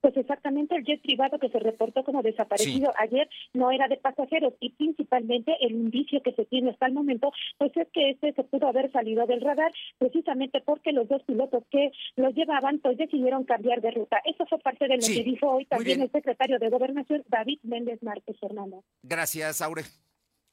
Pues 0.04 0.18
exactamente 0.18 0.76
el 0.76 0.84
jet 0.84 1.00
privado 1.00 1.38
que 1.38 1.48
se 1.48 1.58
reportó 1.58 2.04
como 2.04 2.20
desaparecido 2.20 2.92
ayer 2.98 3.26
no 3.54 3.70
era 3.70 3.88
de 3.88 3.96
pasajeros 3.96 4.52
y 4.60 4.68
principalmente 4.74 5.56
el 5.62 5.72
indicio 5.72 6.22
que 6.22 6.34
se 6.34 6.44
tiene 6.44 6.72
hasta 6.72 6.84
el 6.84 6.92
momento 6.92 7.32
pues 7.56 7.74
es 7.74 7.88
que 7.90 8.10
este 8.10 8.34
se 8.34 8.44
pudo 8.44 8.68
haber 8.68 8.92
salido 8.92 9.24
del 9.24 9.40
radar 9.40 9.72
precisamente 9.96 10.60
porque 10.60 10.92
los 10.92 11.08
dos 11.08 11.22
pilotos 11.22 11.64
que 11.70 11.90
lo 12.16 12.28
llevaban 12.28 12.80
pues 12.80 12.98
decidieron 12.98 13.44
cambiar 13.44 13.80
de 13.80 13.92
ruta. 13.92 14.20
Eso 14.26 14.44
fue 14.44 14.58
parte 14.58 14.88
de 14.88 14.98
lo 14.98 15.06
que 15.06 15.24
dijo 15.24 15.50
hoy 15.50 15.64
también 15.64 16.02
el 16.02 16.10
secretario 16.10 16.58
de 16.58 16.68
Gobernación 16.68 17.24
David 17.28 17.60
Méndez 17.62 18.02
Márquez 18.02 18.36
Fernando. 18.38 18.84
Gracias, 19.02 19.62
Aure. 19.62 19.84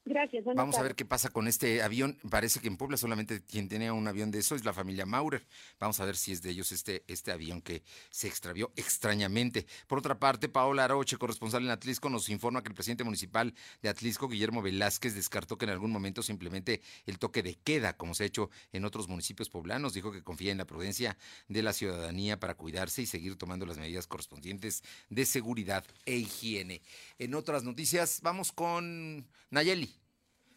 Gracias. 0.03 0.43
Vamos 0.55 0.79
a 0.79 0.81
ver 0.81 0.95
qué 0.95 1.05
pasa 1.05 1.29
con 1.29 1.47
este 1.47 1.83
avión. 1.83 2.17
Parece 2.27 2.59
que 2.59 2.67
en 2.67 2.75
Puebla 2.75 2.97
solamente 2.97 3.43
quien 3.43 3.69
tiene 3.69 3.91
un 3.91 4.07
avión 4.07 4.31
de 4.31 4.39
eso 4.39 4.55
es 4.55 4.65
la 4.65 4.73
familia 4.73 5.05
Maurer. 5.05 5.45
Vamos 5.79 5.99
a 5.99 6.05
ver 6.05 6.17
si 6.17 6.31
es 6.31 6.41
de 6.41 6.49
ellos 6.49 6.71
este, 6.71 7.03
este 7.07 7.31
avión 7.31 7.61
que 7.61 7.83
se 8.09 8.27
extravió 8.27 8.71
extrañamente. 8.75 9.67
Por 9.87 9.99
otra 9.99 10.17
parte, 10.17 10.49
Paola 10.49 10.85
Aroche, 10.85 11.17
corresponsal 11.17 11.63
en 11.63 11.69
Atlisco, 11.69 12.09
nos 12.09 12.29
informa 12.29 12.63
que 12.63 12.69
el 12.69 12.73
presidente 12.73 13.03
municipal 13.03 13.53
de 13.83 13.89
Atlisco, 13.89 14.27
Guillermo 14.27 14.63
Velázquez, 14.63 15.13
descartó 15.13 15.59
que 15.59 15.65
en 15.65 15.71
algún 15.71 15.91
momento 15.91 16.23
simplemente 16.23 16.81
el 17.05 17.19
toque 17.19 17.43
de 17.43 17.53
queda, 17.53 17.93
como 17.93 18.15
se 18.15 18.23
ha 18.23 18.27
hecho 18.27 18.49
en 18.73 18.85
otros 18.85 19.07
municipios 19.07 19.49
poblanos. 19.49 19.93
Dijo 19.93 20.11
que 20.11 20.23
confía 20.23 20.51
en 20.51 20.57
la 20.57 20.65
prudencia 20.65 21.15
de 21.47 21.61
la 21.61 21.73
ciudadanía 21.73 22.39
para 22.39 22.55
cuidarse 22.55 23.03
y 23.03 23.05
seguir 23.05 23.35
tomando 23.35 23.67
las 23.67 23.77
medidas 23.77 24.07
correspondientes 24.07 24.83
de 25.09 25.25
seguridad 25.25 25.85
e 26.07 26.15
higiene. 26.15 26.81
En 27.19 27.35
otras 27.35 27.63
noticias, 27.63 28.21
vamos 28.23 28.51
con 28.51 29.27
Nayeli. 29.51 29.90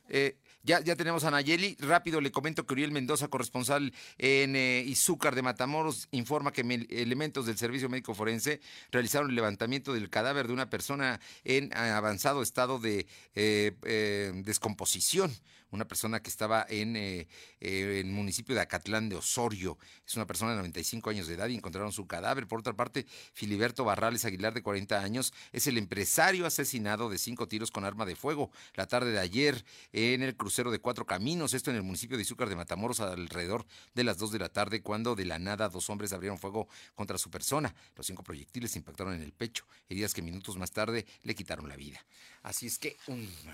Eh, 0.09 0.37
ya, 0.63 0.81
ya 0.81 0.97
tenemos 0.97 1.25
a 1.25 1.31
Nayeli. 1.31 1.77
Rápido 1.79 2.21
le 2.21 2.33
comento 2.33 2.67
que 2.67 2.73
Uriel 2.73 2.91
Mendoza, 2.91 3.29
corresponsal 3.29 3.93
en 4.19 4.57
eh, 4.57 4.83
Izúcar 4.87 5.35
de 5.35 5.43
Matamoros, 5.43 6.09
informa 6.11 6.53
que 6.53 6.63
elementos 6.91 7.47
del 7.47 7.59
Servicio 7.59 7.89
Médico 7.89 8.15
Forense 8.15 8.61
realizaron 8.91 9.29
el 9.29 9.37
levantamiento 9.37 9.93
del 9.93 10.09
cadáver 10.11 10.47
de 10.47 10.55
una 10.55 10.71
persona 10.71 11.21
en 11.45 11.77
avanzado 11.77 12.43
estado 12.43 12.79
de 12.79 13.07
eh, 13.35 14.33
descomposición 14.45 15.31
una 15.75 15.87
persona 15.87 16.23
que 16.23 16.31
estaba 16.31 16.65
en 16.69 16.97
eh, 16.97 17.27
eh, 17.61 18.01
el 18.01 18.07
municipio 18.07 18.55
de 18.55 18.61
Acatlán 18.61 19.09
de 19.09 19.17
Osorio. 19.17 19.77
Es 20.07 20.15
una 20.17 20.27
persona 20.27 20.53
de 20.53 20.59
95 20.59 21.11
años 21.11 21.27
de 21.27 21.35
edad 21.35 21.49
y 21.49 21.55
encontraron 21.55 21.93
su 21.93 22.07
cadáver. 22.07 22.47
Por 22.47 22.61
otra 22.61 22.75
parte, 22.75 23.07
Filiberto 23.33 23.85
Barrales 23.85 24.25
Aguilar, 24.25 24.55
de 24.55 24.63
40 24.63 25.01
años, 25.01 25.35
es 25.53 25.67
el 25.67 25.77
empresario 25.77 26.47
asesinado 26.47 27.11
de 27.11 27.19
cinco 27.19 27.49
tiros 27.49 27.71
con 27.71 27.85
arma 27.85 28.07
de 28.07 28.17
fuego 28.17 28.51
la 28.75 28.87
tarde 28.87 29.13
de 29.13 29.19
ayer 29.19 29.65
en 29.93 30.23
el 30.23 30.37
crucero 30.37 30.71
de 30.71 30.79
Cuatro 30.79 31.07
Caminos, 31.07 31.55
esto 31.55 31.71
en 31.71 31.77
el 31.77 31.83
municipio 31.83 32.17
de 32.17 32.23
Izúcar 32.23 32.49
de 32.49 32.57
Matamoros, 32.57 33.01
alrededor 33.01 33.67
de 33.95 34.05
las 34.05 34.19
2 34.19 34.33
de 34.33 34.39
la 34.39 34.49
tarde, 34.49 34.83
cuando 34.83 35.15
de 35.15 35.25
la 35.25 35.39
nada 35.39 35.69
dos 35.69 35.91
hombres 35.91 36.13
abrieron 36.13 36.39
fuego 36.39 36.69
contra 36.95 37.19
su 37.19 37.31
persona. 37.31 37.75
Los 37.97 38.07
cinco 38.07 38.23
proyectiles 38.23 38.77
impactaron 38.77 39.15
en 39.15 39.23
el 39.23 39.33
pecho, 39.33 39.67
heridas 39.89 40.15
que 40.15 40.23
minutos 40.23 40.57
más 40.57 40.71
tarde 40.71 41.05
le 41.23 41.35
quitaron 41.35 41.69
la 41.69 41.77
vida. 41.77 42.05
Así 42.43 42.67
es 42.67 42.79
que 42.79 42.97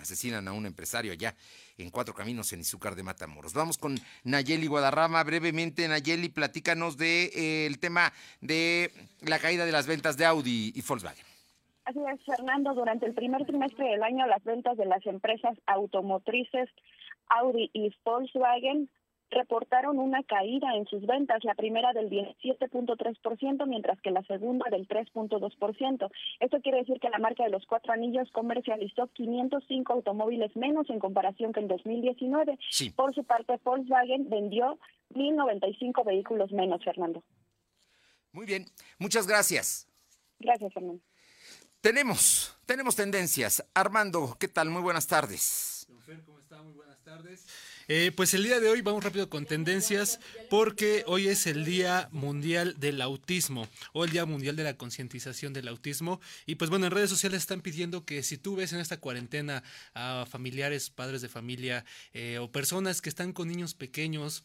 asesinan 0.00 0.48
a 0.48 0.52
un 0.52 0.66
empresario 0.66 1.12
allá 1.12 1.36
en 1.78 1.90
Cuatro 1.90 2.09
Caminos, 2.14 2.52
en 2.52 2.60
Izúcar 2.60 2.94
de 2.94 3.02
Matamoros. 3.02 3.54
Vamos 3.54 3.78
con 3.78 3.96
Nayeli 4.24 4.66
Guadarrama. 4.66 5.22
Brevemente, 5.24 5.86
Nayeli, 5.88 6.28
platícanos 6.28 6.96
del 6.96 7.30
de, 7.30 7.66
eh, 7.66 7.76
tema 7.80 8.12
de 8.40 8.90
la 9.22 9.38
caída 9.38 9.64
de 9.66 9.72
las 9.72 9.86
ventas 9.86 10.16
de 10.16 10.26
Audi 10.26 10.72
y 10.74 10.82
Volkswagen. 10.82 11.24
Así 11.84 11.98
es, 12.12 12.24
Fernando. 12.24 12.74
Durante 12.74 13.06
el 13.06 13.14
primer 13.14 13.44
trimestre 13.46 13.84
del 13.88 14.02
año, 14.02 14.26
las 14.26 14.44
ventas 14.44 14.76
de 14.76 14.84
las 14.84 15.04
empresas 15.06 15.56
automotrices 15.66 16.68
Audi 17.28 17.70
y 17.72 17.94
Volkswagen 18.04 18.88
reportaron 19.30 19.98
una 19.98 20.22
caída 20.22 20.74
en 20.74 20.86
sus 20.86 21.06
ventas, 21.06 21.44
la 21.44 21.54
primera 21.54 21.92
del 21.92 22.10
17.3%, 22.10 23.66
mientras 23.66 24.00
que 24.00 24.10
la 24.10 24.22
segunda 24.24 24.68
del 24.70 24.88
3.2%. 24.88 26.10
Esto 26.40 26.60
quiere 26.60 26.78
decir 26.78 27.00
que 27.00 27.10
la 27.10 27.18
marca 27.18 27.44
de 27.44 27.50
los 27.50 27.64
cuatro 27.66 27.92
anillos 27.92 28.30
comercializó 28.32 29.08
505 29.08 29.92
automóviles 29.92 30.54
menos 30.56 30.88
en 30.90 30.98
comparación 30.98 31.52
que 31.52 31.60
en 31.60 31.68
2019. 31.68 32.58
Por 32.96 33.14
su 33.14 33.24
parte, 33.24 33.58
Volkswagen 33.64 34.28
vendió 34.28 34.78
1.095 35.14 36.04
vehículos 36.04 36.52
menos, 36.52 36.82
Fernando. 36.84 37.22
Muy 38.32 38.46
bien, 38.46 38.66
muchas 38.98 39.26
gracias. 39.26 39.88
Gracias, 40.38 40.72
Fernando. 40.72 41.02
Tenemos, 41.80 42.56
tenemos 42.66 42.94
tendencias. 42.94 43.64
Armando, 43.74 44.36
¿qué 44.38 44.48
tal? 44.48 44.70
Muy 44.70 44.82
buenas 44.82 45.06
tardes. 45.06 45.86
¿cómo 46.26 46.38
está? 46.38 46.62
Muy 46.62 46.72
buenas 46.72 46.98
tardes. 47.02 47.46
Eh, 47.92 48.12
pues 48.14 48.34
el 48.34 48.44
día 48.44 48.60
de 48.60 48.68
hoy 48.68 48.82
vamos 48.82 49.02
rápido 49.02 49.28
con 49.28 49.46
tendencias 49.46 50.20
porque 50.48 51.02
hoy 51.08 51.26
es 51.26 51.48
el 51.48 51.64
Día 51.64 52.08
Mundial 52.12 52.76
del 52.78 53.00
Autismo 53.00 53.66
o 53.92 54.04
el 54.04 54.12
Día 54.12 54.24
Mundial 54.26 54.54
de 54.54 54.62
la 54.62 54.76
Concientización 54.76 55.52
del 55.52 55.66
Autismo. 55.66 56.20
Y 56.46 56.54
pues 56.54 56.70
bueno, 56.70 56.86
en 56.86 56.92
redes 56.92 57.10
sociales 57.10 57.40
están 57.40 57.62
pidiendo 57.62 58.04
que 58.04 58.22
si 58.22 58.38
tú 58.38 58.54
ves 58.54 58.72
en 58.72 58.78
esta 58.78 59.00
cuarentena 59.00 59.64
a 59.92 60.24
familiares, 60.30 60.88
padres 60.88 61.20
de 61.20 61.28
familia 61.28 61.84
eh, 62.12 62.38
o 62.38 62.52
personas 62.52 63.02
que 63.02 63.08
están 63.08 63.32
con 63.32 63.48
niños 63.48 63.74
pequeños, 63.74 64.44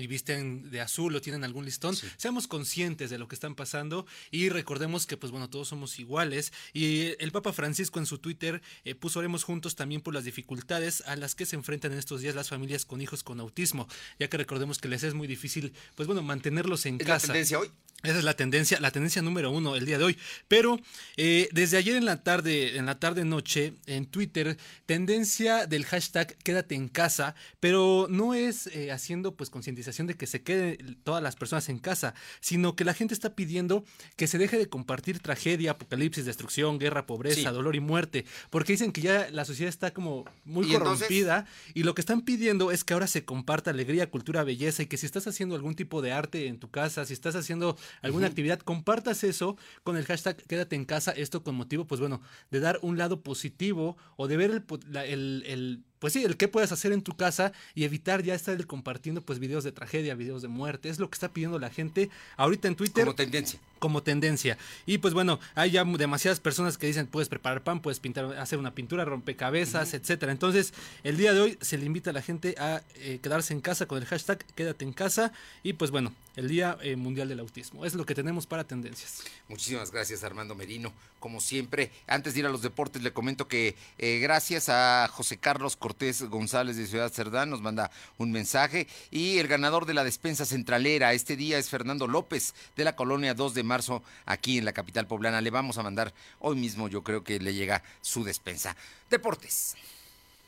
y 0.00 0.06
visten 0.06 0.70
de 0.70 0.80
azul 0.80 1.14
o 1.14 1.20
tienen 1.20 1.44
algún 1.44 1.64
listón, 1.64 1.96
seamos 2.16 2.46
conscientes 2.46 3.10
de 3.10 3.18
lo 3.18 3.28
que 3.28 3.34
están 3.34 3.54
pasando 3.54 4.06
y 4.30 4.48
recordemos 4.48 5.06
que 5.06 5.16
pues 5.16 5.30
bueno, 5.30 5.50
todos 5.50 5.68
somos 5.68 5.98
iguales 5.98 6.52
y 6.72 7.14
el 7.18 7.32
Papa 7.32 7.52
Francisco 7.52 7.98
en 7.98 8.06
su 8.06 8.18
Twitter 8.18 8.62
eh, 8.84 8.94
puso 8.94 9.18
oremos 9.18 9.44
juntos 9.44 9.76
también 9.76 10.00
por 10.00 10.14
las 10.14 10.24
dificultades 10.24 11.02
a 11.06 11.16
las 11.16 11.34
que 11.34 11.46
se 11.46 11.56
enfrentan 11.56 11.92
en 11.92 11.98
estos 11.98 12.20
días 12.20 12.34
las 12.34 12.48
familias 12.48 12.84
con 12.84 13.00
hijos 13.00 13.22
con 13.22 13.40
autismo, 13.40 13.88
ya 14.18 14.28
que 14.28 14.36
recordemos 14.36 14.78
que 14.78 14.88
les 14.88 15.02
es 15.02 15.14
muy 15.14 15.26
difícil 15.26 15.72
pues 15.94 16.06
bueno, 16.06 16.22
mantenerlos 16.22 16.86
en 16.86 16.98
casa. 16.98 17.28
La 17.28 17.32
tendencia 17.32 17.58
hoy? 17.58 17.70
Esa 18.02 18.18
es 18.18 18.24
la 18.24 18.34
tendencia, 18.34 18.80
la 18.80 18.90
tendencia 18.90 19.20
número 19.20 19.50
uno 19.50 19.76
el 19.76 19.84
día 19.84 19.98
de 19.98 20.04
hoy. 20.04 20.18
Pero 20.48 20.80
eh, 21.18 21.50
desde 21.52 21.76
ayer 21.76 21.96
en 21.96 22.06
la 22.06 22.22
tarde, 22.22 22.78
en 22.78 22.86
la 22.86 22.98
tarde 22.98 23.26
noche, 23.26 23.74
en 23.86 24.06
Twitter, 24.06 24.56
tendencia 24.86 25.66
del 25.66 25.84
hashtag 25.84 26.34
quédate 26.38 26.74
en 26.74 26.88
casa, 26.88 27.34
pero 27.60 28.06
no 28.08 28.32
es 28.32 28.68
eh, 28.68 28.90
haciendo 28.90 29.34
pues 29.34 29.50
concientización 29.50 29.89
de 29.98 30.14
que 30.14 30.26
se 30.26 30.42
queden 30.42 30.98
todas 31.02 31.22
las 31.22 31.36
personas 31.36 31.68
en 31.68 31.78
casa, 31.78 32.14
sino 32.40 32.76
que 32.76 32.84
la 32.84 32.94
gente 32.94 33.14
está 33.14 33.34
pidiendo 33.34 33.84
que 34.16 34.26
se 34.26 34.38
deje 34.38 34.58
de 34.58 34.68
compartir 34.68 35.20
tragedia, 35.20 35.72
apocalipsis, 35.72 36.24
destrucción, 36.24 36.78
guerra, 36.78 37.06
pobreza, 37.06 37.52
dolor 37.52 37.76
y 37.76 37.80
muerte, 37.80 38.24
porque 38.50 38.72
dicen 38.72 38.92
que 38.92 39.00
ya 39.00 39.28
la 39.30 39.44
sociedad 39.44 39.68
está 39.68 39.92
como 39.92 40.24
muy 40.44 40.70
corrompida 40.72 41.46
y 41.74 41.82
lo 41.82 41.94
que 41.94 42.00
están 42.00 42.22
pidiendo 42.22 42.70
es 42.70 42.84
que 42.84 42.94
ahora 42.94 43.06
se 43.06 43.24
comparta 43.24 43.70
alegría, 43.70 44.10
cultura, 44.10 44.44
belleza 44.44 44.82
y 44.82 44.86
que 44.86 44.96
si 44.96 45.06
estás 45.06 45.26
haciendo 45.26 45.54
algún 45.54 45.74
tipo 45.74 46.02
de 46.02 46.12
arte 46.12 46.46
en 46.46 46.58
tu 46.58 46.70
casa, 46.70 47.04
si 47.04 47.12
estás 47.12 47.34
haciendo 47.34 47.76
alguna 48.02 48.26
actividad, 48.26 48.60
compartas 48.60 49.24
eso 49.24 49.56
con 49.82 49.96
el 49.96 50.04
hashtag 50.06 50.36
quédate 50.46 50.76
en 50.76 50.84
casa, 50.84 51.12
esto 51.12 51.42
con 51.42 51.54
motivo, 51.54 51.86
pues 51.86 52.00
bueno, 52.00 52.22
de 52.50 52.60
dar 52.60 52.78
un 52.82 52.98
lado 52.98 53.22
positivo 53.22 53.96
o 54.16 54.28
de 54.28 54.36
ver 54.36 54.64
el, 55.06 55.44
el 55.46 55.84
pues 56.00 56.14
sí, 56.14 56.24
el 56.24 56.36
qué 56.36 56.48
puedes 56.48 56.72
hacer 56.72 56.92
en 56.92 57.02
tu 57.02 57.16
casa 57.16 57.52
y 57.74 57.84
evitar 57.84 58.22
ya 58.22 58.34
estar 58.34 58.66
compartiendo 58.66 59.20
pues 59.20 59.38
videos 59.38 59.64
de 59.64 59.70
tragedia, 59.70 60.14
videos 60.14 60.42
de 60.42 60.48
muerte. 60.48 60.88
Es 60.88 60.98
lo 60.98 61.08
que 61.08 61.14
está 61.14 61.32
pidiendo 61.32 61.58
la 61.58 61.70
gente 61.70 62.10
ahorita 62.36 62.68
en 62.68 62.74
Twitter. 62.74 63.04
Como 63.04 63.14
tendencia. 63.14 63.60
Como 63.78 64.02
tendencia. 64.02 64.58
Y 64.86 64.98
pues 64.98 65.14
bueno, 65.14 65.38
hay 65.54 65.72
ya 65.72 65.84
demasiadas 65.84 66.40
personas 66.40 66.78
que 66.78 66.86
dicen 66.86 67.06
puedes 67.06 67.28
preparar 67.28 67.62
pan, 67.62 67.80
puedes 67.80 68.00
pintar, 68.00 68.36
hacer 68.38 68.58
una 68.58 68.74
pintura, 68.74 69.04
rompecabezas, 69.04 69.94
etcétera. 69.94 70.32
Entonces, 70.32 70.72
el 71.04 71.18
día 71.18 71.34
de 71.34 71.40
hoy 71.40 71.58
se 71.60 71.76
le 71.76 71.84
invita 71.84 72.10
a 72.10 72.12
la 72.14 72.22
gente 72.22 72.54
a 72.58 72.82
eh, 72.96 73.20
quedarse 73.22 73.52
en 73.52 73.60
casa 73.60 73.86
con 73.86 73.98
el 73.98 74.06
hashtag 74.06 74.38
quédate 74.54 74.84
en 74.84 74.94
casa. 74.94 75.32
Y 75.62 75.74
pues 75.74 75.90
bueno, 75.90 76.14
el 76.36 76.48
Día 76.48 76.78
eh, 76.82 76.96
Mundial 76.96 77.28
del 77.28 77.40
Autismo. 77.40 77.84
Es 77.84 77.94
lo 77.94 78.06
que 78.06 78.14
tenemos 78.14 78.46
para 78.46 78.64
tendencias. 78.64 79.22
Muchísimas 79.48 79.90
gracias, 79.90 80.24
Armando 80.24 80.54
Merino. 80.54 80.92
Como 81.18 81.40
siempre, 81.40 81.90
antes 82.06 82.32
de 82.32 82.40
ir 82.40 82.46
a 82.46 82.48
los 82.48 82.62
deportes, 82.62 83.02
le 83.02 83.12
comento 83.12 83.46
que 83.46 83.76
eh, 83.98 84.18
gracias 84.20 84.70
a 84.70 85.08
José 85.12 85.36
Carlos 85.36 85.76
Cortés 85.76 85.89
González 86.28 86.76
de 86.76 86.86
Ciudad 86.86 87.12
Cerdán 87.12 87.50
nos 87.50 87.62
manda 87.62 87.90
un 88.18 88.32
mensaje. 88.32 88.86
Y 89.10 89.38
el 89.38 89.48
ganador 89.48 89.86
de 89.86 89.94
la 89.94 90.04
despensa 90.04 90.46
centralera 90.46 91.12
este 91.12 91.36
día 91.36 91.58
es 91.58 91.68
Fernando 91.68 92.06
López 92.06 92.54
de 92.76 92.84
la 92.84 92.96
colonia 92.96 93.34
2 93.34 93.54
de 93.54 93.62
marzo 93.62 94.02
aquí 94.26 94.58
en 94.58 94.64
la 94.64 94.72
capital 94.72 95.06
poblana. 95.06 95.40
Le 95.40 95.50
vamos 95.50 95.78
a 95.78 95.82
mandar 95.82 96.12
hoy 96.38 96.56
mismo, 96.56 96.88
yo 96.88 97.02
creo 97.02 97.24
que 97.24 97.38
le 97.38 97.54
llega 97.54 97.82
su 98.00 98.24
despensa. 98.24 98.76
Deportes. 99.08 99.76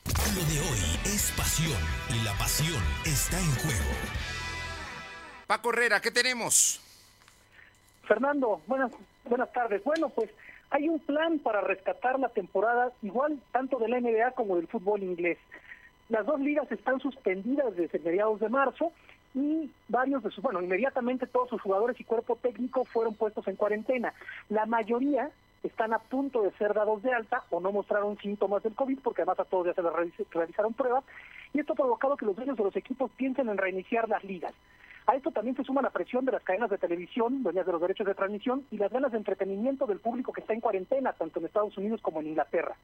Lo 0.05 0.43
de 0.45 0.59
hoy 0.59 0.99
es 1.05 1.31
pasión 1.37 1.81
y 2.09 2.23
la 2.23 2.33
pasión 2.37 2.81
está 3.05 3.39
en 3.39 3.55
juego. 3.55 3.91
Paco 5.47 5.69
Herrera, 5.71 6.01
¿qué 6.01 6.11
tenemos? 6.11 6.81
Fernando, 8.07 8.61
buenas, 8.67 8.91
buenas 9.23 9.51
tardes. 9.53 9.83
Bueno, 9.83 10.09
pues 10.09 10.29
hay 10.73 10.89
un 10.89 10.99
plan 10.99 11.37
para 11.37 11.61
rescatar 11.61 12.19
la 12.19 12.29
temporada 12.29 12.91
igual 13.03 13.39
tanto 13.51 13.77
de 13.77 13.87
la 13.87 13.99
NBA 13.99 14.31
como 14.31 14.55
del 14.55 14.67
fútbol 14.67 15.03
inglés. 15.03 15.37
Las 16.09 16.25
dos 16.25 16.39
ligas 16.39 16.69
están 16.71 16.99
suspendidas 16.99 17.75
desde 17.75 17.99
mediados 17.99 18.39
de 18.39 18.49
marzo 18.49 18.91
y 19.35 19.69
varios 19.87 20.23
de 20.23 20.31
sus, 20.31 20.43
bueno, 20.43 20.63
inmediatamente 20.63 21.27
todos 21.27 21.49
sus 21.49 21.61
jugadores 21.61 21.99
y 21.99 22.03
cuerpo 22.03 22.37
técnico 22.41 22.85
fueron 22.85 23.13
puestos 23.13 23.47
en 23.47 23.55
cuarentena. 23.55 24.15
La 24.49 24.65
mayoría 24.65 25.29
están 25.61 25.93
a 25.93 25.99
punto 25.99 26.41
de 26.41 26.51
ser 26.53 26.73
dados 26.73 27.03
de 27.03 27.13
alta 27.13 27.43
o 27.51 27.59
no 27.59 27.71
mostraron 27.71 28.17
síntomas 28.17 28.63
del 28.63 28.73
COVID, 28.73 28.97
porque 29.03 29.21
además 29.21 29.41
a 29.41 29.45
todos 29.45 29.67
ya 29.67 29.73
se 29.75 29.83
les 29.83 29.93
realizaron 30.31 30.73
pruebas, 30.73 31.03
y 31.53 31.59
esto 31.59 31.73
ha 31.73 31.77
provocado 31.77 32.17
que 32.17 32.25
los 32.25 32.35
dueños 32.35 32.57
de 32.57 32.63
los 32.63 32.75
equipos 32.75 33.11
piensen 33.11 33.47
en 33.47 33.57
reiniciar 33.57 34.09
las 34.09 34.23
ligas. 34.23 34.53
A 35.05 35.15
esto 35.15 35.31
también 35.31 35.55
se 35.55 35.63
suma 35.63 35.81
la 35.81 35.89
presión 35.89 36.23
de 36.23 36.31
las 36.31 36.43
cadenas 36.43 36.69
de 36.69 36.77
televisión, 36.77 37.43
dueñas 37.43 37.65
de 37.65 37.71
los 37.73 37.81
derechos 37.81 38.07
de 38.07 38.15
transmisión, 38.15 38.65
y 38.71 38.77
las 38.77 38.91
ganas 38.91 39.11
de 39.11 39.17
entretenimiento 39.17 39.85
del 39.85 39.99
público 39.99 40.31
que 40.31 40.41
está 40.41 40.53
en 40.53 40.61
cuarentena, 40.61 41.13
tanto 41.13 41.39
en 41.39 41.45
Estados 41.45 41.77
Unidos 41.77 42.01
como 42.01 42.21
en 42.21 42.27
Inglaterra. 42.27 42.75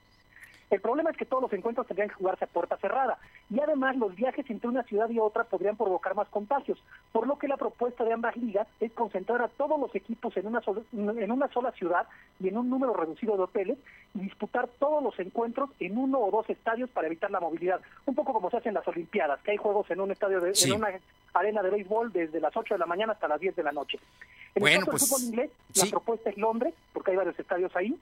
El 0.69 0.81
problema 0.81 1.09
es 1.09 1.17
que 1.17 1.25
todos 1.25 1.41
los 1.41 1.53
encuentros 1.53 1.87
tendrían 1.87 2.09
que 2.09 2.15
jugarse 2.15 2.45
a 2.45 2.47
puerta 2.47 2.77
cerrada 2.77 3.17
y 3.49 3.59
además 3.59 3.95
los 3.97 4.15
viajes 4.15 4.47
entre 4.49 4.69
una 4.69 4.83
ciudad 4.83 5.09
y 5.09 5.19
otra 5.19 5.43
podrían 5.43 5.75
provocar 5.75 6.15
más 6.15 6.27
contagios, 6.29 6.77
por 7.11 7.25
lo 7.25 7.37
que 7.39 7.47
la 7.47 7.57
propuesta 7.57 8.03
de 8.03 8.13
ambas 8.13 8.35
ligas 8.37 8.67
es 8.79 8.91
concentrar 8.91 9.41
a 9.41 9.47
todos 9.47 9.79
los 9.79 9.93
equipos 9.95 10.35
en 10.37 10.45
una 10.45 10.61
sola, 10.61 10.81
en 10.93 11.31
una 11.31 11.47
sola 11.47 11.71
ciudad 11.71 12.07
y 12.39 12.49
en 12.49 12.57
un 12.57 12.69
número 12.69 12.93
reducido 12.93 13.35
de 13.35 13.43
hoteles 13.43 13.77
y 14.13 14.19
disputar 14.19 14.67
todos 14.79 15.03
los 15.03 15.17
encuentros 15.19 15.69
en 15.79 15.97
uno 15.97 16.19
o 16.19 16.31
dos 16.31 16.49
estadios 16.49 16.89
para 16.91 17.07
evitar 17.07 17.31
la 17.31 17.39
movilidad, 17.39 17.81
un 18.05 18.13
poco 18.13 18.33
como 18.33 18.49
se 18.51 18.57
hace 18.57 18.69
en 18.69 18.75
las 18.75 18.87
Olimpiadas, 18.87 19.39
que 19.41 19.51
hay 19.51 19.57
juegos 19.57 19.89
en 19.89 20.01
un 20.01 20.11
estadio 20.11 20.39
de, 20.39 20.53
en 20.65 20.73
una 20.73 20.89
arena 21.33 21.63
de 21.63 21.69
béisbol 21.69 22.11
desde 22.11 22.39
las 22.39 22.55
8 22.55 22.75
de 22.75 22.79
la 22.79 22.85
mañana 22.85 23.13
hasta 23.13 23.27
las 23.27 23.39
10 23.39 23.55
de 23.55 23.63
la 23.63 23.71
noche. 23.71 23.99
En 24.55 24.67
el 24.67 24.79
caso 24.79 24.79
del 24.79 24.91
pues, 24.91 25.09
fútbol 25.09 25.23
inglés, 25.23 25.51
la 25.75 25.85
propuesta 25.85 26.29
es 26.29 26.37
Londres, 26.37 26.73
porque 26.93 27.11
hay 27.11 27.17
varios 27.17 27.39
estadios 27.39 27.75
ahí, 27.75 27.97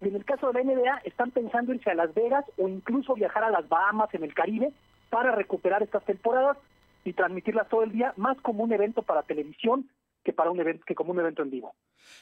y 0.00 0.08
en 0.08 0.16
el 0.16 0.24
caso 0.24 0.50
de 0.50 0.64
la 0.64 0.72
NBA, 0.72 1.02
están 1.04 1.30
pensando 1.30 1.74
irse 1.74 1.90
a 1.90 1.94
Las 1.94 2.14
Vegas 2.14 2.44
o 2.56 2.68
incluso 2.68 3.14
viajar 3.14 3.44
a 3.44 3.50
las 3.50 3.68
Bahamas 3.68 4.12
en 4.14 4.24
el 4.24 4.34
Caribe 4.34 4.72
para 5.10 5.32
recuperar 5.32 5.82
estas 5.82 6.04
temporadas 6.04 6.56
y 7.04 7.12
transmitirlas 7.12 7.68
todo 7.68 7.82
el 7.82 7.92
día, 7.92 8.14
más 8.16 8.38
como 8.40 8.62
un 8.62 8.72
evento 8.72 9.02
para 9.02 9.22
televisión 9.22 9.90
que 10.24 10.32
para 10.32 10.50
un 10.50 10.60
evento 10.60 10.84
que 10.86 10.94
como 10.94 11.12
un 11.12 11.20
evento 11.20 11.42
en 11.42 11.50
vivo. 11.50 11.74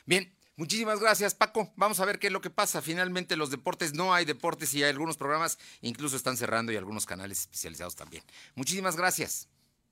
Bien, 0.07 0.33
muchísimas 0.57 1.01
gracias, 1.01 1.35
Paco. 1.35 1.73
Vamos 1.77 2.01
a 2.01 2.05
ver 2.05 2.19
qué 2.19 2.29
es 2.29 2.33
lo 2.33 2.41
que 2.41 2.51
pasa. 2.51 2.83
Finalmente 2.83 3.37
los 3.37 3.51
deportes 3.51 3.95
no 3.95 4.15
hay 4.15 4.25
deportes 4.25 4.75
y 4.75 4.83
hay 4.83 4.91
algunos 4.91 5.17
programas 5.17 5.59
incluso 5.81 6.17
están 6.17 6.37
cerrando 6.37 6.73
y 6.73 6.77
algunos 6.77 7.07
canales 7.07 7.41
especializados 7.41 7.97
también. 7.97 8.23
Muchísimas 8.55 8.97
gracias. 8.97 9.49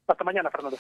Hasta 0.07 0.25
mañana, 0.25 0.51
Fernando. 0.51 0.79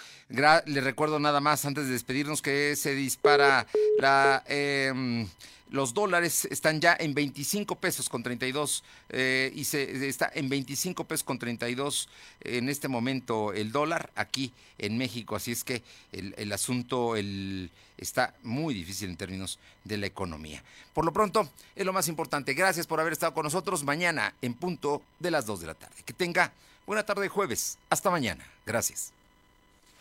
le 0.66 0.80
recuerdo 0.80 1.18
nada 1.18 1.40
más 1.40 1.64
antes 1.64 1.86
de 1.86 1.92
despedirnos 1.92 2.42
que 2.42 2.76
se 2.76 2.94
dispara 2.94 3.66
la... 3.98 4.42
Eh, 4.48 5.26
los 5.70 5.94
dólares 5.94 6.46
están 6.50 6.80
ya 6.80 6.96
en 6.98 7.12
25 7.12 7.76
pesos 7.76 8.08
con 8.08 8.22
32 8.22 8.84
eh, 9.08 9.50
y 9.54 9.64
se 9.64 10.08
está 10.08 10.30
en 10.32 10.48
25 10.48 11.04
pesos 11.04 11.24
con 11.24 11.38
32 11.38 12.08
en 12.42 12.68
este 12.68 12.86
momento 12.86 13.52
el 13.52 13.72
dólar 13.72 14.10
aquí 14.14 14.52
en 14.78 14.96
México. 14.96 15.34
Así 15.34 15.52
es 15.52 15.64
que 15.64 15.82
el, 16.12 16.52
asunto 16.52 17.16
el, 17.16 17.70
está 17.98 18.34
muy 18.44 18.74
difícil 18.74 19.10
en 19.10 19.16
términos 19.16 19.58
de 19.82 19.96
la 19.96 20.06
economía. 20.06 20.62
Por 20.94 21.04
lo 21.04 21.12
pronto, 21.12 21.48
es 21.74 21.84
lo 21.84 21.92
más 21.92 22.06
importante. 22.06 22.54
Gracias 22.54 22.86
por 22.86 23.00
haber 23.00 23.12
estado 23.12 23.34
con 23.34 23.42
nosotros 23.42 23.82
mañana 23.82 24.34
en 24.42 24.54
punto 24.54 25.02
de 25.18 25.32
las 25.32 25.46
2 25.46 25.60
de 25.60 25.66
la 25.66 25.74
tarde. 25.74 25.96
Que 26.04 26.12
tenga 26.12 26.52
buena 26.86 27.04
tarde 27.04 27.28
jueves. 27.28 27.78
Hasta 27.90 28.08
mañana. 28.08 28.46
Gracias. 28.64 29.15